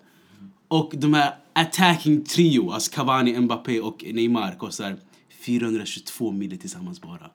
Och 0.67 0.93
de 0.97 1.13
här 1.13 1.35
attacking 1.53 2.23
trio, 2.23 2.71
alltså 2.71 2.91
Cavani, 2.91 3.39
Mbappé 3.39 3.79
och 3.79 4.05
Neymar 4.13 4.55
kostar 4.57 4.97
422 5.45 6.31
mille 6.31 6.57
tillsammans 6.57 7.01
bara. 7.01 7.29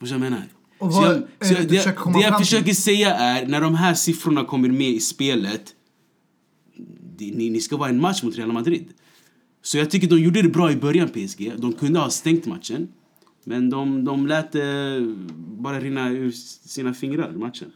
Förstår 0.00 0.16
du 0.16 0.20
vad 0.20 0.26
jag 0.26 0.32
menar? 0.32 0.48
Och 0.78 0.92
vad 0.92 1.06
jag, 1.06 1.22
det 1.38 1.50
jag, 1.50 1.56
det, 1.56 1.64
det 1.64 1.74
jag 1.74 1.94
fram 1.94 2.12
till? 2.12 2.46
försöker 2.46 2.74
säga 2.74 3.14
är, 3.14 3.46
när 3.46 3.60
de 3.60 3.74
här 3.74 3.94
siffrorna 3.94 4.44
kommer 4.44 4.68
med 4.68 4.90
i 4.90 5.00
spelet 5.00 5.74
det, 7.16 7.30
ni, 7.34 7.50
ni 7.50 7.60
ska 7.60 7.76
vara 7.76 7.88
en 7.88 8.00
match 8.00 8.22
mot 8.22 8.36
Real 8.36 8.52
Madrid. 8.52 8.92
Så 9.64 9.78
jag 9.78 9.90
tycker 9.90 10.08
de 10.08 10.18
gjorde 10.18 10.42
det 10.42 10.48
bra 10.48 10.72
i 10.72 10.76
början, 10.76 11.08
PSG. 11.08 11.52
De 11.56 11.72
kunde 11.72 12.00
ha 12.00 12.10
stängt 12.10 12.46
matchen. 12.46 12.88
Men 13.44 13.70
de, 13.70 14.04
de 14.04 14.26
lät 14.26 14.52
det 14.52 15.00
bara 15.36 15.80
rinna 15.80 16.10
ur 16.10 16.30
sina 16.66 16.94
fingrar, 16.94 17.32
matchen. 17.32 17.72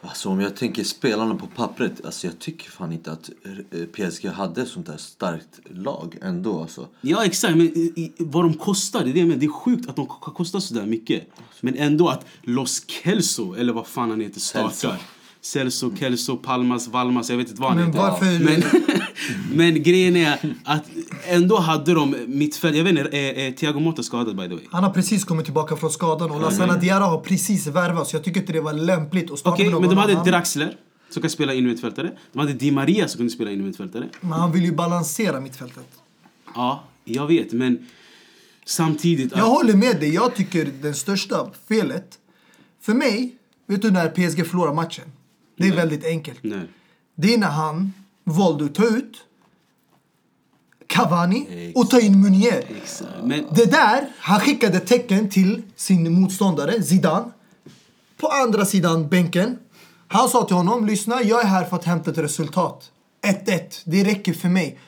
Alltså 0.00 0.28
om 0.28 0.40
jag 0.40 0.56
tänker 0.56 0.84
spelarna 0.84 1.34
på 1.34 1.46
pappret, 1.46 2.04
alltså 2.04 2.26
jag 2.26 2.38
tycker 2.38 2.70
fan 2.70 2.92
inte 2.92 3.12
att 3.12 3.30
eh, 3.70 3.84
PSG 3.86 4.26
hade 4.26 4.66
sånt 4.66 4.86
där 4.86 4.96
starkt 4.96 5.60
lag 5.70 6.18
ändå 6.22 6.60
alltså. 6.60 6.88
Ja, 7.00 7.24
exakt. 7.24 7.56
Men 7.56 7.66
i, 7.66 7.92
i, 7.96 8.12
vad 8.18 8.44
de 8.44 8.54
kostar, 8.54 9.04
det 9.04 9.10
är 9.10 9.26
det. 9.26 9.34
Det 9.36 9.46
är 9.46 9.50
sjukt 9.50 9.88
att 9.88 9.96
de 9.96 10.06
kostar 10.06 10.60
så 10.60 10.74
där 10.74 10.86
mycket. 10.86 11.28
Men 11.60 11.76
ändå 11.76 12.08
att 12.08 12.26
Los 12.42 12.84
Kelso, 12.86 13.54
eller 13.54 13.72
vad 13.72 13.86
fan 13.86 14.10
han 14.10 14.20
heter, 14.20 14.40
startar. 14.40 14.98
Celso, 15.42 15.96
Kelso, 15.96 16.36
Palmas, 16.36 16.88
Valmas, 16.88 17.30
jag 17.30 17.36
vet 17.36 17.48
inte 17.48 17.60
vad 17.60 17.70
han 17.70 17.78
Men 17.78 17.86
heter. 17.86 18.44
Men, 18.44 18.62
men 19.74 19.82
grejen 19.82 20.16
är 20.16 20.54
att 20.64 20.84
ändå 21.28 21.58
hade 21.58 21.94
de 21.94 22.16
mittfält... 22.26 22.76
Jag 22.76 22.84
vet 22.84 22.98
inte, 22.98 23.18
är, 23.18 23.34
är 23.34 23.52
Thiago 23.52 23.80
Motta 23.80 24.02
skadad 24.02 24.36
by 24.36 24.48
the 24.48 24.54
way? 24.54 24.64
Han 24.70 24.84
har 24.84 24.90
precis 24.90 25.24
kommit 25.24 25.44
tillbaka 25.44 25.76
från 25.76 25.90
skadan 25.90 26.30
och 26.30 26.40
Lassana 26.40 26.76
Diarra 26.76 27.04
har 27.04 27.20
precis 27.20 27.66
värvats. 27.66 28.12
Jag 28.12 28.24
tycker 28.24 28.40
inte 28.40 28.52
det 28.52 28.60
var 28.60 28.72
lämpligt 28.72 29.30
att 29.30 29.38
starta 29.38 29.54
Okej, 29.54 29.64
med 29.64 29.72
någon 29.72 29.80
men 29.80 29.90
de 29.90 29.98
hade 29.98 30.12
annan. 30.12 30.26
Draxler 30.26 30.76
som 31.10 31.22
kan 31.22 31.30
spela 31.30 31.54
innermittfältare. 31.54 32.12
De 32.32 32.38
hade 32.38 32.52
Di 32.52 32.70
Maria 32.70 33.08
som 33.08 33.18
kunde 33.18 33.32
spela 33.32 33.50
innermittfältare. 33.50 34.08
Men 34.20 34.32
han 34.32 34.52
vill 34.52 34.64
ju 34.64 34.72
balansera 34.72 35.40
mittfältet. 35.40 35.88
Ja, 36.54 36.84
jag 37.04 37.26
vet, 37.26 37.52
men 37.52 37.86
Samtidigt... 38.70 39.32
Jag 39.36 39.44
håller 39.44 39.74
med 39.74 40.00
dig. 40.00 40.14
Jag 40.14 40.34
tycker 40.34 40.64
den 40.82 40.94
största 40.94 41.50
felet, 41.68 42.18
för 42.80 42.94
mig, 42.94 43.34
vet 43.66 43.82
du 43.82 43.90
när 43.90 44.08
PSG 44.08 44.46
förlorar 44.46 44.74
matchen? 44.74 45.04
Det 45.60 45.68
är 45.68 45.76
väldigt 45.76 46.04
enkelt. 46.04 46.38
Nej. 46.42 46.68
Det 47.14 47.34
är 47.34 47.38
när 47.38 47.48
han 47.48 47.92
valde 48.24 48.64
att 48.64 48.74
ta 48.74 48.84
ut 48.84 49.16
Cavani 50.86 51.72
och 51.74 51.90
ta 51.90 52.00
in 52.00 52.20
Meunier. 52.20 52.64
Men 53.24 53.44
Det 53.54 53.70
där, 53.70 54.08
han 54.18 54.40
skickade 54.40 54.80
tecken 54.80 55.30
till 55.30 55.62
sin 55.76 56.12
motståndare 56.12 56.82
Zidane. 56.82 57.30
På 58.16 58.28
andra 58.28 58.64
sidan 58.64 59.08
bänken. 59.08 59.58
Han 60.08 60.28
sa 60.28 60.44
till 60.44 60.56
honom, 60.56 60.86
lyssna 60.86 61.22
jag 61.22 61.40
är 61.40 61.46
här 61.46 61.64
för 61.64 61.76
att 61.76 61.84
hämta 61.84 62.10
ett 62.10 62.18
resultat. 62.18 62.90
1-1, 63.22 63.82
det 63.84 64.04
räcker 64.04 64.32
för 64.32 64.48
mig. 64.48 64.78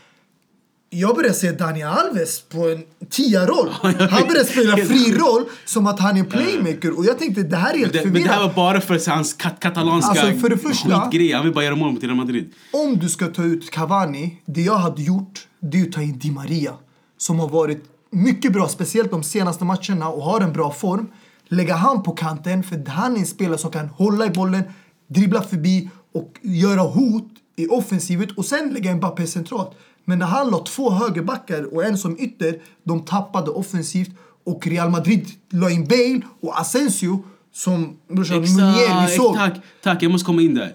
Jag 0.94 1.16
började 1.16 1.34
se 1.34 1.52
Dani 1.52 1.82
Alves 1.82 2.40
på 2.40 2.68
en 2.68 2.82
tia-roll. 3.10 3.68
Han 4.10 4.28
började 4.28 4.44
spela 4.44 4.76
fri 4.76 5.12
roll 5.18 5.44
som 5.64 5.86
att 5.86 6.00
han 6.00 6.16
är 6.16 6.24
playmaker. 6.24 6.98
Och 6.98 7.04
jag 7.04 7.18
tänkte, 7.18 7.42
det 7.42 7.56
här 7.56 7.74
är 7.74 7.78
helt 7.78 7.92
det, 7.92 8.04
men 8.04 8.12
det 8.12 8.28
här 8.28 8.40
var 8.46 8.54
bara 8.54 8.80
för 8.80 9.10
hans 9.10 9.32
kat 9.34 9.60
katalanska 9.60 10.10
Alltså, 10.20 10.40
för 10.40 10.48
det 10.48 10.58
första- 10.58 11.00
skitgrej. 11.00 11.32
Han 11.32 11.44
vill 11.44 11.54
bara 11.54 11.64
göra 11.64 11.76
mål 11.76 11.92
mot 11.92 12.02
Real 12.04 12.14
Madrid. 12.16 12.52
Om 12.72 12.98
du 12.98 13.08
ska 13.08 13.26
ta 13.26 13.42
ut 13.42 13.70
Cavani, 13.70 14.36
det 14.46 14.60
jag 14.62 14.76
hade 14.76 15.02
gjort, 15.02 15.46
det 15.60 15.80
är 15.80 15.82
att 15.86 15.92
ta 15.92 16.02
in 16.02 16.18
Di 16.18 16.30
Maria. 16.30 16.72
Som 17.18 17.38
har 17.40 17.48
varit 17.48 17.84
mycket 18.10 18.52
bra, 18.52 18.68
speciellt 18.68 19.10
de 19.10 19.22
senaste 19.22 19.64
matcherna 19.64 20.08
och 20.08 20.22
har 20.22 20.40
en 20.40 20.52
bra 20.52 20.72
form. 20.72 21.08
Lägga 21.48 21.74
han 21.74 22.02
på 22.02 22.12
kanten, 22.12 22.62
för 22.62 22.86
han 22.90 23.14
är 23.14 23.18
en 23.20 23.26
spelare 23.26 23.58
som 23.58 23.70
kan 23.70 23.88
hålla 23.88 24.26
i 24.26 24.30
bollen, 24.30 24.62
dribbla 25.08 25.42
förbi 25.42 25.90
och 26.14 26.32
göra 26.42 26.80
hot 26.80 27.28
i 27.56 27.66
offensivet 27.66 28.30
och 28.30 28.44
sen 28.44 28.68
lägga 28.74 28.94
Mbappé 28.94 29.26
centralt. 29.26 29.70
Men 30.04 30.18
när 30.18 30.26
han 30.26 30.50
la 30.50 30.58
två 30.58 30.90
högerbackar 30.90 31.74
och 31.74 31.84
en 31.84 31.98
som 31.98 32.18
ytter, 32.18 32.62
de 32.82 33.04
tappade 33.04 33.50
offensivt 33.50 34.10
och 34.44 34.66
Real 34.66 34.90
Madrid 34.90 35.28
la 35.50 35.70
in 35.70 35.84
Bale 35.84 36.20
och 36.40 36.60
Asensio 36.60 37.24
som 37.52 37.96
brorsan 38.08 38.40
Meunier 38.40 39.06
vi 39.06 39.16
såg. 39.16 39.36
Tack, 39.36 39.60
tack, 39.82 40.02
jag 40.02 40.12
måste 40.12 40.26
komma 40.26 40.42
in 40.42 40.54
där. 40.54 40.74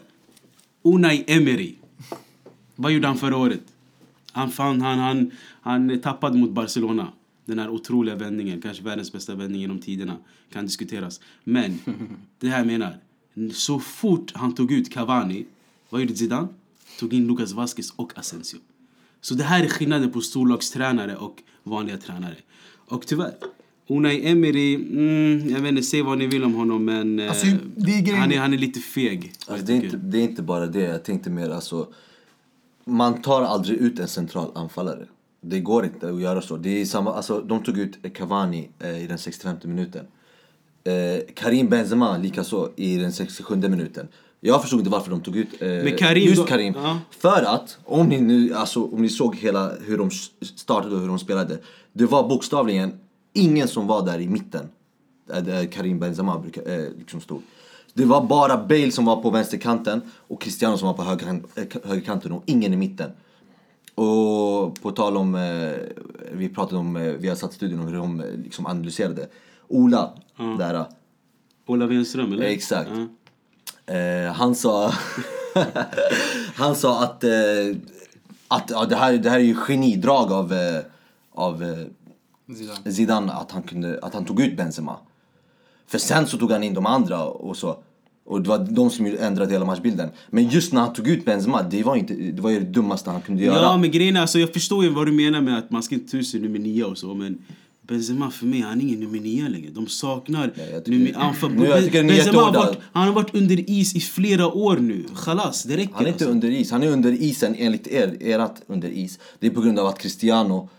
Unai 0.83 1.23
Emery. 1.27 1.75
Vad 2.75 2.91
gjorde 2.91 3.07
han 3.07 3.17
förra 3.17 3.37
året? 3.37 3.61
Han, 4.31 4.51
fann, 4.51 4.81
han, 4.81 4.99
han, 4.99 5.31
han 5.61 5.99
tappade 6.01 6.37
mot 6.37 6.51
Barcelona. 6.51 7.07
Den 7.45 7.59
här 7.59 7.69
otroliga 7.69 8.15
vändningen, 8.15 8.61
kanske 8.61 8.83
världens 8.83 9.11
bästa 9.11 9.35
vändning 9.35 9.61
genom 9.61 9.79
tiderna. 9.79 10.17
Kan 10.53 10.65
diskuteras. 10.65 11.19
Men, 11.43 11.79
det 12.39 12.47
här 12.47 12.65
menar. 12.65 12.97
Så 13.53 13.79
fort 13.79 14.31
han 14.35 14.55
tog 14.55 14.71
ut 14.71 14.93
Cavani, 14.93 15.45
vad 15.89 16.01
gjorde 16.01 16.15
Zidane? 16.15 16.47
Tog 16.99 17.13
in 17.13 17.27
Lucas 17.27 17.51
Vasquez 17.51 17.93
och 17.95 18.17
Asensio. 18.17 18.59
Så 19.21 19.33
det 19.33 19.43
här 19.43 19.63
är 19.63 19.67
skillnaden 19.67 20.11
på 20.11 20.21
storlagstränare 20.21 21.15
och 21.15 21.43
vanliga 21.63 21.97
tränare. 21.97 22.35
Och 22.89 23.07
tyvärr, 23.07 23.33
Unai 23.87 24.27
Emery, 24.27 24.75
mm, 24.75 25.49
jag 25.49 25.59
vet 25.59 25.69
inte, 25.69 25.83
säg 25.83 26.01
vad 26.01 26.17
ni 26.17 26.27
vill 26.27 26.43
om 26.43 26.53
honom 26.53 26.85
men 26.85 27.19
eh, 27.19 27.29
Alltså, 27.29 27.47
det 27.75 27.91
är 27.91 28.15
han, 28.15 28.31
är, 28.31 28.39
han 28.39 28.53
är 28.53 28.57
lite 28.57 28.79
feg. 28.79 29.33
Alltså, 29.47 29.65
det, 29.65 29.73
är 29.73 29.75
inte, 29.75 29.97
det 29.97 30.17
är 30.17 30.23
inte 30.23 30.41
bara 30.41 30.65
det, 30.65 30.79
jag 30.79 31.03
tänkte 31.03 31.29
mer 31.29 31.49
alltså 31.49 31.87
Man 32.85 33.21
tar 33.21 33.41
aldrig 33.41 33.79
ut 33.79 33.99
en 33.99 34.07
central 34.07 34.51
anfallare 34.55 35.05
Det 35.41 35.59
går 35.59 35.85
inte 35.85 36.09
att 36.09 36.21
göra 36.21 36.41
så, 36.41 36.57
det 36.57 36.81
är 36.81 36.85
samma, 36.85 37.13
alltså 37.13 37.41
de 37.41 37.63
tog 37.63 37.77
ut 37.77 38.13
Cavani 38.13 38.69
eh, 38.79 39.03
i 39.03 39.07
den 39.07 39.17
65 39.17 39.57
minuten 39.63 40.05
eh, 40.83 41.33
Karim 41.33 41.69
Benzema 41.69 42.17
likaså 42.17 42.71
i 42.75 42.97
den 42.97 43.13
67 43.13 43.55
minuten 43.55 44.07
Jag 44.39 44.61
förstod 44.61 44.79
inte 44.79 44.91
varför 44.91 45.11
de 45.11 45.21
tog 45.21 45.35
ut 45.37 45.61
eh, 45.61 45.95
Karim 45.97 46.23
just 46.27 46.41
då- 46.41 46.47
Karim 46.47 46.73
ja. 46.77 46.99
För 47.09 47.43
att, 47.43 47.77
om 47.85 48.07
ni 48.07 48.21
nu, 48.21 48.53
alltså 48.53 48.83
om 48.83 49.01
ni 49.01 49.09
såg 49.09 49.35
hela 49.35 49.71
hur 49.85 49.97
de 49.97 50.09
startade 50.41 50.95
och 50.95 51.01
hur 51.01 51.07
de 51.07 51.19
spelade 51.19 51.57
Det 51.93 52.05
var 52.05 52.29
bokstavligen 52.29 52.99
ingen 53.33 53.67
som 53.67 53.87
var 53.87 54.05
där 54.05 54.19
i 54.19 54.27
mitten 54.27 54.65
där- 55.25 55.65
Karim 55.71 55.99
Benzema 55.99 56.39
brukar, 56.39 56.69
eh, 56.79 56.85
liksom 56.97 57.21
stod 57.21 57.41
det 57.93 58.05
var 58.05 58.25
bara 58.25 58.57
Bale 58.57 58.91
som 58.91 59.05
var 59.05 59.21
på 59.21 59.29
vänsterkanten 59.29 60.01
och 60.27 60.41
Cristiano 60.41 60.77
som 60.77 60.87
var 60.87 60.93
på 60.93 61.23
eh, 61.55 61.65
högerkanten 61.89 62.31
och 62.31 62.43
ingen 62.45 62.73
i 62.73 62.77
mitten. 62.77 63.11
Och 63.95 64.81
på 64.81 64.91
tal 64.95 65.17
om, 65.17 65.35
eh, 65.35 65.71
vi 66.33 66.49
pratade 66.49 66.77
om, 66.77 66.95
eh, 66.95 67.01
vi 67.03 67.27
har 67.29 67.35
satt 67.35 67.53
studion 67.53 67.79
om 67.79 67.87
hur 67.87 67.95
de 67.97 68.19
eh, 68.19 68.25
liksom 68.43 68.65
analyserade. 68.65 69.27
Ola, 69.67 70.13
där. 70.59 70.73
eh, 70.73 70.85
Ola 71.67 71.85
Wenström 71.85 72.33
eller? 72.33 72.43
Exakt. 72.45 72.89
Ja. 72.93 73.07
Eh, 73.87 74.33
han 74.33 74.55
sa 74.55 74.93
Han 76.55 76.75
sa 76.75 77.03
att, 77.03 77.23
eh, 77.23 77.29
att 78.47 78.69
ja, 78.69 78.85
det, 78.85 78.95
här, 78.95 79.13
det 79.13 79.29
här 79.29 79.39
är 79.39 79.43
ju 79.43 79.55
genidrag 79.55 80.31
av, 80.31 80.53
eh, 80.53 80.81
av 81.33 81.63
eh, 81.63 82.55
Zidane. 82.55 82.91
Zidane 82.91 83.31
att 83.31 83.51
han, 83.51 83.63
kunde, 83.63 83.99
att 84.01 84.13
han 84.13 84.25
tog 84.25 84.41
ut 84.41 84.57
Benzema. 84.57 84.97
För 85.87 85.97
sen 85.97 86.27
så 86.27 86.37
tog 86.37 86.51
han 86.51 86.63
in 86.63 86.73
de 86.73 86.85
andra 86.85 87.23
och 87.23 87.57
så. 87.57 87.77
Och 88.25 88.41
det 88.41 88.49
var 88.49 88.57
de 88.57 88.89
som 88.89 89.05
ändrade 89.05 89.51
hela 89.51 89.65
matchbilden. 89.65 90.09
Men 90.29 90.47
just 90.47 90.73
när 90.73 90.81
han 90.81 90.93
tog 90.93 91.07
ut 91.07 91.25
Benzema, 91.25 91.63
det 91.63 91.83
var, 91.83 91.95
inte, 91.95 92.13
det, 92.13 92.41
var 92.41 92.49
ju 92.49 92.59
det 92.59 92.65
dummaste 92.65 93.09
han 93.09 93.21
kunde 93.21 93.43
göra. 93.43 93.61
Ja 93.61 93.77
men 93.77 93.91
grejen 93.91 94.15
är, 94.15 94.21
alltså, 94.21 94.39
jag 94.39 94.53
förstår 94.53 94.83
ju 94.83 94.89
vad 94.89 95.05
du 95.07 95.11
menar 95.11 95.41
med 95.41 95.57
att 95.57 95.71
man 95.71 95.83
ska 95.83 95.95
inte 95.95 96.11
ta 96.11 96.17
ut 96.17 96.27
sig 96.27 96.39
nummer 96.39 96.59
nio 96.59 96.83
och 96.83 96.97
så 96.97 97.13
men 97.13 97.37
Benzema 97.87 98.31
för 98.31 98.45
mig, 98.45 98.61
han 98.61 98.79
är 98.79 98.83
ingen 98.83 98.99
nummer 98.99 99.19
nio 99.19 99.49
längre. 99.49 99.69
De 99.69 99.87
saknar 99.87 100.53
Nej, 100.55 100.81
tycker-. 100.85 101.19
Han, 101.19 101.35
för, 101.35 101.49
Nu, 101.49 101.67
Benzema 102.07 102.41
har 102.41 102.53
varit, 102.53 102.77
han 102.93 103.07
har 103.07 103.13
varit 103.13 103.35
under 103.35 103.69
is 103.69 103.95
i 103.95 103.99
flera 103.99 104.47
år 104.47 104.77
nu. 104.77 105.05
Chalas, 105.13 105.63
det 105.63 105.77
räcker 105.77 105.93
Han 105.93 106.05
är 106.05 106.09
inte 106.09 106.25
alltså. 106.25 106.31
under 106.31 106.49
is. 106.51 106.71
Han 106.71 106.83
är 106.83 106.91
under 106.91 107.11
isen 107.11 107.55
enligt 107.57 107.87
er, 107.87 108.23
erat 108.23 108.61
under 108.67 108.89
is. 108.89 109.19
Det 109.39 109.47
är 109.47 109.51
på 109.51 109.61
grund 109.61 109.79
av 109.79 109.87
att 109.87 109.99
Cristiano, 109.99 110.69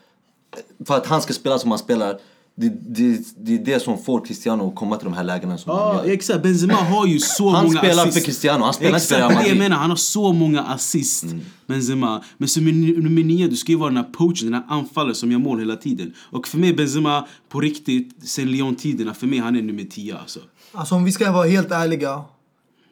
för 0.85 0.97
att 0.97 1.07
han 1.07 1.23
ska 1.23 1.33
spela 1.33 1.59
som 1.59 1.71
han 1.71 1.79
spelar, 1.79 2.19
det, 2.61 2.69
det, 2.69 3.19
det 3.37 3.55
är 3.55 3.65
det 3.65 3.81
som 3.83 3.99
får 3.99 4.25
Cristiano 4.25 4.69
att 4.69 4.75
komma 4.75 4.97
till 4.97 5.05
de 5.05 5.15
här 5.15 5.25
lägena 5.25 5.59
som 5.59 5.73
han 5.73 5.81
Ja, 5.97 6.05
gör. 6.07 6.13
exakt. 6.13 6.43
Benzema 6.43 6.75
har 6.75 7.07
ju 7.07 7.19
så 7.19 7.51
Han 7.51 7.65
många 7.67 7.79
spelar 7.79 8.03
assist. 8.03 8.19
för 8.19 8.25
Cristiano, 8.25 8.65
han 8.65 8.75
spelar 8.75 8.95
inte 8.95 9.07
för 9.07 9.15
Exakt, 9.15 9.31
Real 9.33 9.43
det 9.45 9.49
jag 9.49 9.59
menar. 9.59 9.77
Han 9.77 9.91
har 9.91 9.97
så 9.97 10.33
många 10.33 10.63
assist, 10.63 11.25
Benzema. 11.67 12.23
Men 12.39 12.49
som 12.49 12.65
nummer 12.65 13.03
nummer 13.03 13.25
nio, 13.25 13.49
du 13.49 13.57
ska 13.57 13.73
ju 13.73 13.79
vara 13.79 13.91
den 13.91 13.97
här 13.97 14.05
poachen, 14.13 14.51
den 14.51 14.55
här 14.55 14.65
anfallaren 14.69 15.15
som 15.15 15.33
gör 15.33 15.39
mål 15.39 15.59
hela 15.59 15.77
tiden. 15.77 16.15
Och 16.33 16.49
för 16.49 16.59
mig, 16.59 16.75
Benzema, 16.75 17.27
på 17.49 17.61
riktigt, 17.61 18.29
sen 18.29 18.51
Lyon-tiderna, 18.51 19.15
för 19.15 19.27
mig 19.27 19.39
han 19.39 19.57
är 19.57 19.63
nummer 19.63 19.85
tio 19.85 20.17
alltså. 20.19 20.41
Alltså 20.73 20.95
om 20.95 21.05
vi 21.05 21.13
ska 21.13 21.33
vara 21.33 21.47
helt 21.49 21.71
ärliga. 21.71 22.25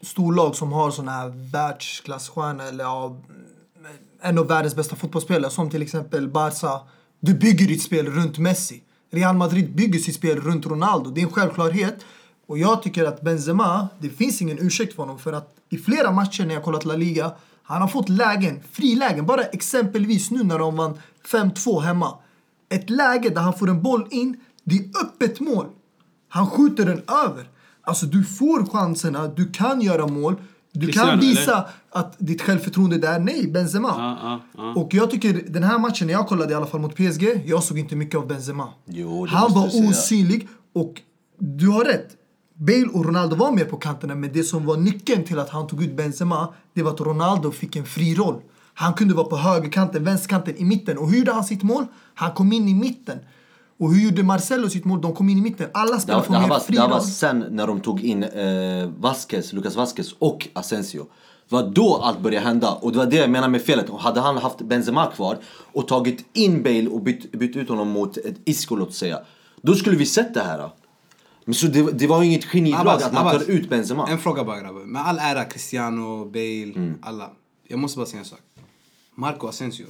Storlag 0.03 0.57
som 0.57 0.73
har 0.73 0.91
såna 0.91 1.11
här 1.13 1.51
världsklasstjärnor 1.53 2.65
eller 2.65 2.85
ja, 2.85 3.17
en 4.23 4.39
av 4.39 4.47
världens 4.49 4.75
bästa 4.77 4.97
fotbollsspelare 4.97 5.51
som 5.51 5.71
till 5.71 5.83
exempel 5.83 6.29
Barca. 6.29 6.81
Du 7.21 7.35
bygger 7.35 7.67
ditt 7.67 7.83
spel 7.83 8.07
runt 8.07 8.39
Messi. 8.39 8.83
Real 9.17 9.37
Madrid 9.37 9.77
bygger 9.77 9.99
sitt 9.99 10.15
spel 10.15 10.41
runt 10.41 10.67
Ronaldo. 10.67 11.11
Det 11.11 11.21
är 11.21 11.25
en 11.25 11.33
självklarhet. 11.33 12.05
Och 12.47 12.59
jag 12.59 12.83
tycker 12.83 13.05
att 13.05 13.21
Benzema, 13.21 13.89
det 13.99 14.09
finns 14.09 14.43
ingen 14.43 14.59
ursäkt 14.59 14.95
för 14.95 15.03
honom 15.03 15.19
för 15.19 15.33
att 15.33 15.55
i 15.69 15.79
flera 15.79 16.11
matcher 16.11 16.45
när 16.47 16.55
jag 16.55 16.65
kollat 16.65 16.85
La 16.85 16.97
Liga, 16.97 17.33
han 17.63 17.81
har 17.81 17.89
fått 17.89 18.09
lägen, 18.09 18.63
frilägen. 18.73 19.27
Bara 19.27 19.43
exempelvis 19.43 20.31
nu 20.31 20.43
när 20.43 20.59
de 20.59 20.77
vann 20.77 20.99
5-2 21.33 21.81
hemma. 21.81 22.15
Ett 22.69 22.91
läge 22.91 23.29
där 23.29 23.41
han 23.41 23.59
får 23.59 23.71
en 23.71 23.83
boll 23.83 24.07
in, 24.11 24.37
det 24.65 24.75
är 24.77 24.85
öppet 25.05 25.41
mål. 25.41 25.67
Han 26.29 26.51
skjuter 26.51 26.87
den 26.87 27.03
över. 27.27 27.51
Alltså 27.83 28.07
du 28.07 28.25
får 28.25 28.67
chanserna, 28.67 29.29
du 29.29 29.51
kan 29.53 29.81
göra 29.81 30.07
mål. 30.07 30.37
Du 30.81 30.93
kan 30.93 31.21
visa 31.21 31.53
eller? 31.53 31.65
att 31.91 32.15
ditt 32.19 32.43
självförtroende 32.43 32.97
är 32.97 33.01
där. 33.01 33.19
Nej, 33.19 33.47
Benzema. 33.47 33.89
Ja, 33.89 34.19
ja, 34.23 34.41
ja. 34.57 34.81
Och 34.81 34.95
jag 34.95 35.11
tycker 35.11 35.43
den 35.49 35.63
här 35.63 35.79
matchen, 35.79 36.07
när 36.07 36.15
jag 36.15 36.29
kollade 36.29 36.53
i 36.53 36.55
alla 36.55 36.67
fall 36.67 36.81
mot 36.81 36.97
PSG, 36.97 37.43
jag 37.47 37.63
såg 37.63 37.79
inte 37.79 37.97
mycket 37.97 38.17
av 38.17 38.27
Benzema. 38.27 38.69
Jo, 38.87 39.27
Han 39.27 39.53
var 39.53 39.89
osynlig 39.89 40.49
och 40.75 41.01
du 41.39 41.69
har 41.69 41.85
rätt. 41.85 42.09
Bale 42.55 42.87
och 42.93 43.05
Ronaldo 43.05 43.37
var 43.37 43.53
med 43.53 43.71
på 43.71 43.77
kanterna 43.77 44.15
men 44.15 44.33
det 44.33 44.43
som 44.43 44.67
var 44.67 44.77
nyckeln 44.77 45.25
till 45.25 45.39
att 45.39 45.51
han 45.51 45.67
tog 45.67 45.83
ut 45.83 45.97
Benzema 45.97 46.49
det 46.75 46.83
var 46.83 46.91
att 46.91 47.01
Ronaldo 47.01 47.51
fick 47.51 47.77
en 47.77 47.85
fri 47.87 48.15
roll. 48.15 48.41
Han 48.75 48.95
kunde 48.95 49.15
vara 49.15 49.27
på 49.27 49.37
högerkanten, 49.37 50.05
vänsterkanten, 50.05 50.57
i 50.57 50.65
mitten. 50.65 50.99
Och 50.99 51.11
hur 51.11 51.19
gjorde 51.19 51.33
han 51.33 51.45
sitt 51.45 51.63
mål? 51.63 51.87
Han 52.15 52.33
kom 52.33 52.53
in 52.53 52.69
i 52.69 52.75
mitten. 52.75 53.19
Och 53.79 53.95
hur 53.95 54.05
gjorde 54.05 54.23
Marcelo 54.23 54.69
sitt 54.71 54.85
mål? 54.85 55.01
De 55.01 55.15
kom 55.15 55.29
in 55.29 55.39
i 55.39 55.41
mitten. 55.41 55.69
Alla 55.75 55.95
Det, 55.95 56.01
spelare 56.01 56.23
får 56.23 56.33
mer 56.33 56.49
var, 56.49 56.61
fri 56.61 56.77
det 56.77 56.87
var 56.87 57.01
sen 57.01 57.45
när 57.51 57.67
de 57.67 57.81
tog 57.81 58.05
in 58.05 58.23
eh, 58.23 58.89
Vasquez, 58.99 59.53
Lucas 59.53 59.77
Vasquez 59.77 60.13
och 60.19 60.49
Asensio. 60.53 61.07
Det 61.49 61.55
var 61.55 61.63
då 61.63 61.97
allt 61.97 62.21
började 62.21 62.47
hända. 62.47 62.71
Och 62.73 62.93
det 62.93 62.99
var 62.99 63.07
det 63.07 63.17
jag 63.17 63.31
menar 63.31 63.49
med 63.49 63.63
felet. 63.63 63.91
Och 63.91 64.01
hade 64.01 64.21
han 64.21 64.37
haft 64.37 64.59
Benzema 64.59 65.07
kvar 65.07 65.39
och 65.73 65.89
tagit 65.89 66.25
in 66.33 66.63
Bale 66.63 66.89
och 66.89 67.03
bytt, 67.03 67.33
bytt 67.33 67.57
ut 67.57 67.69
honom 67.69 67.89
mot 67.89 68.17
ett 68.17 68.37
Isco 68.45 68.77
låt 68.77 68.95
säga. 68.95 69.21
Då 69.63 69.75
skulle 69.75 69.97
vi 69.97 70.07
sett 70.07 70.35
det 70.35 70.43
här. 70.43 70.71
Men 71.45 71.55
så 71.55 71.67
det, 71.67 71.93
det 71.93 72.07
var 72.07 72.23
ju 72.23 72.27
inget 72.29 72.45
genidrag 72.45 72.89
att 73.03 73.13
man 73.13 73.25
tar 73.33 73.51
ut 73.51 73.71
Benzema. 73.71 74.09
En 74.09 74.19
fråga 74.19 74.45
bara 74.45 74.61
grabbar. 74.61 74.81
Med 74.81 75.07
all 75.07 75.19
ära 75.19 75.45
Cristiano, 75.45 76.25
Bale, 76.25 76.73
Mm. 76.77 76.95
alla. 77.03 77.31
Jag 77.69 77.79
måste 77.79 77.99
bara 77.99 78.07
säga 78.07 78.19
en 78.21 78.25
sak. 78.27 78.39
Marco 79.15 79.47
Asensio. 79.49 79.87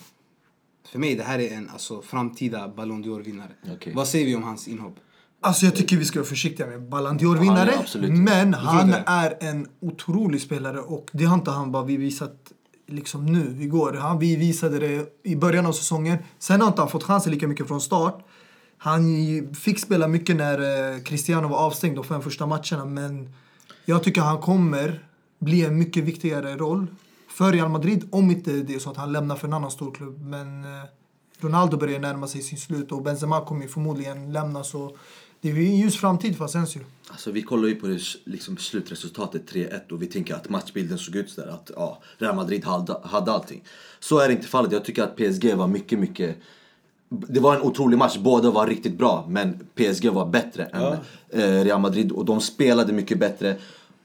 För 0.93 0.99
mig 0.99 1.14
det 1.14 1.22
här 1.22 1.39
är 1.39 1.57
en 1.57 1.70
alltså, 1.70 2.03
framtida 2.03 2.68
Ballon 2.68 3.05
d'Or-vinnare. 3.05 3.72
Okej. 3.74 3.93
Vad 3.95 4.09
säger 4.09 4.26
vi 4.26 4.37
om 4.37 4.43
hans 4.43 4.68
inhopp? 4.68 4.95
Alltså 5.41 5.64
jag 5.64 5.76
tycker 5.76 5.97
vi 5.97 6.05
ska 6.05 6.18
vara 6.18 6.28
försiktiga 6.28 6.66
med 6.66 6.89
Ballon 6.89 7.18
d'Or-vinnare. 7.18 7.72
Ja, 7.95 8.09
men 8.09 8.55
han 8.55 8.95
är 9.07 9.37
en 9.41 9.68
otrolig 9.80 10.41
spelare 10.41 10.80
och 10.80 11.11
det 11.12 11.24
har 11.24 11.34
inte 11.34 11.51
han 11.51 11.72
bara 11.72 11.84
vi 11.84 11.97
visat 11.97 12.53
liksom 12.89 13.26
nu, 13.26 13.62
igår. 13.62 13.93
Han, 13.93 14.18
vi 14.18 14.37
visade 14.37 14.78
det 14.78 15.07
i 15.22 15.37
början 15.37 15.66
av 15.66 15.72
säsongen. 15.72 16.18
Sen 16.39 16.61
har 16.61 16.68
inte 16.68 16.80
han 16.80 16.91
fått 16.91 17.05
chansen 17.05 17.32
lika 17.32 17.49
mycket 17.49 17.68
från 17.68 17.80
start. 17.80 18.24
Han 18.78 19.05
fick 19.55 19.78
spela 19.78 20.09
mycket 20.09 20.37
när 20.37 20.59
eh, 20.95 21.03
Cristiano 21.03 21.49
var 21.49 21.57
avstängd 21.57 21.97
de 21.97 22.05
fem 22.05 22.22
första 22.22 22.47
matcherna 22.47 22.84
men 22.84 23.32
jag 23.84 24.03
tycker 24.03 24.20
han 24.20 24.39
kommer 24.41 25.05
bli 25.39 25.64
en 25.64 25.78
mycket 25.78 26.05
viktigare 26.05 26.57
roll 26.57 26.87
för 27.37 27.53
Real 27.53 27.68
Madrid 27.68 28.09
om 28.11 28.30
inte 28.30 28.51
det 28.51 28.74
är 28.74 28.78
så 28.78 28.91
att 28.91 28.97
han 28.97 29.12
lämnar 29.12 29.37
för 29.37 29.47
en 29.47 29.53
annan 29.53 29.70
stor 29.70 29.95
klubb. 29.95 30.20
Men 30.20 30.64
eh, 30.64 30.82
Ronaldo 31.41 31.76
börjar 31.76 31.99
närma 31.99 32.26
sig 32.26 32.43
sin 32.43 32.59
slut 32.59 32.93
och 32.93 33.03
Benzema 33.03 33.45
kommer 33.45 33.66
förmodligen 33.66 34.32
lämna 34.32 34.64
så 34.64 34.97
det 35.41 35.51
är 35.51 35.55
ju 35.55 35.66
en 35.66 35.76
ljus 35.76 35.97
framtid 35.97 36.37
för 36.37 36.45
Asensio. 36.45 36.80
Alltså 37.09 37.30
vi 37.30 37.43
kollar 37.43 37.68
ju 37.68 37.74
på 37.74 37.87
det, 37.87 38.01
liksom, 38.24 38.57
slutresultatet 38.57 39.53
3-1 39.53 39.93
och 39.93 40.03
vi 40.03 40.07
tänker 40.07 40.34
att 40.34 40.49
matchbilden 40.49 40.99
såg 40.99 41.16
ut 41.16 41.30
sådär 41.30 41.49
att 41.49 41.70
ja, 41.76 41.99
Real 42.18 42.37
Madrid 42.37 42.64
hade, 42.64 43.01
hade 43.03 43.32
allting. 43.32 43.64
Så 44.01 44.18
är 44.18 44.28
det 44.28 44.34
inte 44.34 44.47
fallet. 44.47 44.72
Jag 44.72 44.84
tycker 44.84 45.03
att 45.03 45.16
PSG 45.16 45.55
var 45.55 45.66
mycket, 45.66 45.99
mycket... 45.99 46.37
Det 47.09 47.41
var 47.41 47.57
en 47.57 47.62
otrolig 47.62 47.99
match. 47.99 48.16
Båda 48.18 48.51
var 48.51 48.66
riktigt 48.66 48.99
bra, 48.99 49.26
men 49.28 49.66
PSG 49.74 50.09
var 50.09 50.26
bättre 50.26 50.64
än 50.64 50.97
eh, 51.28 51.64
Real 51.64 51.80
Madrid 51.80 52.12
och 52.12 52.24
de 52.24 52.41
spelade 52.41 52.93
mycket 52.93 53.18
bättre. 53.18 53.57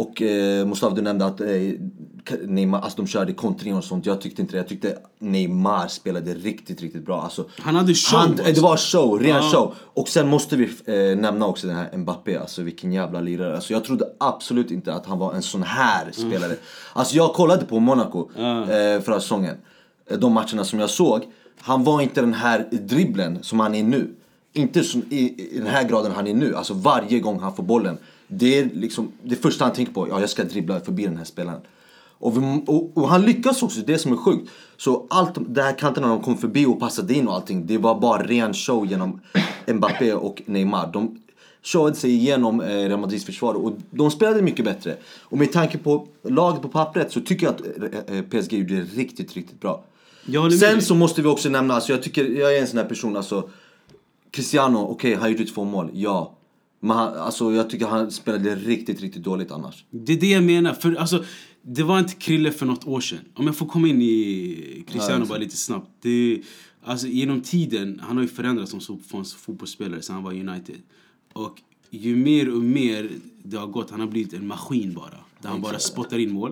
Och 0.02 0.22
eh, 0.22 0.66
Mustafa, 0.66 0.95
du 0.95 1.02
nämnde 1.02 1.26
att 1.26 1.41
eh, 1.41 1.47
Neymar, 2.47 2.82
alltså 2.82 2.97
de 3.02 3.08
körde 3.08 3.34
kontringar 3.34 3.78
och 3.78 3.84
sånt. 3.84 4.06
Jag 4.06 4.22
tyckte 4.22 4.41
inte 4.41 4.54
det. 4.54 4.58
Jag 4.58 4.68
tyckte 4.68 4.97
Neymar 5.20 5.88
spelade 5.88 6.34
riktigt, 6.34 6.82
riktigt 6.82 7.06
bra. 7.06 7.22
Alltså, 7.22 7.45
Han 7.60 7.76
hade 7.76 7.93
show 7.93 8.20
han, 8.20 8.32
också. 8.32 8.43
Det 8.43 8.62
var 8.62 8.78
show, 8.78 9.20
ren 9.20 9.30
Ja. 9.30 9.41
show. 9.41 9.74
Och 9.93 10.10
sen 10.10 10.28
måste 10.28 10.56
vi 10.56 10.64
eh, 10.86 11.18
nämna 11.18 11.45
också 11.47 11.68
den 11.68 11.76
här 11.76 11.97
Mbappé, 11.97 12.38
alltså 12.38 12.62
vilken 12.62 12.91
jävla 12.93 13.22
lirare. 13.22 13.56
Alltså 13.56 13.74
jag 13.74 13.84
trodde 13.84 14.06
absolut 14.20 14.72
inte 14.72 14.93
att 14.93 15.06
han 15.06 15.20
var 15.20 15.34
en 15.34 15.41
sån 15.41 15.64
här 15.64 16.12
spelare. 16.12 16.56
Alltså 16.93 17.16
jag 17.16 17.34
kollade 17.34 17.66
på 17.66 17.80
Monaco 17.80 18.30
eh, 18.38 19.02
förra 19.02 19.20
säsongen. 19.20 19.56
Eh, 20.10 20.18
De 20.18 20.34
matcherna 20.34 20.64
som 20.64 20.80
jag 20.80 20.89
såg. 20.89 21.22
Han 21.60 21.84
var 21.84 22.02
inte 22.02 22.22
den 22.22 22.34
här 22.34 22.68
dribblen 22.72 23.39
som 23.41 23.60
han 23.60 23.76
är 23.76 23.84
nu. 23.84 24.16
Inte 24.54 24.84
som, 24.84 25.02
i, 25.10 25.20
i 25.56 25.58
den 25.58 25.68
här 25.68 25.84
graden 25.88 26.12
han 26.16 26.28
är 26.28 26.34
nu. 26.34 26.56
Alltså 26.56 26.74
varje 26.74 27.20
gång 27.20 27.39
han 27.39 27.56
får 27.56 27.64
bollen. 27.64 27.97
Det 28.34 28.59
är 28.59 28.69
liksom 28.73 29.11
det 29.23 29.36
första 29.36 29.65
han 29.65 29.73
tänker 29.73 29.93
på. 29.93 30.07
Ja, 30.07 30.19
jag 30.19 30.29
ska 30.29 30.43
dribbla 30.43 30.79
förbi 30.79 31.03
den 31.03 31.17
här 31.17 31.23
spelaren. 31.23 31.61
Och, 32.21 32.38
vi, 32.38 32.63
och, 32.67 32.97
och 32.97 33.09
han 33.09 33.21
lyckas 33.21 33.63
också, 33.63 33.82
det 33.86 33.97
som 33.97 34.13
är 34.13 34.17
sjukt. 34.17 34.49
Så 34.77 35.07
allt 35.09 35.38
det 35.47 35.61
här 35.61 35.77
kanterna 35.77 36.07
de 36.07 36.21
kom 36.21 36.38
förbi 36.38 36.65
och 36.65 36.79
passade 36.79 37.13
in 37.13 37.27
och 37.27 37.36
allting, 37.36 37.67
det 37.67 37.77
var 37.77 37.99
bara 37.99 38.23
ren 38.23 38.53
show 38.53 38.86
genom 38.86 39.21
Mbappé 39.67 40.13
och 40.13 40.41
Neymar. 40.45 40.89
De 40.93 41.21
showade 41.63 41.95
sig 41.95 42.11
igenom 42.11 42.61
eh, 42.61 42.67
Real 42.67 42.99
Madrids 42.99 43.25
försvar 43.25 43.53
och 43.53 43.73
de 43.89 44.11
spelade 44.11 44.41
mycket 44.41 44.65
bättre. 44.65 44.95
Och 45.21 45.38
med 45.38 45.51
tanke 45.51 45.77
på 45.77 46.07
laget 46.23 46.61
på 46.61 46.67
pappret 46.67 47.11
så 47.11 47.21
tycker 47.21 47.45
jag 47.45 47.55
att 47.55 47.61
eh, 47.61 48.17
eh, 48.17 48.23
PSG 48.23 48.53
gjorde 48.53 48.75
det 48.75 48.82
riktigt, 48.82 49.34
riktigt 49.34 49.61
bra. 49.61 49.84
Sen 50.59 50.82
så 50.82 50.95
måste 50.95 51.21
vi 51.21 51.27
också 51.27 51.49
nämna, 51.49 51.73
alltså 51.73 51.91
jag 51.91 52.03
tycker, 52.03 52.25
jag 52.25 52.57
är 52.57 52.61
en 52.61 52.67
sån 52.67 52.77
här 52.77 52.86
person 52.86 53.17
alltså 53.17 53.49
Cristiano, 54.32 54.88
okej 54.89 55.15
han 55.15 55.32
gjorde 55.32 55.45
två 55.45 55.63
mål, 55.63 55.89
ja. 55.93 56.32
Men 56.84 56.97
han, 56.97 57.13
alltså 57.13 57.53
jag 57.53 57.69
tycker 57.69 57.86
han 57.86 58.11
spelade 58.11 58.55
riktigt, 58.55 59.01
riktigt 59.01 59.23
dåligt 59.23 59.51
annars. 59.51 59.86
Det 59.89 60.13
är 60.13 60.17
det 60.17 60.29
jag 60.29 60.43
menar. 60.43 60.73
För, 60.73 60.95
alltså, 60.95 61.23
det 61.61 61.84
var 61.84 61.99
inte 61.99 62.13
Krille 62.13 62.51
för 62.51 62.65
något 62.65 62.88
år 62.88 63.01
sedan. 63.01 63.19
Om 63.34 63.45
jag 63.45 63.55
får 63.55 63.65
komma 63.65 63.88
in 63.88 64.01
i 64.01 64.86
Cristiano 64.88 65.25
bara 65.25 65.38
lite 65.38 65.57
snabbt. 65.57 65.89
Det, 66.01 66.41
alltså, 66.84 67.07
genom 67.07 67.41
tiden, 67.41 68.01
han 68.03 68.17
har 68.17 68.23
ju 68.23 68.29
förändrats 68.29 68.71
som 68.79 68.99
fotbollsspelare 69.38 70.01
sen 70.01 70.15
han 70.15 70.23
var 70.23 70.32
United. 70.32 70.82
Och 71.34 71.61
ju 71.89 72.15
mer 72.15 72.55
och 72.55 72.63
mer 72.63 73.09
det 73.43 73.57
har 73.57 73.67
gått, 73.67 73.89
han 73.91 73.99
har 73.99 74.07
blivit 74.07 74.34
en 74.34 74.47
maskin 74.47 74.93
bara. 74.93 75.17
Där 75.41 75.49
han 75.49 75.61
bara 75.61 75.79
spottar 75.79 76.19
in 76.19 76.32
mål. 76.32 76.51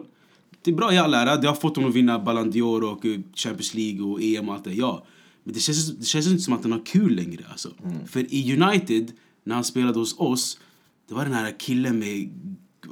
Det 0.62 0.72
är 0.72 0.76
bra 0.76 0.94
i 0.94 0.98
all 0.98 1.14
ära, 1.14 1.38
det 1.38 1.48
har 1.48 1.56
fått 1.56 1.76
honom 1.76 1.90
att 1.90 1.96
vinna 1.96 2.20
Ballon 2.20 2.52
d'Or 2.52 2.92
och 2.92 3.06
eh, 3.06 3.20
Champions 3.36 3.74
League 3.74 4.02
och 4.02 4.22
EM 4.22 4.50
och 4.50 4.56
allt 4.56 4.64
det, 4.64 4.74
ja. 4.74 5.06
Men 5.44 5.54
det 5.54 5.60
känns, 5.60 5.98
det 5.98 6.06
känns 6.06 6.28
inte 6.28 6.44
som 6.44 6.54
att 6.54 6.64
han 6.64 6.72
har 6.72 6.86
kul 6.86 7.16
längre 7.16 7.44
alltså. 7.52 7.70
För 8.08 8.34
i 8.34 8.62
United, 8.62 9.12
när 9.44 9.56
han 9.56 9.64
spelade 9.64 10.00
hos 10.00 10.20
oss, 10.20 10.60
det 11.08 11.14
var 11.14 11.24
den 11.24 11.34
här 11.34 11.60
killen 11.60 12.00
med 12.00 12.30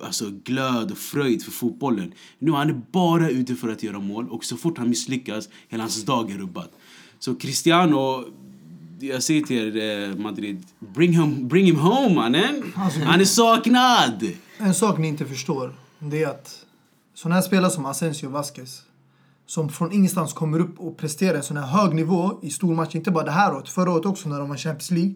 alltså, 0.03 0.29
glöd 0.43 0.91
och 0.91 0.97
fröjd 0.97 1.43
för 1.43 1.51
fotbollen. 1.51 2.13
Nu 2.39 2.51
är 2.51 2.55
han 2.55 2.85
bara 2.91 3.29
ute 3.29 3.55
för 3.55 3.69
att 3.69 3.83
göra 3.83 3.99
mål 3.99 4.29
och 4.29 4.45
så 4.45 4.57
fort 4.57 4.77
han 4.77 4.89
misslyckas, 4.89 5.49
hela 5.67 5.83
hans 5.83 6.03
dag 6.03 6.31
är 6.31 6.37
rubbad. 6.37 6.67
Så 7.19 7.35
Cristiano, 7.35 8.25
jag 8.99 9.23
säger 9.23 9.41
till 9.41 9.77
er 9.77 10.09
eh, 10.09 10.15
Madrid, 10.15 10.63
bring 10.79 11.13
him, 11.13 11.47
bring 11.47 11.65
him 11.65 11.79
home 11.79 12.15
mannen! 12.15 12.73
Han 13.05 13.21
är 13.21 13.25
saknad! 13.25 14.27
En 14.57 14.73
sak 14.73 14.97
ni 14.97 15.07
inte 15.07 15.25
förstår, 15.25 15.73
det 15.99 16.23
är 16.23 16.27
att 16.27 16.65
sådana 17.13 17.35
här 17.35 17.41
spelare 17.41 17.71
som 17.71 17.85
Asensio 17.85 18.29
Vasquez 18.29 18.83
som 19.47 19.69
från 19.69 19.91
ingenstans 19.91 20.33
kommer 20.33 20.59
upp 20.59 20.79
och 20.79 20.97
presterar 20.97 21.37
en 21.37 21.43
sån 21.43 21.57
här 21.57 21.67
hög 21.67 21.93
nivå 21.93 22.39
i 22.41 22.49
stormatch, 22.49 22.95
inte 22.95 23.11
bara 23.11 23.23
det 23.23 23.31
här 23.31 23.55
året, 23.55 23.69
förra 23.69 23.91
året 23.91 24.05
också 24.05 24.29
när 24.29 24.39
de 24.39 24.49
var 24.49 24.57
Champions 24.57 24.91
League. 24.91 25.13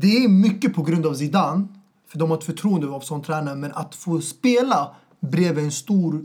Det 0.00 0.24
är 0.24 0.28
mycket 0.28 0.74
på 0.74 0.82
grund 0.82 1.06
av 1.06 1.14
Zidane, 1.14 1.66
för 2.08 2.18
de 2.18 2.30
har 2.30 2.38
ett 2.38 2.44
förtroende 2.44 2.88
av 2.88 3.00
sån 3.00 3.22
tränare, 3.22 3.56
men 3.56 3.72
att 3.72 3.94
få 3.94 4.20
spela 4.20 4.94
bredvid 5.20 5.64
en 5.64 5.72
stor 5.72 6.24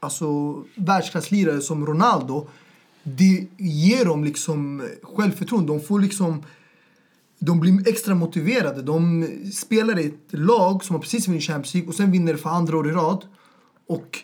alltså, 0.00 0.54
världsklasslirare 0.74 1.60
som 1.60 1.86
Ronaldo, 1.86 2.46
det 3.02 3.46
ger 3.56 4.04
dem 4.04 4.24
liksom 4.24 4.88
självförtroende. 5.02 5.72
De 5.72 5.80
får 5.80 6.00
liksom 6.00 6.42
de 7.38 7.60
blir 7.60 7.88
extra 7.88 8.14
motiverade. 8.14 8.82
De 8.82 9.28
spelar 9.52 9.98
i 9.98 10.06
ett 10.06 10.28
lag 10.30 10.84
som 10.84 10.96
har 10.96 11.00
precis 11.00 11.28
vunnit 11.28 11.42
Champions 11.42 11.74
League 11.74 11.88
och 11.88 11.94
sen 11.94 12.10
vinner 12.10 12.36
för 12.36 12.50
andra 12.50 12.78
år 12.78 12.88
i 12.88 12.92
rad. 12.92 13.24
Och 13.86 14.18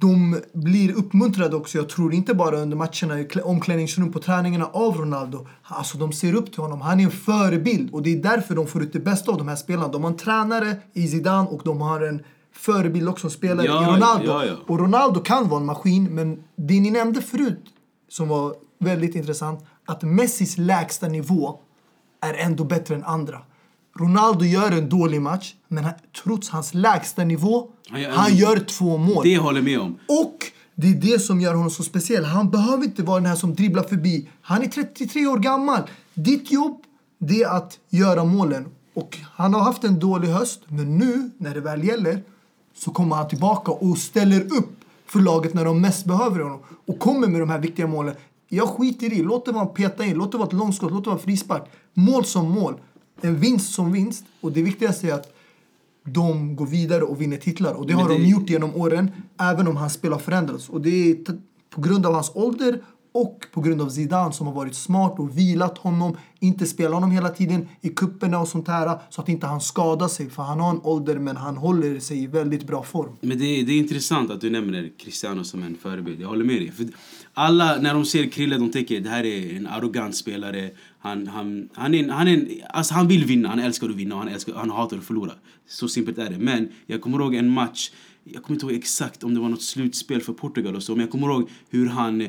de 0.00 0.40
blir 0.52 0.92
uppmuntrade 0.96 1.56
också, 1.56 1.78
jag 1.78 1.88
tror 1.88 2.14
inte 2.14 2.34
bara 2.34 2.56
under 2.56 2.76
matcherna 2.76 3.20
i 3.20 3.24
klä- 3.24 3.42
omklädningsrum 3.42 4.12
på 4.12 4.18
träningarna 4.18 4.66
av 4.66 4.96
Ronaldo. 4.96 5.46
Alltså 5.62 5.98
de 5.98 6.12
ser 6.12 6.34
upp 6.34 6.52
till 6.52 6.60
honom, 6.62 6.80
han 6.80 7.00
är 7.00 7.04
en 7.04 7.10
förebild 7.10 7.94
och 7.94 8.02
det 8.02 8.12
är 8.12 8.22
därför 8.22 8.54
de 8.54 8.66
får 8.66 8.82
ut 8.82 8.92
det 8.92 9.00
bästa 9.00 9.32
av 9.32 9.38
de 9.38 9.48
här 9.48 9.56
spelarna. 9.56 9.88
De 9.88 10.02
har 10.04 10.10
en 10.10 10.16
tränare 10.16 10.76
i 10.92 11.08
Zidane 11.08 11.48
och 11.48 11.60
de 11.64 11.80
har 11.80 12.00
en 12.00 12.22
förebild 12.52 13.08
också, 13.08 13.30
spelare 13.30 13.66
Ja, 13.66 13.82
i 13.82 13.96
Ronaldo. 13.96 14.26
ja, 14.26 14.44
ja. 14.44 14.54
Och 14.66 14.78
Ronaldo 14.78 15.20
kan 15.20 15.48
vara 15.48 15.60
en 15.60 15.66
maskin, 15.66 16.04
men 16.14 16.42
det 16.56 16.80
ni 16.80 16.90
nämnde 16.90 17.22
förut 17.22 17.64
som 18.08 18.28
var 18.28 18.54
väldigt 18.78 19.14
intressant, 19.14 19.64
att 19.86 20.02
Messis 20.02 20.58
lägsta 20.58 21.08
nivå 21.08 21.58
är 22.20 22.34
ändå 22.34 22.64
bättre 22.64 22.94
än 22.94 23.04
andra. 23.04 23.38
Ronaldo 23.98 24.44
gör 24.44 24.70
en 24.72 24.88
dålig 24.88 25.22
match, 25.22 25.54
men 25.68 25.84
han, 25.84 25.92
trots 26.24 26.48
hans 26.48 26.74
lägsta 26.74 27.24
nivå, 27.24 27.68
Han 27.90 28.00
gör- 28.02 28.10
han 28.10 28.36
gör 28.36 28.56
två 28.58 28.96
mål. 28.96 29.24
Det 29.24 29.38
håller 29.38 29.62
med 29.62 29.78
om. 29.80 29.92
Och 30.08 30.36
det 30.74 30.88
är 30.88 30.94
det 30.94 31.18
som 31.18 31.40
gör 31.40 31.54
honom 31.54 31.70
så 31.70 31.82
speciell. 31.82 32.24
Han 32.24 32.50
behöver 32.50 32.84
inte 32.84 33.02
vara 33.02 33.16
den 33.20 33.26
här 33.26 33.36
som 33.36 33.54
dribblar 33.54 33.82
förbi. 33.82 34.28
Han 34.40 34.62
är 34.62 34.66
33 34.66 35.26
år 35.26 35.38
gammal. 35.38 35.80
Ditt 36.14 36.52
jobb, 36.52 36.82
det 37.18 37.42
är 37.42 37.56
att 37.56 37.78
göra 37.88 38.24
målen. 38.24 38.66
Och 38.94 39.18
han 39.34 39.54
har 39.54 39.60
haft 39.60 39.84
en 39.84 39.98
dålig 39.98 40.28
höst, 40.28 40.60
men 40.68 40.98
nu 40.98 41.30
när 41.38 41.54
det 41.54 41.60
väl 41.60 41.84
gäller 41.84 42.22
så 42.76 42.90
kommer 42.90 43.16
han 43.16 43.28
tillbaka 43.28 43.72
och 43.72 43.98
ställer 43.98 44.40
upp 44.40 44.76
för 45.06 45.20
laget 45.20 45.54
när 45.54 45.64
de 45.64 45.80
mest 45.80 46.04
behöver 46.04 46.40
honom. 46.40 46.60
Och 46.86 46.98
kommer 46.98 47.26
med 47.28 47.40
de 47.40 47.50
här 47.50 47.58
viktiga 47.58 47.86
målen. 47.86 48.14
Jag 48.48 48.68
skiter 48.68 49.12
i, 49.12 49.22
låt 49.22 49.46
det 49.46 49.52
vara 49.52 49.62
en 49.68 49.74
peta 49.74 50.04
in, 50.04 50.16
låt 50.16 50.32
det 50.32 50.38
vara 50.38 50.46
ett 50.48 50.52
långskott, 50.54 50.92
låt 50.92 51.04
det 51.04 51.10
vara 51.10 51.20
frispark. 51.20 51.62
Mål 51.94 52.24
som 52.24 52.50
mål. 52.50 52.74
En 53.24 53.40
vinst 53.40 53.72
som 53.74 53.92
vinst. 53.92 54.24
Och 54.40 54.52
det 54.52 54.62
viktigaste 54.62 55.08
är 55.08 55.14
att 55.14 55.36
de 56.04 56.56
går 56.56 56.66
vidare 56.66 57.02
och 57.02 57.20
vinner 57.20 57.36
titlar. 57.36 57.72
Och 57.74 57.86
det 57.86 57.92
Men 57.94 58.02
har 58.02 58.08
de 58.08 58.22
det- 58.22 58.28
gjort 58.28 58.50
genom 58.50 58.74
åren, 58.74 59.10
även 59.40 59.68
om 59.68 59.76
hans 59.76 59.92
spel 59.92 60.12
har 60.12 60.18
förändrats. 60.18 60.68
Och 60.68 60.80
det 60.80 61.10
är 61.10 61.16
på 61.70 61.80
grund 61.80 62.06
av 62.06 62.14
hans 62.14 62.30
ålder 62.34 62.80
och 63.12 63.46
på 63.52 63.60
grund 63.60 63.82
av 63.82 63.88
Zidane 63.88 64.32
som 64.32 64.46
har 64.46 64.54
varit 64.54 64.74
smart 64.74 65.18
och 65.18 65.38
vilat 65.38 65.78
honom, 65.78 66.16
inte 66.40 66.66
spelat 66.66 66.92
honom 66.94 67.10
hela 67.10 67.28
tiden 67.28 67.68
i 67.80 67.88
kupperna 67.88 68.38
och 68.40 68.48
sånt 68.48 68.68
här 68.68 68.98
så 69.10 69.20
att 69.20 69.28
inte 69.28 69.46
han 69.46 69.60
skadar 69.60 70.08
sig. 70.08 70.30
För 70.30 70.42
han 70.42 70.60
har 70.60 70.70
en 70.70 70.80
ålder 70.82 71.18
men 71.18 71.36
han 71.36 71.56
håller 71.56 72.00
sig 72.00 72.22
i 72.22 72.26
väldigt 72.26 72.66
bra 72.66 72.82
form. 72.82 73.12
Men 73.20 73.38
det 73.38 73.44
är, 73.44 73.64
det 73.64 73.72
är 73.72 73.78
intressant 73.78 74.30
att 74.30 74.40
du 74.40 74.50
nämner 74.50 74.90
Cristiano 74.98 75.44
som 75.44 75.62
en 75.62 75.76
förebild. 75.76 76.20
Jag 76.20 76.28
håller 76.28 76.44
med 76.44 76.56
dig. 76.56 76.72
För 76.72 76.86
alla, 77.34 77.76
när 77.76 77.94
de 77.94 78.04
ser 78.04 78.30
Krille, 78.30 78.58
de 78.58 78.70
tänker 78.72 79.00
det 79.00 79.08
här 79.10 79.24
är 79.26 79.56
en 79.56 79.66
arrogant 79.66 80.16
spelare. 80.16 80.70
Han, 81.02 81.26
han, 81.26 81.68
han, 81.74 81.94
är, 81.94 82.08
han, 82.08 82.28
är 82.28 82.66
alltså 82.70 82.94
han 82.94 83.08
vill 83.08 83.24
vinna, 83.24 83.48
han 83.48 83.58
älskar 83.58 83.88
att 83.88 83.96
vinna 83.96 84.14
och 84.14 84.20
han, 84.20 84.28
älskar, 84.28 84.54
han 84.54 84.70
hatar 84.70 84.98
att 84.98 85.04
förlora. 85.04 85.32
Så 85.68 85.88
simpelt 85.88 86.18
är 86.18 86.30
det. 86.30 86.38
Men 86.38 86.68
jag 86.86 87.00
kommer 87.00 87.18
ihåg 87.18 87.34
en 87.34 87.50
match, 87.50 87.90
jag 88.24 88.42
kommer 88.42 88.56
inte 88.56 88.66
ihåg 88.66 88.74
exakt 88.74 89.24
om 89.24 89.34
det 89.34 89.40
var 89.40 89.48
något 89.48 89.62
slutspel 89.62 90.20
för 90.20 90.32
Portugal 90.32 90.76
och 90.76 90.82
så, 90.82 90.92
men 90.92 91.00
jag 91.00 91.10
kommer 91.10 91.26
ihåg 91.26 91.50
hur 91.70 91.88
han 91.88 92.20
eh, 92.20 92.28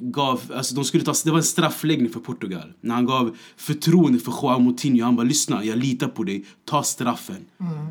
gav, 0.00 0.52
alltså 0.54 0.74
de 0.74 0.84
skulle 0.84 1.04
ta, 1.04 1.14
det 1.24 1.30
var 1.30 1.38
en 1.38 1.44
straffläggning 1.44 2.10
för 2.10 2.20
Portugal. 2.20 2.72
När 2.80 2.94
han 2.94 3.06
gav 3.06 3.36
förtroende 3.56 4.18
för 4.18 4.32
Joao 4.32 4.58
Moutinho, 4.58 5.04
han 5.04 5.16
bara 5.16 5.26
lyssna, 5.26 5.64
jag 5.64 5.78
litar 5.78 6.08
på 6.08 6.22
dig, 6.24 6.44
ta 6.64 6.82
straffen. 6.82 7.44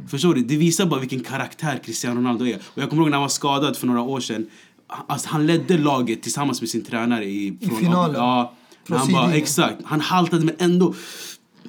Förstår 0.08 0.36
du? 0.36 0.42
Det 0.42 0.58
visar 0.58 0.86
bara 0.86 1.00
vilken 1.00 1.20
karaktär 1.20 1.80
Cristiano 1.86 2.20
Ronaldo 2.20 2.46
är. 2.46 2.56
Och 2.56 2.82
jag 2.82 2.90
kommer 2.90 3.04
ihåg 3.04 3.10
när 3.10 3.18
han 3.18 3.22
var 3.22 3.30
skadad 3.30 3.78
för 3.78 3.88
några 3.88 4.02
år 4.02 4.20
sedan, 4.20 4.48
alltså 4.88 5.30
han 5.30 5.48
ledde 5.48 5.78
laget 5.78 6.22
tillsammans 6.24 6.62
med 6.62 6.70
sin 6.70 6.84
tränare 6.84 7.26
i, 7.26 7.58
från, 7.62 7.78
finalen. 7.78 8.16
Ja, 8.16 8.54
Från 8.88 8.98
han 8.98 9.12
bara, 9.12 9.34
exakt, 9.34 9.82
han 9.86 10.02
haltade 10.02 10.46
men 10.46 10.56
ändå 10.60 10.94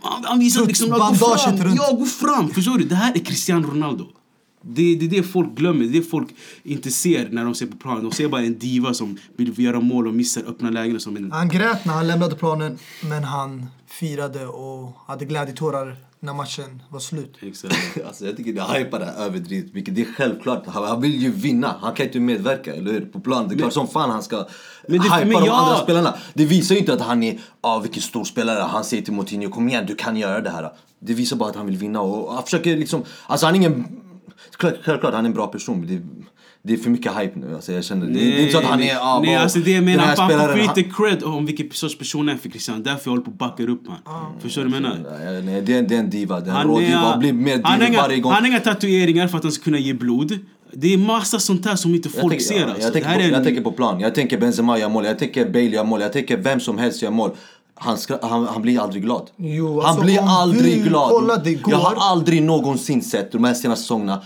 han, 0.03 0.25
han 0.25 0.39
visade 0.39 0.67
liksom, 0.67 0.89
"Ja, 0.89 1.09
gå 1.09 1.15
fram, 1.15 1.57
runt." 1.57 1.77
ja 1.77 1.97
gå 1.97 2.07
fram, 2.07 2.51
förstår 2.51 2.79
du? 2.79 2.85
Det 2.85 2.95
här 2.95 3.15
är 3.15 3.19
Cristiano 3.19 3.69
Ronaldo. 3.71 4.07
Det, 4.63 4.95
det 4.95 5.07
är 5.07 5.11
det 5.11 5.23
folk 5.23 5.55
glömmer, 5.55 5.85
det 5.85 5.99
är 5.99 6.01
det 6.01 6.07
folk 6.07 6.29
inte 6.63 6.91
ser 6.91 7.29
när 7.29 7.45
de 7.45 7.55
ser 7.55 7.67
på 7.67 7.77
planen. 7.77 8.03
De 8.03 8.13
ser 8.13 8.29
bara 8.29 8.43
en 8.43 8.59
diva 8.59 8.95
som 8.95 9.19
vill 9.37 9.61
göra 9.61 9.81
mål 9.81 10.07
och 10.07 10.15
missar 10.15 10.43
öppna 10.43 10.71
lägen 10.71 11.01
som 11.01 11.17
en... 11.17 11.33
Han 11.33 11.49
grät 11.49 11.85
när 11.85 11.93
han 11.95 12.07
lämnade 12.07 12.35
planen, 12.35 12.79
men 13.03 13.25
han 13.25 13.67
firade 13.87 14.47
och 14.47 14.97
hade 15.07 15.25
glädjetårar 15.25 15.97
när 16.21 16.35
matchen 16.35 16.83
var 16.89 17.01
slut. 17.01 17.35
Exakt. 17.43 17.75
Alltså 18.07 18.27
jag 18.27 18.37
tycker 18.37 18.53
det 18.53 18.63
hypar 18.79 18.99
det 18.99 19.05
här 19.05 19.25
överdrivet 19.25 19.75
mycket. 19.75 19.95
Det 19.95 20.01
är 20.01 20.05
självklart. 20.13 20.67
Han, 20.67 20.85
han 20.85 21.01
vill 21.01 21.23
ju 21.23 21.31
vinna. 21.31 21.75
Han 21.81 21.95
kan 21.95 22.07
inte 22.07 22.21
medverka, 22.21 22.75
eller 22.75 22.93
hur? 22.93 23.01
På 23.01 23.21
plan. 23.21 23.49
Det 23.49 23.55
är 23.55 23.59
klart 23.59 23.73
som 23.73 23.89
fan 23.89 24.11
han 24.11 24.23
ska 24.23 24.37
Men 24.89 24.99
det- 24.99 25.03
hypa 25.05 25.19
men 25.19 25.31
de 25.31 25.49
andra 25.49 25.77
spelarna. 25.77 26.15
Det 26.35 26.45
visar 26.45 26.75
ju 26.75 26.81
inte 26.81 26.93
att 26.95 27.01
han 27.01 27.23
är, 27.23 27.41
ah 27.61 27.79
vilken 27.79 28.03
stor 28.03 28.25
spelare. 28.25 28.61
Han 28.61 28.85
säger 28.85 29.03
till 29.03 29.13
Moutinho, 29.15 29.51
kom 29.51 29.69
igen 29.69 29.85
du 29.87 29.95
kan 29.95 30.17
göra 30.17 30.41
det 30.41 30.51
här. 30.51 30.73
Det 30.99 31.15
visar 31.15 31.37
bara 31.37 31.51
att 31.51 31.57
han 31.57 31.67
vill 31.67 31.77
vinna 31.77 32.01
och 32.01 32.35
han 32.35 32.43
försöker 32.43 32.77
liksom, 32.77 33.05
alltså 33.27 33.47
han 33.47 33.55
är 33.55 33.59
ingen, 33.59 34.01
själv- 34.59 34.77
självklart 34.83 35.15
han 35.15 35.25
är 35.25 35.29
en 35.29 35.35
bra 35.35 35.47
person. 35.47 35.87
Det, 35.87 36.03
det 36.67 36.73
är 36.73 36.77
för 36.77 36.91
mycket 36.91 37.13
hype 37.19 37.39
nu. 37.39 37.55
Alltså 37.55 37.73
jag 37.73 37.85
känner, 37.85 38.07
det, 38.07 38.13
det 38.13 38.39
är 38.39 38.41
inte 38.41 38.53
så 38.53 38.59
att 38.59 38.65
han 38.65 38.83
är, 38.83 38.97
ah, 39.01 39.21
Nej, 39.21 39.35
bara, 39.35 39.43
alltså 39.43 39.59
det 39.59 39.71
jag 39.71 39.85
menar, 39.85 40.05
här 40.05 40.17
han 40.17 40.31
får 40.31 40.77
lite 40.77 40.91
cred 40.91 41.25
om 41.25 41.47
vilken 41.47 41.71
sorts 41.71 41.99
person 41.99 42.29
han 42.29 42.37
är 42.37 42.41
för 42.41 42.49
Cristiano. 42.49 42.83
Därför 42.83 43.03
jag 43.05 43.11
håller 43.11 43.23
på 43.23 43.31
att 43.31 43.39
backa 43.39 43.63
upp 43.63 43.83
han. 43.89 44.41
Förstår 44.41 44.65
du 44.65 44.69
vad 44.69 44.77
jag 44.77 44.83
menar? 44.83 45.19
Nej, 45.25 45.43
nej, 45.43 45.63
det, 45.63 45.73
är, 45.79 45.83
det 45.83 45.95
är 45.95 45.99
en 45.99 46.11
diva, 46.11 46.41
det 46.41 46.47
är 46.47 46.51
en 46.51 46.57
Han, 46.57 46.67
rå 46.67 46.81
är, 46.81 46.87
diva. 46.87 46.99
Han 46.99 47.19
blir 47.19 47.33
mer 47.33 47.61
han, 47.65 47.81
diva 47.81 48.03
varje 48.03 48.15
inga, 48.15 48.23
gång. 48.23 48.33
han 48.33 48.43
har 48.43 48.51
inga 48.51 48.61
tatueringar 48.61 49.29
för 49.29 49.39
att 49.39 49.45
han 49.45 49.53
ska 49.53 49.65
kunna 49.65 49.79
ge 49.79 49.95
blod. 49.95 50.39
Det 50.73 50.95
är 50.95 50.99
massa 50.99 51.39
sånt 51.39 51.67
här 51.67 51.77
som 51.77 51.95
inte 51.95 52.09
folk 52.09 52.33
tänker, 52.33 52.45
ser 52.45 52.61
ja, 52.61 52.65
alltså. 52.67 52.83
jag, 52.83 52.93
tänker 52.93 53.15
på, 53.15 53.21
en- 53.21 53.31
jag 53.31 53.45
tänker 53.45 53.63
på 53.63 53.73
plan. 53.73 54.01
Jag 54.01 54.15
tänker 54.15 54.39
Benzema 54.39 54.79
gör 54.79 54.89
mål, 54.89 55.05
jag 55.05 55.19
tänker 55.19 55.47
Bale 55.47 55.65
gör 55.65 55.85
mål, 55.85 56.01
jag 56.01 56.13
tänker 56.13 56.37
vem 56.37 56.61
som 56.61 56.79
helst 56.79 57.03
gör 57.03 57.11
mål. 57.11 57.31
Han, 57.79 57.99
ska, 57.99 58.19
han, 58.23 58.47
han 58.47 58.63
blir 58.63 58.81
aldrig 58.81 59.03
glad. 59.03 59.31
Jo, 59.37 59.81
han 59.81 59.91
alltså, 59.91 60.05
blir 60.05 60.21
om 60.21 60.29
aldrig 60.29 60.83
glad. 60.85 61.33
Jag 61.67 61.77
har 61.77 61.97
aldrig 62.11 62.43
någonsin 62.43 63.03
sett 63.03 63.33
de 63.33 63.45
här 63.45 63.55
senaste 63.55 63.83
säsongerna 63.83 64.23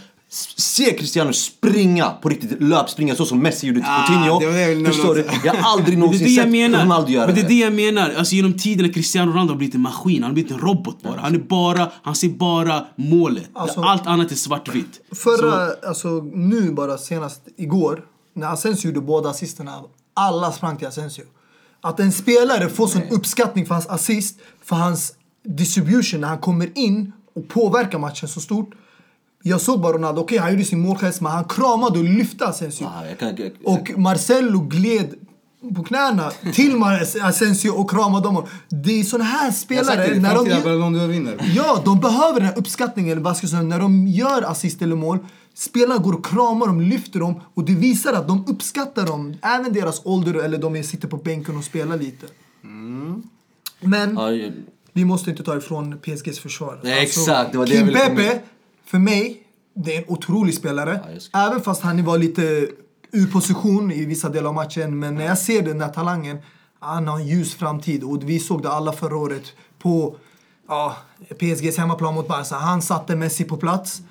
Se 0.56 0.92
Cristiano 0.98 1.32
springa 1.32 2.10
på 2.10 2.28
riktigt, 2.28 2.62
löpspringa 2.62 3.14
så 3.14 3.24
som 3.24 3.38
Messi 3.38 3.66
gjorde 3.66 3.80
till 3.80 3.88
Ah, 3.88 4.06
Coutinho. 4.06 4.38
det 4.40 4.74
det 4.74 4.84
Förstår 4.86 5.14
du? 5.14 5.26
Jag 5.44 5.54
har 5.54 5.72
aldrig 5.72 5.96
det 5.96 6.00
någonsin 6.00 6.24
det 6.26 6.30
jag 6.32 6.44
sett. 6.44 6.52
Ronaldo 6.82 7.10
göra 7.10 7.26
Men 7.26 7.34
det 7.34 7.40
är 7.40 7.42
det. 7.42 7.48
det 7.48 7.54
jag 7.60 7.72
menar. 7.72 8.10
Alltså 8.18 8.34
genom 8.34 8.52
tiden 8.58 8.92
Cristiano 8.92 9.32
Ronaldo 9.32 9.52
har 9.52 9.58
blivit 9.58 9.74
en 9.74 9.80
maskin, 9.80 10.22
han 10.22 10.30
har 10.30 10.34
blivit 10.34 10.52
en 10.52 10.58
robot 10.58 11.02
bara. 11.02 11.20
Han 11.20 11.34
är 11.34 11.38
bara, 11.38 11.92
han 12.02 12.14
ser 12.14 12.28
bara 12.28 12.86
målet. 12.96 13.50
Alltså- 13.52 13.80
Allt 13.80 14.06
annat 14.06 14.32
är 14.32 14.36
svartvitt. 14.36 15.00
Förra, 15.12 15.70
alltså 15.88 16.08
nu 16.34 16.72
bara 16.72 16.98
senast 16.98 17.40
igår, 17.56 18.04
när 18.34 18.46
Asensio 18.52 18.88
gjorde 18.88 19.00
båda 19.00 19.30
assisterna, 19.30 19.80
alla 20.14 20.52
sprang 20.52 20.76
till 20.76 20.86
Asensio. 20.86 21.22
Att 21.80 22.00
en 22.00 22.12
spelare 22.12 22.68
får 22.68 22.86
sån 22.86 23.02
uppskattning 23.10 23.66
för 23.66 23.74
hans 23.74 23.86
assist, 23.86 24.38
för 24.64 24.76
hans 24.76 25.12
distribution 25.44 26.20
när 26.20 26.28
han 26.28 26.38
kommer 26.38 26.78
in 26.78 27.12
och 27.36 27.48
påverkar 27.48 27.98
matchen 27.98 28.28
så 28.28 28.40
stort. 28.40 28.70
Jag 29.42 29.60
såg 29.60 29.80
bara 29.80 29.92
Ronaldo, 29.92 30.20
okej 30.20 30.38
han 30.38 30.50
gjorde 30.52 30.64
sin 30.64 30.80
målgest 30.80 31.20
men 31.20 31.32
han 31.32 31.44
kramade 31.44 31.98
och 31.98 32.04
lyfte 32.04 32.46
Asensio. 32.46 32.84
Jag 32.84 32.90
jag, 33.40 33.52
Och 33.64 33.98
Marcelo 33.98 34.60
gled 34.60 35.14
på 35.76 35.84
knäna 35.84 36.30
till 36.54 36.76
Asensio 37.22 37.70
och 37.70 37.90
kramade 37.90 38.24
dem. 38.24 38.44
Det 38.68 39.00
är 39.00 39.04
såna 39.04 39.24
här 39.24 39.44
Jag 39.46 39.54
spelare, 39.54 40.08
det, 40.14 40.20
när 40.20 40.34
de, 40.34 40.62
Ballon 40.64 41.08
vinner. 41.08 41.52
Ja, 41.56 41.82
de 41.84 42.00
behöver 42.00 42.40
den 42.40 42.48
här 42.48 42.58
uppskattningen. 42.58 43.08
Jag 43.24 43.36
säga, 43.48 43.62
när 43.62 43.80
de 43.80 44.06
gör 44.08 44.42
assist 44.42 44.82
eller 44.82 44.96
mål, 44.96 45.18
spelarna 45.54 45.98
går 45.98 46.12
och 46.12 46.26
kramar 46.26 46.66
dem, 46.66 46.80
lyfter 46.80 47.20
dem 47.20 47.40
och 47.54 47.64
det 47.64 47.74
visar 47.74 48.12
att 48.12 48.28
de 48.28 48.44
uppskattar 48.48 49.06
dem. 49.06 49.34
Även 49.42 49.72
deras 49.72 50.00
ålder 50.04 50.34
eller 50.34 50.58
de 50.58 50.82
sitter 50.82 51.08
på 51.08 51.16
bänken 51.16 51.56
och 51.56 51.64
spelar 51.64 51.96
lite. 51.96 52.26
Men 53.80 54.14
ja, 54.14 54.30
jag- 54.32 54.52
vi 54.92 55.04
måste 55.04 55.30
inte 55.30 55.42
ta 55.42 55.56
ifrån 55.56 55.98
PSGs 55.98 56.38
försvar. 56.38 56.72
Alltså, 56.72 56.86
Nej, 56.88 57.02
exakt, 57.02 57.52
det 57.52 57.58
var 57.58 57.66
det 57.66 57.72
jag 57.74 57.78
Kim 57.78 57.86
ville 57.86 58.00
komma 58.06 58.16
Pepe, 58.16 58.40
för 58.90 58.98
mig, 58.98 59.42
det 59.74 59.96
är 59.96 59.98
en 59.98 60.08
otrolig 60.08 60.54
spelare. 60.54 61.20
Ja, 61.32 61.46
Även 61.48 61.60
fast 61.60 61.82
han 61.82 62.04
var 62.04 62.18
lite 62.18 62.42
ur 63.12 63.26
position 63.32 63.92
i 63.92 64.04
vissa 64.04 64.28
delar 64.28 64.48
av 64.48 64.54
matchen. 64.54 64.98
Men 64.98 65.14
när 65.14 65.24
jag 65.24 65.38
ser 65.38 65.62
den 65.62 65.78
där 65.78 65.88
talangen, 65.88 66.38
han 66.78 67.08
har 67.08 67.18
en 67.18 67.26
ljus 67.26 67.54
framtid. 67.54 68.04
Och 68.04 68.22
vi 68.22 68.40
såg 68.40 68.62
det 68.62 68.70
alla 68.70 68.92
förra 68.92 69.16
året 69.16 69.42
på 69.78 70.16
ja, 70.68 70.96
PSGs 71.38 71.78
hemmaplan 71.78 72.14
mot 72.14 72.28
Barca. 72.28 72.54
Han 72.54 72.82
satte 72.82 73.16
Messi 73.16 73.44
på 73.44 73.56
plats. 73.56 74.02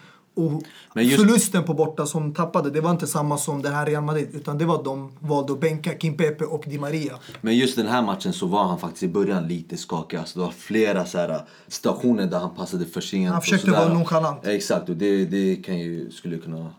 Och 0.45 0.63
Men 0.93 1.05
just- 1.05 1.21
förlusten 1.23 1.63
på 1.63 1.73
borta 1.73 2.05
som 2.05 2.33
tappade, 2.33 2.69
det 2.69 2.81
var 2.81 2.91
inte 2.91 3.07
samma 3.07 3.37
som 3.37 3.61
det 3.61 3.69
här 3.69 3.85
Real 3.85 4.03
Madrid. 4.03 4.29
Utan 4.33 4.57
det 4.57 4.65
var 4.65 4.83
de 4.83 5.11
valde 5.19 5.53
att 5.53 5.59
bänka 5.59 5.93
Kim 5.93 6.17
Pepe 6.17 6.45
och 6.45 6.63
Di 6.67 6.79
Maria. 6.79 7.13
Men 7.41 7.57
just 7.57 7.75
den 7.75 7.87
här 7.87 8.01
matchen 8.01 8.33
så 8.33 8.45
var 8.45 8.63
han 8.63 8.79
faktiskt 8.79 9.03
i 9.03 9.07
början 9.07 9.47
lite 9.47 9.77
skakig. 9.77 10.17
Alltså 10.17 10.39
det 10.39 10.45
var 10.45 10.51
flera 10.51 11.05
så 11.05 11.17
här, 11.17 11.41
situationer 11.67 12.25
där 12.25 12.39
han 12.39 12.55
passade 12.55 12.85
för 12.85 13.01
sent. 13.01 13.27
Han 13.27 13.37
och 13.37 13.43
försökte 13.43 13.71
vara 13.71 13.93
nonchalant. 13.93 14.45
Exakt, 14.47 14.89
och 14.89 14.95
det, 14.95 15.25
det 15.25 15.55
kan 15.55 15.79
ju, 15.79 16.11
skulle 16.11 16.37
kunna 16.37 16.69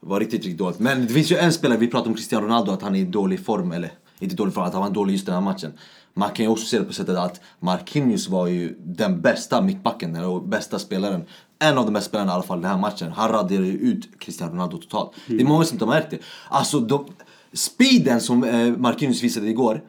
vara 0.00 0.20
riktigt, 0.20 0.44
riktigt 0.44 0.58
dåligt. 0.58 0.78
Men 0.78 1.06
det 1.06 1.12
finns 1.12 1.32
ju 1.32 1.36
en 1.36 1.52
spelare, 1.52 1.78
vi 1.78 1.88
pratar 1.88 2.08
om 2.08 2.14
Cristiano 2.14 2.46
Ronaldo, 2.46 2.72
att 2.72 2.82
han 2.82 2.94
är 2.94 3.00
i 3.00 3.04
dålig 3.04 3.44
form. 3.44 3.72
Eller 3.72 3.92
inte 4.18 4.36
dålig 4.36 4.54
form, 4.54 4.64
att 4.64 4.72
han 4.72 4.82
var 4.82 4.90
dålig 4.90 5.12
just 5.12 5.26
den 5.26 5.34
här 5.34 5.42
matchen. 5.42 5.72
Man 6.14 6.30
kan 6.30 6.44
ju 6.44 6.50
också 6.50 6.66
se 6.66 6.78
det 6.78 6.84
på 6.84 6.92
sättet 6.92 7.16
att 7.16 7.40
Marquinhos 7.60 8.28
var 8.28 8.46
ju 8.46 8.76
den 8.78 9.20
bästa 9.20 9.60
mittbacken, 9.60 10.16
eller 10.16 10.40
bästa 10.40 10.78
spelaren. 10.78 11.24
En 11.58 11.78
av 11.78 11.84
de 11.84 11.94
bästa 11.94 12.08
spelarna 12.08 12.32
i 12.32 12.34
alla 12.34 12.42
fall 12.42 12.60
den 12.60 12.70
här 12.70 12.78
matchen. 12.78 13.12
Han 13.12 13.28
raderade 13.28 13.66
ju 13.66 13.78
ut 13.78 14.20
Cristiano 14.20 14.52
Ronaldo 14.52 14.78
totalt. 14.78 15.12
Det 15.26 15.40
är 15.40 15.44
många 15.44 15.64
som 15.64 15.74
inte 15.74 15.84
har 15.84 15.92
märkt 15.92 16.10
det. 16.10 16.18
Alltså, 16.48 16.80
de, 16.80 17.06
speeden 17.52 18.20
som 18.20 18.44
eh, 18.44 18.76
Marquinhos 18.76 19.22
visade 19.22 19.48
igår. 19.48 19.82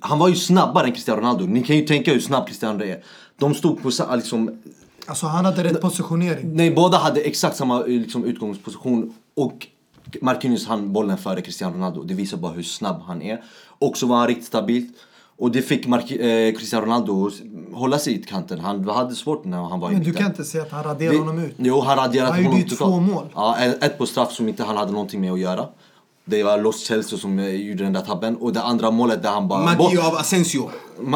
Han 0.00 0.18
var 0.18 0.28
ju 0.28 0.34
snabbare 0.34 0.86
än 0.86 0.92
Cristiano 0.92 1.20
Ronaldo. 1.20 1.46
Ni 1.46 1.62
kan 1.62 1.76
ju 1.76 1.86
tänka 1.86 2.12
hur 2.12 2.20
snabb 2.20 2.46
Cristiano 2.46 2.84
är. 2.84 3.04
De 3.38 3.54
stod 3.54 3.82
på 3.82 3.90
liksom... 4.14 4.58
Alltså 5.06 5.26
han 5.26 5.44
hade 5.44 5.64
rätt 5.64 5.80
positionering. 5.80 6.56
Nej, 6.56 6.70
båda 6.70 6.98
hade 6.98 7.20
exakt 7.20 7.56
samma 7.56 7.80
eh, 7.80 7.86
liksom, 7.86 8.24
utgångsposition. 8.24 9.14
Och 9.34 9.66
Marquinhos 10.20 10.66
hann 10.66 10.92
bollen 10.92 11.18
före 11.18 11.40
Cristiano 11.40 11.74
Ronaldo. 11.74 12.02
Det 12.02 12.14
visar 12.14 12.36
bara 12.36 12.52
hur 12.52 12.62
snabb 12.62 13.02
han 13.06 13.22
är. 13.22 13.42
Och 13.78 13.96
så 13.96 14.06
var 14.06 14.16
han 14.16 14.26
riktigt 14.26 14.46
stabilt. 14.46 14.96
Och 15.38 15.50
det 15.50 15.62
fick 15.62 15.86
Marqu- 15.86 16.48
eh, 16.48 16.54
Cristiano 16.58 16.84
Ronaldo 16.86 17.30
hålla 17.74 17.98
sig 17.98 18.20
i 18.20 18.22
kanten. 18.22 18.60
Han 18.60 18.88
hade 18.88 19.14
svårt 19.14 19.44
när 19.44 19.62
han 19.62 19.80
var 19.80 19.90
i 19.90 19.92
Men 19.92 20.02
du 20.02 20.12
kan 20.12 20.26
inte 20.26 20.44
säga 20.44 20.62
att 20.64 20.70
han 20.70 20.84
raderar 20.84 21.12
Det- 21.12 21.18
honom 21.18 21.38
ut. 21.38 21.54
Jo, 21.56 21.80
han 21.80 21.96
raderade 21.96 22.32
Han 22.32 22.44
honom 22.44 22.62
totalt. 22.62 22.78
två 22.78 23.00
mål. 23.00 23.26
Ja, 23.34 23.56
ett 23.58 23.98
på 23.98 24.06
straff 24.06 24.32
som 24.32 24.48
inte 24.48 24.64
han 24.64 24.76
hade 24.76 24.92
någonting 24.92 25.20
med 25.20 25.32
att 25.32 25.40
göra. 25.40 25.66
Det 26.24 26.42
var 26.42 26.58
Los 26.58 26.86
Chelsea 26.86 27.18
som 27.18 27.38
eh, 27.38 27.48
gjorde 27.54 27.84
den 27.84 27.92
där 27.92 28.00
tabben. 28.00 28.36
Och 28.36 28.52
det 28.52 28.62
andra 28.62 28.90
målet 28.90 29.22
där 29.22 29.30
han 29.30 29.48
bara... 29.48 29.64
Magi 29.64 29.98
av 29.98 30.14
Asensio. 30.16 30.70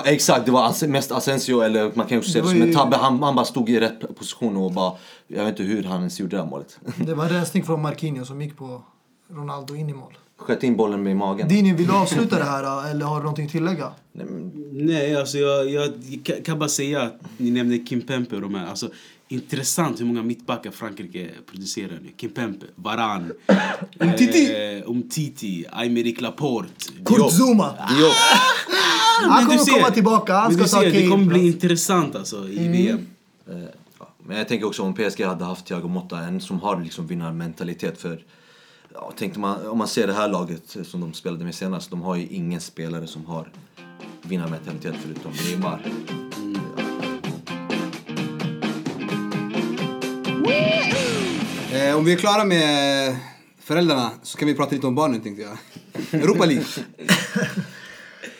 Exakt, 0.04 0.46
det 0.46 0.52
var 0.52 0.86
mest 0.86 1.12
Asensio 1.12 1.60
eller 1.60 1.92
man 1.94 2.06
kan 2.06 2.18
också 2.18 2.30
se 2.30 2.40
Det 2.40 2.48
som 2.48 2.62
en 2.62 2.74
tabbe. 2.74 2.96
Han, 2.96 3.22
han 3.22 3.34
bara 3.34 3.44
stod 3.44 3.68
i 3.70 3.80
rätt 3.80 4.16
position 4.18 4.56
och 4.56 4.72
bara... 4.72 4.92
Jag 5.28 5.44
vet 5.44 5.60
inte 5.60 5.62
hur 5.72 5.82
han 5.84 5.98
ens 5.98 6.20
gjorde 6.20 6.36
det 6.36 6.44
målet. 6.44 6.78
Det 7.06 7.14
var 7.14 7.24
en 7.24 7.30
rensning 7.38 7.64
från 7.64 7.82
Marquinhos 7.82 8.28
som 8.28 8.42
gick 8.42 8.56
på 8.56 8.82
Ronaldo 9.30 9.74
in 9.74 9.90
i 9.90 9.92
mål. 9.92 10.18
Sköt 10.40 10.62
in 10.62 10.76
bollen 10.76 11.02
med 11.02 11.16
magen. 11.16 11.48
Dini, 11.48 11.72
vill 11.72 11.86
du 11.86 11.92
avsluta 11.92 12.38
det 12.38 12.44
här 12.44 12.90
eller 12.90 13.06
har 13.06 13.16
du 13.16 13.22
någonting 13.22 13.46
att 13.46 13.52
tillägga? 13.52 13.92
Nej, 14.72 15.16
alltså 15.16 15.38
jag, 15.38 15.70
jag 15.70 15.92
kan- 16.44 16.58
bara 16.58 16.68
säga 16.68 17.02
att 17.02 17.20
ni 17.36 17.50
nämnde 17.50 17.78
Kim 17.78 18.00
Pempe 18.00 18.34
och 18.36 18.42
de 18.42 18.54
här. 18.54 18.66
Alltså, 18.66 18.90
intressant 19.28 20.00
hur 20.00 20.04
många 20.04 20.22
mittbackar 20.22 20.70
Frankrike 20.70 21.30
producerar 21.50 21.98
nu. 22.02 22.08
Kim 22.16 22.30
Pempe, 22.30 22.66
Varane, 22.74 23.28
Umtiti. 24.00 24.52
eh, 24.78 24.90
Umtiti, 24.90 25.64
Aymeric 25.72 26.20
Laporte. 26.20 26.68
Kurt 27.04 27.32
Zuma! 27.32 27.66
Diop. 27.96 28.12
Han 29.22 29.28
Men 29.30 29.38
du 29.44 29.46
kommer 29.46 29.58
ser- 29.64 29.72
komma 29.72 29.90
tillbaka, 29.90 30.34
han 30.34 30.52
ska 30.54 30.62
ta 30.62 30.68
ser, 30.68 30.92
Det 30.92 31.08
kommer 31.08 31.24
bli 31.26 31.46
intressant 31.46 32.16
alltså 32.16 32.48
i 32.48 32.68
VM. 32.68 33.06
Eh. 33.50 33.54
Men 34.26 34.38
jag 34.38 34.48
tänker 34.48 34.66
också 34.66 34.82
om 34.82 34.94
PSG 34.94 35.22
hade 35.24 35.44
haft 35.44 35.66
Thiago 35.66 35.88
Motta, 35.88 36.18
en 36.18 36.40
som 36.40 36.60
har 36.60 36.82
liksom 36.82 37.06
vinnarmentalitet 37.06 38.00
för... 38.00 38.20
Ja, 38.94 39.12
tänkte 39.16 39.40
man, 39.40 39.66
om 39.66 39.78
man 39.78 39.88
ser 39.88 40.06
det 40.06 40.12
här 40.12 40.28
laget 40.28 40.76
som 40.82 41.00
de 41.00 41.12
spelade 41.12 41.44
med 41.44 41.54
senast, 41.54 41.90
de 41.90 42.02
har 42.02 42.16
ju 42.16 42.26
ingen 42.26 42.60
spelare 42.60 43.06
som 43.06 43.26
har 43.26 43.52
vinnarmentalitet 44.22 44.94
förutom 45.02 45.32
Neymar. 45.32 45.82
Eh, 51.72 51.96
om 51.96 52.04
vi 52.04 52.12
är 52.12 52.16
klara 52.16 52.44
med 52.44 53.16
föräldrarna 53.58 54.10
så 54.22 54.38
kan 54.38 54.48
vi 54.48 54.54
prata 54.54 54.74
lite 54.74 54.86
om 54.86 54.94
barnen 54.94 55.20
tänkte 55.20 55.42
jag. 55.42 55.58
Europa 56.22 56.44
League. 56.44 56.64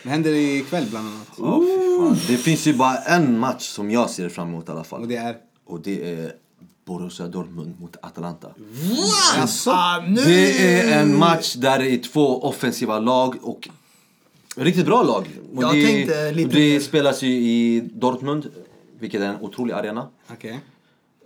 Vad 0.04 0.12
händer 0.12 0.32
ikväll 0.32 0.86
bland 0.90 1.08
annat? 1.08 1.26
Fan. 1.26 2.16
Det 2.26 2.36
finns 2.36 2.66
ju 2.66 2.74
bara 2.74 2.96
en 2.96 3.38
match 3.38 3.68
som 3.68 3.90
jag 3.90 4.10
ser 4.10 4.28
fram 4.28 4.48
emot 4.48 4.68
i 4.68 4.72
alla 4.72 4.84
fall. 4.84 5.00
Och 5.00 5.08
det 5.08 5.16
är? 5.16 5.36
Och 5.66 5.80
det 5.80 6.14
är 6.14 6.32
Borussia 6.90 7.26
Dortmund 7.28 7.80
mot 7.80 7.96
Atalanta. 8.02 8.48
Alltså! 9.38 9.70
Det 10.24 10.62
är 10.92 11.00
en 11.02 11.18
match 11.18 11.54
där 11.54 11.78
det 11.78 11.90
är 11.90 11.98
två 11.98 12.42
offensiva 12.42 12.98
lag 12.98 13.36
och 13.42 13.68
riktigt 14.56 14.86
bra 14.86 15.02
lag. 15.02 15.24
Och 15.56 15.62
Jag 15.62 15.74
det, 15.74 15.86
tänkte 15.86 16.32
lite 16.32 16.48
det 16.50 16.72
mer- 16.72 16.80
spelas 16.80 17.22
ju 17.22 17.28
i 17.28 17.80
Dortmund, 17.94 18.46
vilket 18.98 19.20
är 19.20 19.26
en 19.26 19.40
otrolig 19.40 19.74
arena. 19.74 20.06
okej. 20.32 20.60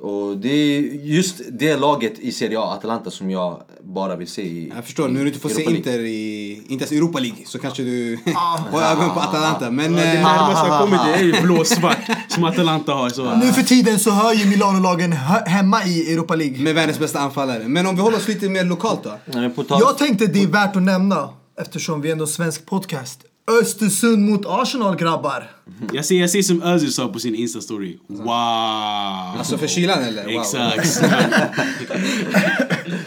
Och 0.00 0.36
det 0.36 0.48
är 0.48 0.80
just 1.04 1.40
det 1.52 1.76
laget 1.76 2.18
i 2.18 2.32
Serie 2.32 2.58
A, 2.58 2.72
Atalanta, 2.78 3.10
som 3.10 3.30
jag 3.30 3.62
bara 3.82 4.16
vill 4.16 4.28
se 4.28 4.42
i 4.42 4.72
Jag 4.74 4.84
förstår, 4.84 5.08
nu 5.08 5.20
du 5.20 5.26
inte 5.26 5.38
får 5.40 5.48
se 5.48 5.54
Europa 5.54 5.70
League. 5.70 5.76
Inter 5.76 6.04
i, 6.04 6.54
inte 6.68 6.84
ens 6.84 6.92
Europa 6.92 7.18
League 7.18 7.38
så 7.46 7.58
kanske 7.58 7.82
du 7.82 8.18
har 8.70 8.82
ögon 8.82 9.14
på 9.14 9.20
Atalanta. 9.20 9.70
Men 9.70 9.92
Det 9.92 10.02
eh, 10.02 10.14
närmaste 10.14 10.68
jag 10.68 10.80
kommit 10.84 11.00
det 11.04 11.14
är 11.14 11.22
ju 11.22 11.32
blåsvart 11.42 11.98
som 12.28 12.44
Atalanta 12.44 12.92
har. 12.92 13.10
Så. 13.10 13.36
Nu 13.36 13.52
för 13.52 13.62
tiden 13.62 13.98
så 13.98 14.10
hör 14.10 14.32
ju 14.34 14.46
Milano-lagen 14.46 15.12
hemma 15.46 15.84
i 15.84 16.12
Europa 16.12 16.34
League. 16.34 16.62
med 16.62 16.74
världens 16.74 16.98
bästa 16.98 17.20
anfallare. 17.20 17.68
Men 17.68 17.86
om 17.86 17.96
vi 17.96 18.02
håller 18.02 18.16
oss 18.16 18.28
lite 18.28 18.48
mer 18.48 18.64
lokalt 18.64 19.00
då. 19.04 19.18
Jag 19.68 19.98
tänkte 19.98 20.26
det 20.26 20.42
är 20.42 20.46
värt 20.46 20.76
att 20.76 20.82
nämna, 20.82 21.28
eftersom 21.60 22.00
vi 22.00 22.08
är 22.08 22.12
ändå 22.12 22.24
en 22.24 22.28
svensk 22.28 22.66
podcast. 22.66 23.20
Östersund 23.46 24.30
mot 24.30 24.46
Arsenal 24.46 24.96
grabbar. 24.96 25.50
Jag 25.92 26.04
ser, 26.04 26.20
jag 26.20 26.30
ser 26.30 26.42
som 26.42 26.62
Özil 26.62 26.92
sa 26.92 27.08
på 27.08 27.18
sin 27.18 27.34
Insta-story. 27.34 27.98
Wow! 28.06 28.28
Alltså 29.38 29.58
för 29.58 29.66
kylan 29.66 30.02
eller? 30.02 30.24
Wow. 30.24 30.32
Exakt. 30.40 31.02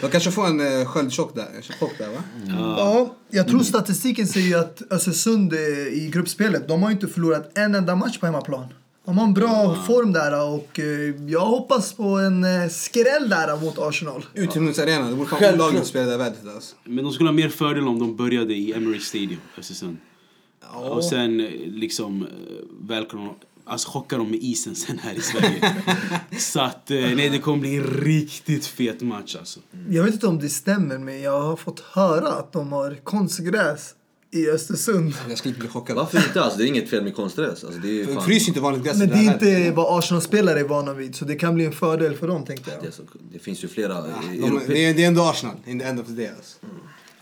De 0.00 0.10
kanske 0.10 0.30
får 0.30 0.46
en 0.46 0.60
uh, 0.60 0.84
sköldchock 0.86 1.34
där, 1.34 1.46
chock 1.80 1.92
där 1.98 2.08
va? 2.08 2.22
Ja, 2.78 3.14
jag 3.30 3.48
tror 3.48 3.60
statistiken 3.60 4.26
säger 4.26 4.58
att 4.58 4.82
Östersund 4.90 5.52
eh, 5.52 5.58
i 5.88 6.10
gruppspelet, 6.12 6.68
de 6.68 6.82
har 6.82 6.90
inte 6.90 7.08
förlorat 7.08 7.58
en 7.58 7.74
enda 7.74 7.96
match 7.96 8.18
på 8.18 8.26
hemmaplan. 8.26 8.66
De 9.06 9.18
har 9.18 9.24
en 9.24 9.34
bra 9.34 9.74
form 9.86 10.12
där 10.12 10.48
och 10.48 10.80
eh, 10.80 11.30
jag 11.30 11.46
hoppas 11.46 11.92
på 11.92 12.04
en 12.04 12.44
eh, 12.44 12.68
skräll 12.68 13.28
där 13.28 13.60
mot 13.60 13.78
Arsenal. 13.78 14.26
Utomhusarena, 14.34 15.08
det 15.08 15.14
vore 15.14 15.28
fan 15.28 15.38
Självklart. 15.38 15.60
olagligt 15.60 15.82
att 15.82 15.88
spela 15.88 16.06
där 16.06 16.18
vädret 16.18 16.54
alltså. 16.54 16.76
Men 16.84 17.04
de 17.04 17.12
skulle 17.12 17.28
ha 17.28 17.34
mer 17.34 17.48
fördel 17.48 17.88
om 17.88 17.98
de 17.98 18.16
började 18.16 18.54
i 18.54 18.72
Emirates 18.72 19.06
Stadium, 19.06 19.40
Östersund. 19.58 19.96
Och 20.74 21.04
sen 21.04 21.40
eh, 21.40 21.50
liksom 21.66 22.22
eh, 22.22 22.28
välkomna 22.80 23.30
Alltså 23.70 23.88
chocka 23.90 24.16
dem 24.16 24.30
med 24.30 24.42
isen 24.42 24.74
sen 24.74 24.98
här 24.98 25.14
i 25.14 25.20
Sverige. 25.20 25.74
Så 26.38 26.60
att, 26.60 26.90
eh, 26.90 26.96
nej 26.96 27.28
det 27.28 27.38
kommer 27.38 27.58
bli 27.58 27.76
en 27.76 27.84
riktigt 27.84 28.66
fet 28.66 29.00
match 29.00 29.36
alltså. 29.36 29.60
Jag 29.88 30.04
vet 30.04 30.14
inte 30.14 30.26
om 30.26 30.38
det 30.38 30.48
stämmer 30.48 30.98
men 30.98 31.20
jag 31.20 31.40
har 31.40 31.56
fått 31.56 31.80
höra 31.80 32.28
att 32.28 32.52
de 32.52 32.72
har 32.72 32.94
konstgräs 33.04 33.94
i 34.30 34.50
Östersund. 34.50 35.14
Jag 35.28 35.38
skulle 35.38 35.50
inte 35.50 35.60
bli 35.60 35.68
chockad. 35.68 35.96
Varför 35.96 36.18
inte? 36.18 36.42
Alltså, 36.42 36.58
det 36.58 36.64
är 36.64 36.66
inget 36.66 36.90
fel 36.90 37.04
med 37.04 37.14
konstgräs. 37.14 37.64
Alltså, 37.64 37.80
det 37.80 38.00
är 38.00 38.06
fan... 38.06 38.24
Frys 38.24 38.48
inte 38.48 38.60
vanligt 38.60 38.84
gräs 38.84 38.98
Men 38.98 39.08
det 39.08 39.14
är 39.14 39.32
inte 39.32 39.70
vad 39.70 39.98
Arsenal-spelare 39.98 40.60
är 40.60 40.64
vana 40.64 40.92
vid 40.92 41.14
så 41.14 41.24
det 41.24 41.34
kan 41.34 41.54
bli 41.54 41.64
en 41.64 41.72
fördel 41.72 42.14
för 42.14 42.28
dem 42.28 42.44
tänkte 42.44 42.70
jag. 42.70 42.82
Det, 42.82 42.92
så, 42.92 43.02
det 43.32 43.38
finns 43.38 43.64
ju 43.64 43.68
flera... 43.68 43.94
De, 44.02 44.08
europe- 44.08 44.62
det, 44.66 44.84
är, 44.84 44.94
det 44.94 45.04
är 45.04 45.08
ändå 45.08 45.22
Arsenal, 45.22 45.56
in 45.66 45.78
the 45.78 45.84
end 45.84 46.00
of 46.00 46.06
the 46.06 46.12
day 46.12 46.30
alltså. 46.36 46.56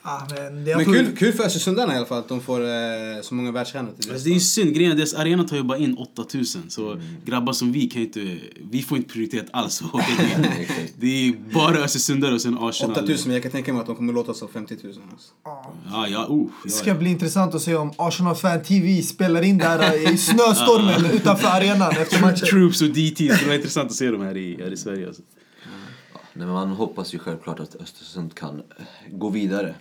Ah, 0.09 0.27
men 0.31 0.65
Men 0.65 0.85
tror- 0.85 0.95
kul, 0.95 1.17
kul 1.17 1.33
för 1.33 1.45
Östersundarna 1.45 1.95
i 1.95 1.97
alla 1.97 2.07
fall 2.07 2.19
att 2.19 2.29
de 2.29 2.41
får 2.41 2.61
eh, 2.61 2.69
så 3.23 3.35
många 3.35 3.53
världsstjärnor 3.53 3.93
till 4.01 4.11
Alltså 4.11 4.25
det 4.25 4.31
är 4.31 4.35
ju 4.35 4.41
synd, 4.41 4.75
grejen 4.75 4.93
är 4.93 4.97
deras 4.97 5.15
arena 5.15 5.45
tar 5.45 5.57
ju 5.57 5.63
bara 5.63 5.79
in 5.79 5.97
8000 5.97 6.71
så 6.71 7.01
grabbar 7.25 7.53
som 7.53 7.73
vi 7.73 7.87
kan 7.87 8.01
ju 8.03 8.07
inte, 8.07 8.39
vi 8.71 8.83
får 8.83 8.99
inte 8.99 9.13
prioritet 9.13 9.47
alls. 9.51 9.83
Det 10.99 11.07
är 11.07 11.21
ju 11.21 11.37
bara 11.55 11.79
Östersundare 11.79 12.35
och 12.35 12.41
sen 12.41 12.59
Arsenal. 12.61 12.97
8000 12.97 13.29
men 13.29 13.35
jag 13.35 13.43
kan 13.43 13.53
tänka 13.53 13.73
mig 13.73 13.81
att 13.81 13.87
de 13.87 13.97
kommer 13.97 14.13
låta 14.13 14.31
oss 14.31 14.43
av 14.43 14.49
50 14.49 14.77
000 14.83 14.95
alltså. 15.13 15.33
Ja, 15.91 16.09
ja, 16.09 16.27
oh, 16.27 16.51
Det 16.65 16.71
ska 16.71 16.89
ja. 16.89 16.95
bli 16.95 17.11
intressant 17.11 17.55
att 17.55 17.63
se 17.63 17.75
om 17.75 17.93
Arsenal 17.97 18.35
Fan 18.37 18.63
TV 18.63 19.03
spelar 19.03 19.43
in 19.43 19.59
där 19.59 20.13
i 20.13 20.19
snöstormen 20.19 21.11
utanför 21.13 21.49
arenan 21.49 21.91
efter 21.91 22.21
matchen. 22.21 22.47
Troops 22.47 22.83
och 22.83 22.89
DT, 22.89 23.29
det 23.29 23.35
skulle 23.35 23.47
vara 23.47 23.57
intressant 23.57 23.91
att 23.91 23.97
se 23.97 24.11
dem 24.11 24.21
här 24.21 24.37
i, 24.37 24.57
här 24.63 24.73
i 24.73 24.77
Sverige 24.77 25.07
alltså. 25.07 25.23
Nej, 26.33 26.47
men 26.47 26.55
man 26.55 26.69
hoppas 26.69 27.15
ju 27.15 27.19
självklart 27.19 27.61
att 27.61 27.75
Östersund 27.75 28.35
kan 28.35 28.63
gå 29.11 29.29
vidare 29.29 29.75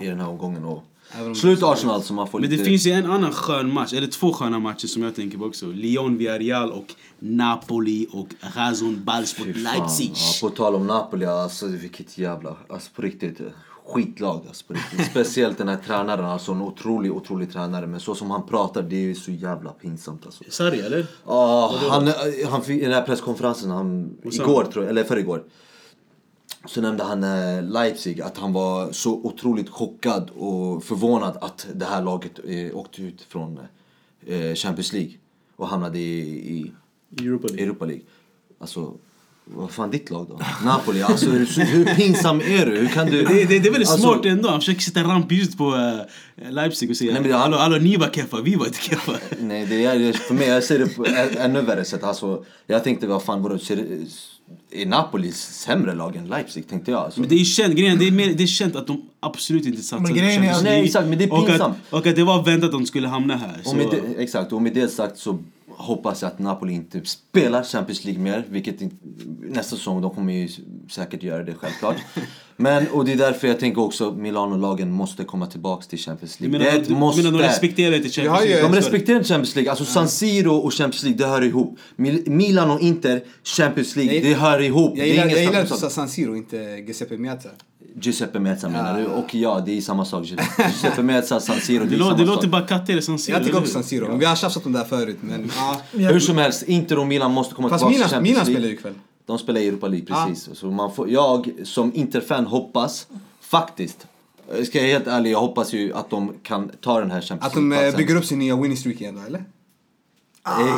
i 0.00 0.06
den 0.06 0.20
här 0.20 0.28
omgången 0.28 0.64
och 0.64 0.84
Även 1.12 1.28
om- 1.28 1.34
slå 1.34 1.50
ut 1.50 1.62
Arsenal 1.62 2.02
så 2.02 2.14
man 2.14 2.28
får 2.28 2.40
Men 2.40 2.50
lite... 2.50 2.62
det 2.62 2.68
finns 2.68 2.86
ju 2.86 2.90
en 2.90 3.10
annan 3.10 3.32
skön 3.32 3.72
match, 3.72 3.92
eller 3.92 4.06
två 4.06 4.32
sköna 4.32 4.58
matcher 4.58 4.86
som 4.86 5.02
jag 5.02 5.14
tänker 5.14 5.38
på 5.38 5.44
också. 5.44 5.66
Lyon, 5.66 6.18
Villarreal 6.18 6.70
och 6.72 6.94
Napoli 7.18 8.06
och 8.12 8.28
Razon 8.56 9.04
Bals 9.04 9.38
mot 9.38 9.46
Fy 9.46 9.52
fan. 9.54 9.62
Leipzig. 9.62 10.12
Ja, 10.14 10.48
på 10.48 10.56
tal 10.56 10.74
om 10.74 10.86
Napoli, 10.86 11.26
alltså 11.26 11.66
vilket 11.66 12.18
jävla... 12.18 12.56
Alltså 12.68 12.90
på 12.94 13.02
riktigt, 13.02 13.40
eh, 13.40 13.46
skitlag 13.86 14.42
alltså 14.48 14.66
på 14.66 14.72
riktigt. 14.74 15.06
Speciellt 15.10 15.58
den 15.58 15.68
här 15.68 15.78
tränaren, 15.86 16.24
alltså 16.24 16.52
en 16.52 16.62
otrolig, 16.62 17.12
otrolig 17.12 17.52
tränare. 17.52 17.86
Men 17.86 18.00
så 18.00 18.14
som 18.14 18.30
han 18.30 18.46
pratar, 18.46 18.82
det 18.82 18.96
är 18.96 19.00
ju 19.00 19.14
så 19.14 19.30
jävla 19.30 19.70
pinsamt 19.70 20.26
alltså. 20.26 20.44
Sarri 20.48 20.80
eller? 20.80 21.06
Ja, 21.26 21.74
han, 21.90 22.12
han 22.50 22.62
fick, 22.62 22.80
i 22.80 22.84
den 22.84 22.94
här 22.94 23.02
presskonferensen, 23.02 23.70
han, 23.70 24.16
igår 24.24 24.64
tror 24.72 24.84
jag, 24.84 24.90
eller 24.90 25.04
förrgår. 25.04 25.42
Så 26.66 26.80
nämnde 26.80 27.04
han 27.04 27.24
eh, 27.24 27.62
Leipzig, 27.62 28.20
att 28.20 28.38
han 28.38 28.52
var 28.52 28.92
så 28.92 29.14
otroligt 29.14 29.70
chockad 29.70 30.30
och 30.30 30.84
förvånad 30.84 31.38
att 31.40 31.66
det 31.74 31.84
här 31.84 32.02
laget 32.02 32.32
eh, 32.48 32.76
åkte 32.76 33.02
ut 33.02 33.26
från 33.28 33.58
eh, 34.26 34.54
Champions 34.54 34.92
League 34.92 35.12
och 35.56 35.68
hamnade 35.68 35.98
i, 35.98 36.18
i 36.56 36.72
Europa 37.24 37.46
League. 37.48 37.64
Europa 37.64 37.84
League. 37.84 38.02
Alltså, 38.58 38.94
vad 39.44 39.70
fan 39.70 39.90
ditt 39.90 40.10
lag 40.10 40.26
då? 40.28 40.40
Napoli, 40.64 41.02
alltså 41.02 41.30
hur, 41.30 41.64
hur 41.64 41.84
pinsam 41.84 42.40
är 42.40 42.66
du? 42.66 42.76
Hur 42.78 42.86
kan 42.88 43.06
du... 43.06 43.22
Det, 43.22 43.34
det, 43.34 43.44
det 43.44 43.56
är 43.56 43.60
väldigt 43.72 43.88
Alltså- 43.90 43.98
smart 44.12 44.24
ändå, 44.26 44.48
han 44.48 44.60
försöker 44.60 44.80
sätta 44.80 45.02
rampljuset 45.02 45.58
på 45.58 45.64
uh, 45.74 46.50
Leipzig 46.52 46.90
och 46.90 46.96
säga 46.96 47.12
Nej, 47.12 47.22
men 47.22 47.30
det- 47.30 47.36
hallå, 47.36 47.56
hallå, 47.56 47.76
ni 47.78 47.96
var 47.96 48.08
keffa, 48.08 48.40
vi 48.40 48.54
var 48.54 48.66
inte 48.66 48.78
keffa. 48.82 49.12
Nej, 49.40 49.66
det 49.66 49.84
är, 49.84 50.12
för 50.12 50.34
mig, 50.34 50.48
jag 50.48 50.64
ser 50.64 50.78
det 50.78 50.86
på 50.96 51.06
ännu 51.38 51.60
värre 51.62 51.84
sätt. 51.84 52.02
Alltså, 52.04 52.44
jag 52.66 52.84
tänkte, 52.84 53.06
vad 53.06 53.22
fan, 53.22 53.42
vadå, 53.42 53.58
ser, 53.58 53.86
är 54.70 54.86
Napoli 54.86 55.32
sämre 55.32 55.94
lag 55.94 56.16
än 56.16 56.26
Leipzig? 56.28 56.68
Tänkte 56.68 56.90
jag. 56.90 57.00
Alltså. 57.04 57.20
Men 57.20 57.28
det 57.28 57.34
är 57.40 57.44
känt, 57.44 57.74
grejen, 57.74 57.98
det 57.98 58.06
är, 58.06 58.10
mer, 58.12 58.34
det 58.34 58.42
är 58.42 58.46
känt 58.46 58.76
att 58.76 58.86
de 58.86 59.02
absolut 59.20 59.66
inte 59.66 59.82
satsade 59.82 60.02
Men 60.02 60.10
på 60.12 60.16
grejen 60.18 60.30
är 60.30 60.34
Champions 60.36 60.58
att- 60.58 60.64
League. 60.64 60.78
Nej, 60.78 60.86
exakt, 60.86 61.08
men 61.08 61.18
det 61.18 61.24
är 61.24 61.32
och 61.32 61.38
att, 61.38 61.46
pinsamt. 61.46 61.76
och 61.90 62.06
att 62.06 62.16
det 62.16 62.24
var 62.24 62.42
väntat 62.42 62.66
att 62.66 62.72
de 62.72 62.86
skulle 62.86 63.08
hamna 63.08 63.36
här. 63.36 63.58
Och 63.64 63.70
Så, 63.70 63.76
med 63.76 63.86
det, 63.90 64.22
exakt, 64.22 64.52
och 64.52 64.62
med 64.62 64.74
det 64.74 64.88
sagt 64.88 65.18
så 65.18 65.38
hoppas 65.68 66.22
jag 66.22 66.28
att 66.28 66.38
Napoli 66.38 66.72
inte 66.72 67.00
spelar 67.04 67.62
Champions 67.62 68.04
League 68.04 68.22
mer. 68.22 68.44
Vilket 68.50 68.80
inte, 68.80 68.96
nästa 69.40 69.76
säsong, 69.76 70.02
de 70.02 70.10
kommer 70.14 70.32
ju 70.32 70.48
säkert 70.90 71.22
göra 71.22 71.42
det 71.44 71.54
självklart. 71.54 71.96
Men, 72.58 72.88
och 72.88 73.04
det 73.04 73.12
är 73.12 73.16
därför 73.16 73.48
jag 73.48 73.60
tänker 73.60 73.80
också 73.80 74.12
Milano-lagen 74.12 74.90
måste 74.92 75.24
komma 75.24 75.46
tillbaks 75.46 75.86
till 75.86 75.98
Champions 75.98 76.36
du 76.36 76.44
League. 76.44 76.58
menar, 76.58 76.70
det 76.72 76.78
är 76.78 76.82
ett 76.82 76.88
du, 76.88 76.94
måste. 76.94 77.22
menar 77.22 77.38
de 77.38 77.44
respekterar 77.48 77.94
inte 77.96 78.20
Vi 78.20 78.26
har 78.28 78.36
Champions 78.36 78.50
League? 78.60 78.68
De 78.70 78.76
respekterar 78.76 79.16
inte 79.16 79.28
Champions 79.28 79.54
League. 79.54 79.70
Alltså 79.70 79.84
San 79.84 80.08
Siro 80.08 80.54
och 80.56 80.72
Champions 80.74 81.02
League, 81.02 81.18
det 81.18 81.26
hör 81.30 81.42
ihop. 81.44 81.78
Mil- 81.96 82.22
Milan 82.30 82.70
och 82.70 82.80
Inter, 82.80 83.22
Champions 83.44 83.96
League, 83.96 84.14
Jag- 84.14 84.24
det 84.24 84.34
hör 84.34 84.60
ihop. 84.62 84.92
Jag 84.96 85.06
det 85.06 85.10
är 85.10 85.12
gillar, 85.12 85.26
jag 85.26 85.40
gillar 85.40 85.52
att 85.52 85.56
om 85.58 85.62
du 85.62 85.68
sa 85.68 85.76
sånt. 85.76 85.92
San 85.92 86.08
Siro, 86.08 86.36
inte 86.36 86.56
Giuseppe 86.86 87.16
Meazza. 87.16 87.48
Giuseppe 88.00 88.38
Meazza 88.40 88.68
menar 88.68 88.98
du? 89.00 89.06
Och 89.06 89.34
ja, 89.34 89.62
det 89.66 89.76
är 89.76 89.80
samma 89.80 90.04
sak. 90.04 90.24
Giuseppe 90.58 91.02
Meazza, 91.02 91.40
San 91.40 91.60
Siro, 91.60 91.84
det 91.84 91.90
Det, 91.90 91.94
är 91.96 91.98
samma 91.98 92.10
det 92.12 92.18
sak. 92.18 92.26
låter 92.26 92.48
bara 92.48 92.62
kattig 92.66 93.04
San 93.04 93.18
Siro. 93.18 93.36
Jag 93.36 93.44
tycker 93.46 93.60
hur? 93.60 93.66
San 93.66 93.84
Siro, 93.84 94.08
men 94.08 94.18
vi 94.18 94.24
har 94.24 94.36
tjafsat 94.36 94.66
om 94.66 94.72
det 94.72 94.78
här 94.78 94.86
förut. 94.86 95.16
Men, 95.20 95.50
ja. 95.56 95.80
Hur 96.08 96.20
som 96.20 96.38
helst, 96.38 96.62
Inter 96.62 96.98
och 96.98 97.06
Milan 97.06 97.32
måste 97.32 97.54
komma 97.54 97.68
Fast 97.68 97.80
tillbaka 97.80 97.94
Milan, 97.94 98.08
till 98.08 98.14
Champions 98.16 98.36
Milan 98.36 98.46
League. 98.46 98.54
spelar 98.54 98.68
ju 98.68 98.74
ikväll. 98.74 98.94
De 99.26 99.38
spelar 99.38 99.60
i 99.60 99.68
Europa 99.68 99.88
League, 99.88 100.06
precis. 100.06 100.58
Så 100.58 100.66
man 100.66 100.94
får, 100.94 101.10
jag 101.10 101.52
som 101.64 101.94
Inter-fan 101.94 102.46
hoppas, 102.46 103.06
faktiskt, 103.40 104.06
ska 104.66 104.78
jag 104.78 104.86
helt 104.86 105.06
ärlig, 105.06 105.32
jag 105.32 105.40
hoppas 105.40 105.72
ju 105.72 105.92
att 105.92 106.10
de 106.10 106.32
kan 106.42 106.70
ta 106.80 107.00
den 107.00 107.10
här 107.10 107.20
Champions 107.20 107.46
Att 107.46 107.54
de 107.54 107.72
eh, 107.72 107.78
League-platsen. 107.78 107.98
bygger 107.98 108.16
upp 108.16 108.24
sin 108.24 108.38
nya 108.38 108.56
winning 108.56 108.76
streak 108.76 109.00
igen 109.00 109.14
då, 109.14 109.26
eller? 109.26 109.44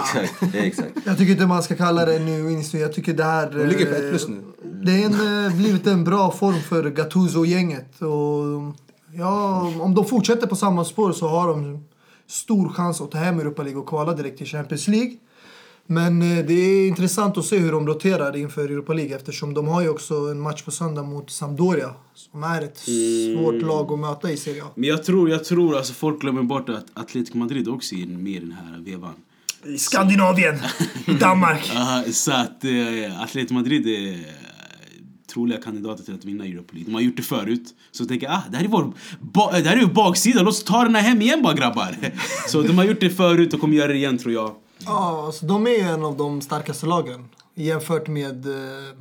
Exakt, 0.00 0.54
exakt. 0.54 0.92
Jag 1.04 1.18
tycker 1.18 1.32
inte 1.32 1.46
man 1.46 1.62
ska 1.62 1.76
kalla 1.76 2.04
det 2.04 2.16
en 2.16 2.26
ny 2.26 2.42
vinst. 2.42 2.74
Jag 2.74 2.92
tycker 2.92 3.14
det 3.14 3.24
här... 3.24 3.50
De 3.50 3.66
ligger 3.66 3.86
på 3.86 3.92
eh, 3.92 3.98
ett 3.98 4.10
plus 4.10 4.28
nu. 4.28 4.42
Det 4.62 5.04
eh, 5.04 5.56
blivit 5.56 5.86
en 5.86 6.04
bra 6.04 6.30
form 6.30 6.60
för 6.60 6.90
Gattuso-gänget. 6.90 8.02
Och 8.02 8.74
ja, 9.14 9.60
om 9.80 9.94
de 9.94 10.04
fortsätter 10.04 10.46
på 10.46 10.56
samma 10.56 10.84
spår 10.84 11.12
så 11.12 11.28
har 11.28 11.48
de 11.48 11.84
stor 12.26 12.68
chans 12.68 13.00
att 13.00 13.10
ta 13.10 13.18
hem 13.18 13.40
Europa 13.40 13.62
League 13.62 13.80
och 13.80 13.88
kvala 13.88 14.12
direkt 14.12 14.38
till 14.38 14.46
Champions 14.46 14.88
League. 14.88 15.12
Men 15.90 16.22
eh, 16.22 16.44
det 16.46 16.52
är 16.54 16.88
intressant 16.88 17.38
att 17.38 17.44
se 17.44 17.58
hur 17.58 17.72
de 17.72 17.86
roterar 17.86 18.36
inför 18.36 18.64
Europa 18.64 18.92
League 18.92 19.16
eftersom 19.16 19.54
de 19.54 19.68
har 19.68 19.82
ju 19.82 19.88
också 19.88 20.14
en 20.14 20.40
match 20.40 20.62
på 20.62 20.70
söndag 20.70 21.02
mot 21.02 21.30
Sampdoria 21.30 21.90
som 22.14 22.42
är 22.42 22.62
ett 22.62 22.78
svårt 22.78 23.62
lag 23.62 23.92
att 23.92 23.98
möta 23.98 24.30
i 24.32 24.36
Serie 24.36 24.64
A. 24.64 24.66
Men 24.74 24.88
jag 24.88 25.04
tror, 25.04 25.30
jag 25.30 25.44
tror 25.44 25.76
alltså 25.76 25.92
folk 25.92 26.20
glömmer 26.20 26.42
bort 26.42 26.68
att 26.68 26.86
Atletico 26.94 27.38
Madrid 27.38 27.68
också 27.68 27.94
är 27.94 28.06
med 28.06 28.32
i 28.32 28.38
den 28.38 28.52
här 28.52 28.78
vevan. 28.84 29.14
I 29.66 29.78
Skandinavien, 29.78 30.54
i 31.06 31.12
Danmark. 31.12 31.70
Aha, 31.76 32.04
så 32.12 32.32
att 32.32 32.64
eh, 32.64 33.22
Atletico 33.22 33.54
Madrid 33.54 33.86
är 33.86 34.12
eh, 34.12 34.18
troliga 35.34 35.58
kandidater 35.60 36.04
till 36.04 36.14
att 36.14 36.24
vinna 36.24 36.44
Europa 36.44 36.72
League. 36.72 36.86
De 36.86 36.94
har 36.94 37.00
gjort 37.00 37.16
det 37.16 37.22
förut. 37.22 37.74
Så 37.92 38.02
jag 38.02 38.08
tänker 38.08 38.28
ah, 38.30 38.42
det 38.50 38.56
här 38.56 38.64
är 38.64 38.68
vår 38.68 38.92
ba- 39.20 39.50
det 39.52 39.68
här 39.68 39.76
är 39.76 39.80
vår 39.86 39.92
baksida, 39.94 40.42
låt 40.42 40.48
oss 40.54 40.64
ta 40.64 40.84
den 40.84 40.94
här 40.94 41.02
hem 41.02 41.22
igen 41.22 41.42
bara 41.42 41.54
grabbar. 41.54 41.96
Så 42.48 42.62
de 42.62 42.78
har 42.78 42.84
gjort 42.84 43.00
det 43.00 43.10
förut 43.10 43.54
och 43.54 43.60
kommer 43.60 43.76
göra 43.76 43.88
det 43.88 43.94
igen 43.96 44.18
tror 44.18 44.34
jag. 44.34 44.54
Ja, 44.84 45.26
alltså, 45.26 45.46
de 45.46 45.66
är 45.66 45.92
en 45.92 46.04
av 46.04 46.16
de 46.16 46.40
starkaste 46.40 46.86
lagen 46.86 47.28
jämfört 47.54 48.08
med 48.08 48.46
eh, 48.46 48.94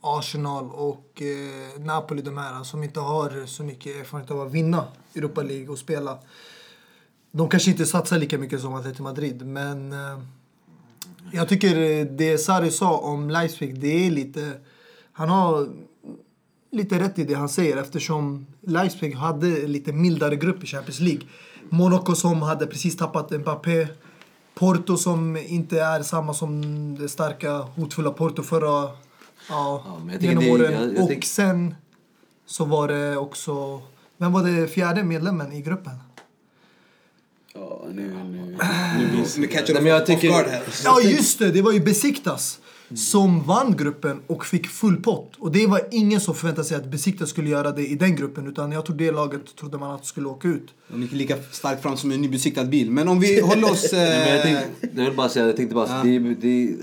Arsenal 0.00 0.70
och 0.70 1.22
eh, 1.22 1.80
Napoli, 1.80 2.22
de 2.22 2.38
här 2.38 2.64
som 2.64 2.82
inte 2.82 3.00
har 3.00 3.46
så 3.46 3.62
mycket 3.62 3.96
erfarenhet 3.96 4.30
av 4.30 4.40
att 4.40 4.52
vinna 4.52 4.84
Europa 5.14 5.42
League 5.42 5.68
och 5.68 5.78
spela. 5.78 6.18
De 7.30 7.48
kanske 7.48 7.70
inte 7.70 7.86
satsar 7.86 8.18
lika 8.18 8.38
mycket 8.38 8.60
som 8.60 8.74
Atletico 8.74 9.02
Madrid, 9.02 9.46
men 9.46 9.92
eh, 9.92 10.18
jag 11.32 11.48
tycker 11.48 12.04
det 12.04 12.38
Sarri 12.38 12.70
sa 12.70 12.98
om 12.98 13.30
Leipzig, 13.30 13.80
det 13.80 14.06
är 14.06 14.10
lite... 14.10 14.52
Han 15.12 15.28
har 15.28 15.68
lite 16.70 16.98
rätt 16.98 17.18
i 17.18 17.24
det 17.24 17.34
han 17.34 17.48
säger 17.48 17.76
eftersom 17.76 18.46
Leipzig 18.60 19.14
hade 19.14 19.66
lite 19.66 19.92
mildare 19.92 20.36
grupp 20.36 20.64
i 20.64 20.66
Champions 20.66 21.00
League. 21.00 21.22
Monaco 21.68 22.14
som 22.14 22.42
hade 22.42 22.66
precis 22.66 22.96
tappat 22.96 23.30
Mbappé. 23.30 23.88
Porto 24.58 24.96
som 24.96 25.36
inte 25.36 25.80
är 25.80 26.02
samma 26.02 26.34
som 26.34 26.62
det 26.98 27.08
starka, 27.08 27.52
hotfulla 27.58 28.10
Porto 28.10 28.42
förra 28.42 28.66
ja, 28.68 28.92
Ja, 29.48 30.00
genom 30.20 30.44
det- 30.44 30.50
åren. 30.50 30.72
jag- 30.72 30.94
jag 30.94 31.02
och 31.02 31.08
tycker- 31.08 31.28
sen 31.28 31.74
så 32.46 32.64
var 32.64 32.88
det 32.88 33.16
också... 33.16 33.82
Vem 34.16 34.32
var 34.32 34.42
det 34.42 34.68
fjärde 34.68 35.04
medlemmen 35.04 35.52
i 35.52 35.62
gruppen? 35.62 35.92
Ja, 37.54 37.82
nu, 37.92 38.02
nu, 38.24 38.56
nu 38.98 39.06
Vi 39.36 39.42
jag. 39.42 39.50
catchar 39.50 39.74
jag 39.86 40.02
off 40.02 40.20
guard 40.20 40.46
här. 40.46 40.62
Ja, 40.84 41.00
just 41.00 41.38
det! 41.38 41.50
Det 41.50 41.62
var 41.62 41.72
ju 41.72 41.80
Besiktas 41.80 42.58
som 42.94 43.42
vann 43.42 43.76
gruppen 43.76 44.20
och 44.26 44.46
fick 44.46 44.66
full 44.68 44.96
pott. 45.02 45.32
Och 45.38 45.52
det 45.52 45.66
var 45.66 45.80
ingen 45.90 46.20
som 46.20 46.34
förväntade 46.34 46.68
sig 46.68 46.76
att 46.76 46.90
Besiktas 46.90 47.30
skulle 47.30 47.48
göra 47.50 47.72
det 47.72 47.86
i 47.86 47.94
den 47.94 48.16
gruppen. 48.16 48.46
Utan 48.46 48.72
jag 48.72 48.86
tror 48.86 48.96
det 48.96 49.10
laget 49.10 49.56
trodde 49.56 49.78
man 49.78 49.94
att 49.94 50.06
skulle 50.06 50.26
åka 50.28 50.48
ut. 50.48 50.74
De 50.88 51.02
gick 51.02 51.12
lika 51.12 51.36
starkt 51.50 51.82
fram 51.82 51.96
som 51.96 52.10
en 52.12 52.22
nybesiktad 52.22 52.64
bil. 52.64 52.90
Men 52.90 53.08
om 53.08 53.20
vi 53.20 53.40
håller 53.40 53.72
oss... 53.72 53.88
Nej, 53.92 54.42
men 54.44 54.52
jag, 54.52 54.62
Eh, 54.62 54.68
tänkte, 54.68 54.88
jag 55.00 55.04
vill 55.04 55.16
bara 55.16 55.28
säga, 55.28 55.46
jag 55.46 55.56
tänkte 55.56 55.74
bara, 55.74 55.88
Ja. 55.88 56.02
det, 56.02 56.18
det, 56.18 56.76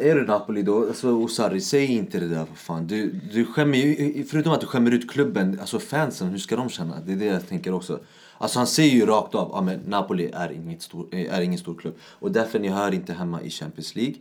är 0.00 0.14
du 0.14 0.26
Napoli 0.26 0.62
då, 0.62 0.86
alltså 0.88 1.08
Osari, 1.10 1.60
säg 1.60 1.84
inte 1.84 2.20
det 2.20 2.28
där 2.28 2.44
för 2.44 2.56
fan. 2.56 2.86
Du, 2.86 3.20
du 3.32 3.44
skämmer 3.44 3.78
ju, 3.78 4.24
förutom 4.24 4.52
att 4.52 4.60
du 4.60 4.66
skämmer 4.66 4.90
ut 4.90 5.10
klubben, 5.10 5.58
alltså 5.60 5.78
fansen, 5.78 6.28
hur 6.28 6.38
ska 6.38 6.56
de 6.56 6.68
känna? 6.68 7.00
Det 7.06 7.12
är 7.12 7.16
det 7.16 7.24
jag 7.24 7.48
tänker 7.48 7.74
också. 7.74 8.00
Alltså 8.38 8.58
han 8.58 8.66
säger 8.66 8.94
ju 8.94 9.06
rakt 9.06 9.34
av, 9.34 9.64
men 9.64 9.80
Napoli 9.86 10.30
är, 10.34 10.52
inget 10.52 10.82
stor, 10.82 11.14
är 11.14 11.40
ingen 11.40 11.58
stor 11.58 11.74
klubb. 11.74 11.94
Och 12.02 12.32
därför 12.32 12.58
ni 12.58 12.68
hör 12.68 12.94
inte 12.94 13.12
hemma 13.12 13.42
i 13.42 13.50
Champions 13.50 13.94
League. 13.96 14.14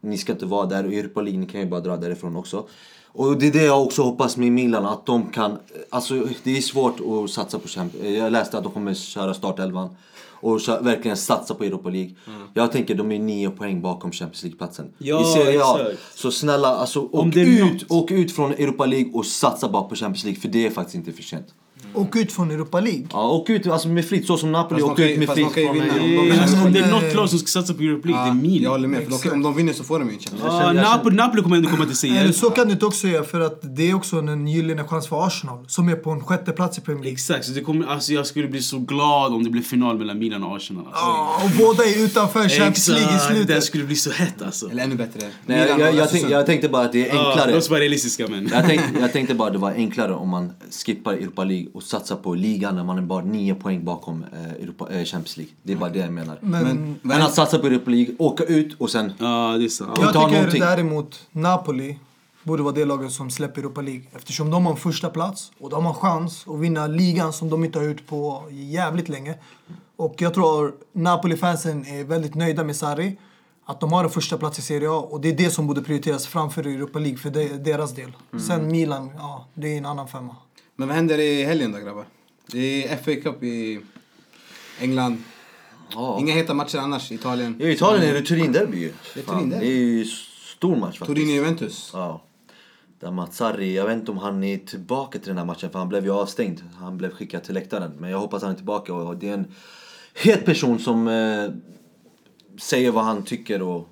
Ni 0.00 0.18
ska 0.18 0.32
inte 0.32 0.46
vara 0.46 0.66
där 0.66 0.86
och 0.86 0.92
Europa 0.92 1.20
League, 1.22 1.40
ni 1.40 1.46
kan 1.46 1.60
ju 1.60 1.66
bara 1.66 1.80
dra 1.80 1.96
därifrån 1.96 2.36
också. 2.36 2.66
Och 3.12 3.38
det 3.38 3.46
är 3.46 3.52
det 3.52 3.64
jag 3.64 3.82
också 3.82 4.02
hoppas 4.02 4.36
med 4.36 4.52
Milan, 4.52 4.86
att 4.86 5.06
de 5.06 5.30
kan... 5.30 5.58
Alltså 5.90 6.26
det 6.42 6.56
är 6.56 6.60
svårt 6.60 6.96
att 7.00 7.30
satsa 7.30 7.58
på 7.58 7.68
Champions 7.68 8.16
Jag 8.18 8.32
läste 8.32 8.58
att 8.58 8.64
de 8.64 8.72
kommer 8.72 8.94
köra 8.94 9.34
startelvan 9.34 9.96
och 10.42 10.60
verkligen 10.80 11.16
satsa 11.16 11.54
på 11.54 11.64
Europa 11.64 11.88
League. 11.90 12.10
Jag 12.54 12.72
tänker 12.72 12.94
de 12.94 13.12
är 13.12 13.18
nio 13.18 13.50
poäng 13.50 13.80
bakom 13.82 14.12
Champions 14.12 14.42
League-platsen. 14.42 14.92
Ja, 14.98 15.20
I 15.20 15.24
Serie 15.44 15.64
A. 15.64 15.78
Så 16.14 16.30
snälla, 16.30 16.68
alltså, 16.68 17.00
åk, 17.00 17.36
ut, 17.36 17.60
något- 17.72 17.90
åk 17.90 18.10
ut 18.10 18.32
från 18.32 18.52
Europa 18.52 18.86
League 18.86 19.12
och 19.14 19.26
satsa 19.26 19.68
bara 19.68 19.82
på 19.82 19.94
Champions 19.96 20.24
League, 20.24 20.40
för 20.40 20.48
det 20.48 20.66
är 20.66 20.70
faktiskt 20.70 20.94
inte 20.94 21.12
för 21.12 21.22
sent. 21.22 21.46
Åk 21.94 22.16
ut 22.16 22.32
från 22.32 22.50
Europa 22.50 22.80
League. 22.80 23.06
Ja, 23.12 23.28
åk 23.30 23.50
ut 23.50 23.66
alltså, 23.66 23.88
med 23.88 24.04
flit, 24.04 24.26
så 24.26 24.36
som 24.36 24.52
Napoli 24.52 24.82
åkte 24.82 25.02
ut 25.02 25.18
med 25.18 25.38
ju 25.38 25.44
från, 25.44 25.52
vinna. 25.72 25.86
eh, 25.86 26.02
Om 26.02 26.16
de 26.16 26.22
vinner 26.22 26.42
Alltså, 26.42 26.56
om 26.66 26.72
det 26.72 26.78
är 26.78 26.90
något 26.90 27.14
lag 27.14 27.28
som 27.30 27.38
ska 27.38 27.46
satsa 27.46 27.74
på 27.74 27.82
Europe 27.82 28.08
League, 28.08 28.24
det 28.24 28.30
är 28.30 28.34
Ja, 28.34 28.34
Milan. 28.42 28.62
jag 28.62 28.70
håller 28.70 28.88
med. 28.88 29.02
För 29.04 29.28
de, 29.28 29.34
om 29.34 29.42
de 29.42 29.56
vinner 29.56 29.72
så 29.72 29.84
får 29.84 29.98
de 29.98 30.08
ju 30.10 30.14
en 30.32 30.38
League. 30.38 30.74
Ja, 30.82 30.82
Napoli, 30.90 31.16
Napoli 31.16 31.42
kommer 31.42 31.56
ändå 31.56 31.68
komma 31.70 31.86
till 31.86 32.10
Eller 32.16 32.26
CL. 32.28 32.32
så 32.34 32.50
kan 32.50 32.66
du 32.66 32.72
inte 32.72 32.86
också 32.86 33.00
säga 33.00 33.22
för 33.24 33.40
att 33.40 33.76
det 33.76 33.90
är 33.90 33.94
också 33.94 34.16
en 34.16 34.48
gyllene 34.48 34.84
chans 34.84 35.08
för 35.08 35.26
Arsenal 35.26 35.64
som 35.68 35.88
är 35.88 35.94
på 35.94 36.10
en 36.10 36.20
sjätte 36.24 36.52
plats 36.52 36.78
i 36.78 36.80
Premier 36.80 37.02
League. 37.04 37.14
Exakt, 37.14 37.44
så 37.44 37.52
det 37.52 37.60
kommer, 37.60 37.86
alltså 37.86 38.12
jag 38.12 38.26
skulle 38.26 38.48
bli 38.48 38.62
så 38.62 38.78
glad 38.78 39.32
om 39.34 39.44
det 39.44 39.50
blev 39.50 39.62
final 39.62 39.98
mellan 39.98 40.18
Milan 40.18 40.44
och 40.44 40.56
Arsenal. 40.56 40.84
Alltså. 40.86 41.00
Ja, 41.04 41.40
och 41.44 41.50
båda 41.58 41.84
är 41.84 42.04
utanför 42.04 42.48
Champions 42.48 42.88
League 42.88 43.02
i 43.12 43.14
Exakt, 43.14 43.28
det 43.30 43.36
slutet. 43.36 43.64
skulle 43.64 43.84
bli 43.84 43.96
så 43.96 44.10
hett 44.10 44.42
alltså. 44.42 44.70
Eller 44.70 44.84
ännu 44.84 44.94
bättre. 44.94 45.20
Nej, 45.46 45.60
Milan 45.62 45.68
jag, 45.68 45.80
jag, 45.88 45.94
jag, 45.94 46.02
Östersund. 46.04 46.22
tänk, 46.22 46.32
jag 46.34 46.46
tänkte 46.46 46.68
bara 46.68 46.84
att 46.84 46.92
det 46.92 47.08
är 47.10 47.14
Ja, 47.14 47.28
enklare. 47.30 47.52
de 47.52 47.60
ska 47.62 47.70
vara 47.70 47.80
realistiska 47.80 48.26
men. 48.28 48.48
Jag 48.52 48.66
tänkte, 48.66 49.00
jag 49.00 49.12
tänkte 49.12 49.34
bara 49.34 49.50
det 49.50 49.58
var 49.58 49.70
enklare 49.72 50.14
om 50.14 50.28
man 50.28 50.52
skippar 50.86 51.12
Europa 51.12 51.44
League 51.44 51.66
och 51.80 51.86
satsar 51.86 52.16
på 52.16 52.34
ligan 52.34 52.74
när 52.76 52.84
man 52.84 52.98
är 52.98 53.02
bara 53.02 53.24
nio 53.24 53.54
poäng 53.54 53.84
bakom 53.84 54.24
eh, 54.32 54.50
Europa, 54.52 54.84
eh, 54.90 55.04
Champions 55.04 55.36
League. 55.36 55.54
Det 55.62 55.72
är 55.72 55.76
bara 55.76 55.90
det 55.90 55.98
jag 55.98 56.12
menar. 56.12 56.38
Men, 56.40 56.64
Men- 56.64 56.98
Men 57.02 57.22
att 57.22 57.34
satsa 57.34 57.58
på 57.58 57.66
Europa 57.66 57.90
League, 57.90 58.14
åka 58.18 58.44
ut 58.44 58.76
och 58.80 58.90
sen... 58.90 59.12
Ja, 59.18 59.56
det 59.58 59.64
är 59.64 59.68
sant. 59.68 59.90
Jag 60.00 60.12
tycker 60.12 60.28
någonting. 60.36 60.60
däremot 60.60 61.20
Napoli 61.32 61.98
borde 62.42 62.62
vara 62.62 62.74
det 62.74 62.84
laget 62.84 63.12
som 63.12 63.30
släpper 63.30 63.60
Europa 63.60 63.80
League. 63.80 64.02
Eftersom 64.12 64.50
de 64.50 64.64
har 64.66 64.72
en 64.72 64.78
första 64.78 65.10
plats 65.10 65.52
och 65.60 65.70
de 65.70 65.84
har 65.86 65.94
chans 65.94 66.44
att 66.48 66.58
vinna 66.58 66.86
ligan 66.86 67.32
som 67.32 67.48
de 67.50 67.64
inte 67.64 67.78
har 67.78 67.86
gjort 67.86 68.06
på 68.06 68.42
jävligt 68.50 69.08
länge. 69.08 69.34
Och 69.96 70.14
jag 70.18 70.34
tror 70.34 70.74
Napoli-fansen 70.92 71.84
är 71.86 72.04
väldigt 72.04 72.34
nöjda 72.34 72.64
med 72.64 72.76
Sarri. 72.76 73.16
Att 73.64 73.80
de 73.80 73.92
har 73.92 74.04
en 74.04 74.10
första 74.10 74.38
plats 74.38 74.58
i 74.58 74.62
Serie 74.62 74.90
A 74.90 75.06
och 75.10 75.20
det 75.20 75.28
är 75.28 75.36
det 75.36 75.50
som 75.50 75.66
borde 75.66 75.82
prioriteras 75.82 76.26
framför 76.26 76.66
Europa 76.66 76.98
League 76.98 77.18
för 77.18 77.30
de- 77.30 77.48
deras 77.48 77.94
del. 77.94 78.12
Sen 78.48 78.66
Milan, 78.72 79.10
ja, 79.18 79.46
det 79.54 79.68
är 79.74 79.78
en 79.78 79.86
annan 79.86 80.08
femma. 80.08 80.36
Men 80.80 80.88
vad 80.88 80.96
händer 80.96 81.18
i 81.18 81.44
helgen 81.44 81.72
då 81.72 81.78
grabbar? 81.78 82.04
Det 82.46 82.88
är 82.88 82.96
FA 82.96 83.14
Cup 83.14 83.42
i 83.42 83.80
England. 84.80 85.22
Ja. 85.94 86.18
Inga 86.20 86.34
heta 86.34 86.54
matcher 86.54 86.78
annars 86.78 87.12
i 87.12 87.14
Italien. 87.14 87.60
I 87.60 87.70
Italien 87.70 88.10
är 88.10 88.14
det 88.14 88.20
Turin-derby 88.20 88.76
ju. 88.78 88.92
Det 89.14 89.20
är 89.20 89.24
Turin-derby. 89.24 89.60
Det 89.60 89.66
är 89.66 89.76
ju 89.76 90.04
stor 90.04 90.76
match 90.76 90.98
faktiskt. 90.98 91.18
Turin-Juventus. 91.18 91.90
Ja. 91.92 92.22
Där 93.00 93.10
Mazzarri, 93.10 93.76
jag 93.76 93.86
vet 93.86 93.96
inte 93.96 94.10
om 94.10 94.18
han 94.18 94.44
är 94.44 94.58
tillbaka 94.58 95.18
till 95.18 95.28
den 95.28 95.38
här 95.38 95.44
matchen 95.44 95.70
för 95.70 95.78
han 95.78 95.88
blev 95.88 96.04
ju 96.04 96.10
avstängd. 96.10 96.62
Han 96.78 96.96
blev 96.96 97.10
skickad 97.10 97.44
till 97.44 97.54
läktaren. 97.54 97.92
Men 97.98 98.10
jag 98.10 98.18
hoppas 98.18 98.42
han 98.42 98.52
är 98.52 98.56
tillbaka 98.56 98.94
och 98.94 99.16
det 99.16 99.28
är 99.28 99.34
en 99.34 99.52
het 100.14 100.44
person 100.44 100.78
som 100.78 101.08
eh, 101.08 101.50
säger 102.58 102.90
vad 102.90 103.04
han 103.04 103.24
tycker 103.24 103.62
och... 103.62 103.88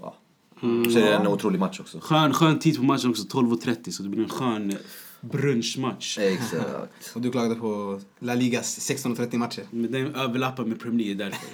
Ja. 0.00 0.14
Så 0.60 0.98
är 0.98 1.02
det 1.02 1.14
en 1.14 1.26
otrolig 1.26 1.60
match 1.60 1.80
också. 1.80 2.00
Skön, 2.00 2.32
skön 2.32 2.58
tid 2.58 2.76
på 2.76 2.82
matchen 2.82 3.10
också, 3.10 3.22
12.30 3.22 3.90
så 3.90 4.02
det 4.02 4.08
blir 4.08 4.22
en 4.22 4.28
skön 4.28 4.76
brunchmatch. 5.22 6.18
Exakt. 6.18 7.12
Och 7.14 7.20
du 7.20 7.30
klagade 7.30 7.54
på 7.54 8.00
La 8.18 8.34
Ligas 8.34 8.78
16.30 8.90 9.36
matcher. 9.36 9.62
Men 9.70 9.92
den 9.92 10.14
överlappar 10.14 10.64
med 10.64 10.80
Premier 10.80 11.06
League 11.16 11.24
därför. 11.24 11.48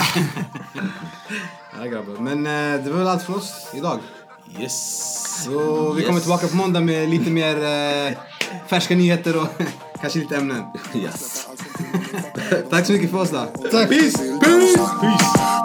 Ja 1.79 1.85
grabbar. 1.85 2.17
Men 2.21 2.47
eh, 2.47 2.85
det 2.85 2.91
var 2.91 2.99
väl 2.99 3.09
allt 3.09 3.23
från 3.23 3.35
oss 3.37 3.53
idag. 3.75 3.99
Yes. 4.61 5.45
Så 5.45 5.93
vi 5.93 6.03
kommer 6.03 6.15
Yes. 6.15 6.23
tillbaka 6.23 6.49
på 6.49 6.57
måndag 6.57 6.81
med 6.81 7.09
lite 7.11 7.31
mer 7.31 7.57
eh, 7.57 8.13
färska 8.69 8.95
nyheter 8.97 9.43
och 9.43 9.49
kanske 10.01 10.19
lite 10.19 10.37
ämnen. 10.37 10.65
Yes. 10.95 11.47
Tack 12.71 12.87
så 12.87 12.93
mycket 12.93 13.11
för 13.11 13.21
oss 13.21 13.31
då. 13.31 13.47
Tack! 13.71 13.89
Peace! 13.89 14.19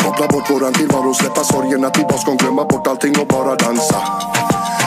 Koppla 0.03 0.27
bort 0.27 0.49
våran 0.49 0.73
tillvaro, 0.73 1.13
släppa 1.13 1.43
sorgerna 1.43 1.89
till 1.89 2.03
baskon, 2.03 2.37
glömma 2.37 2.65
bort 2.65 2.87
allting 2.87 3.19
och 3.19 3.27
bara 3.27 3.55
dansa. 3.55 4.03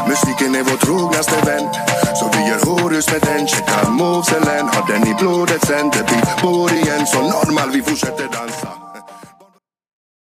Musiken 0.08 0.54
är 0.54 0.62
vår 0.62 0.76
trognaste 0.76 1.34
vän, 1.46 1.68
så 2.14 2.30
vi 2.32 2.48
gör 2.48 2.82
horus 2.82 3.12
med 3.12 3.20
den. 3.22 3.46
Checka 3.46 3.90
movesen, 3.90 4.42
har 4.42 4.92
den 4.92 5.08
i 5.08 5.14
blodet 5.14 5.66
sen. 5.66 5.90
Det 5.90 6.06
blir 6.06 6.24
vår 6.42 6.72
igen, 6.72 7.06
så 7.06 7.18
normal, 7.18 7.70
vi 7.72 7.82
fortsätter 7.82 8.28
dansa. 8.32 8.85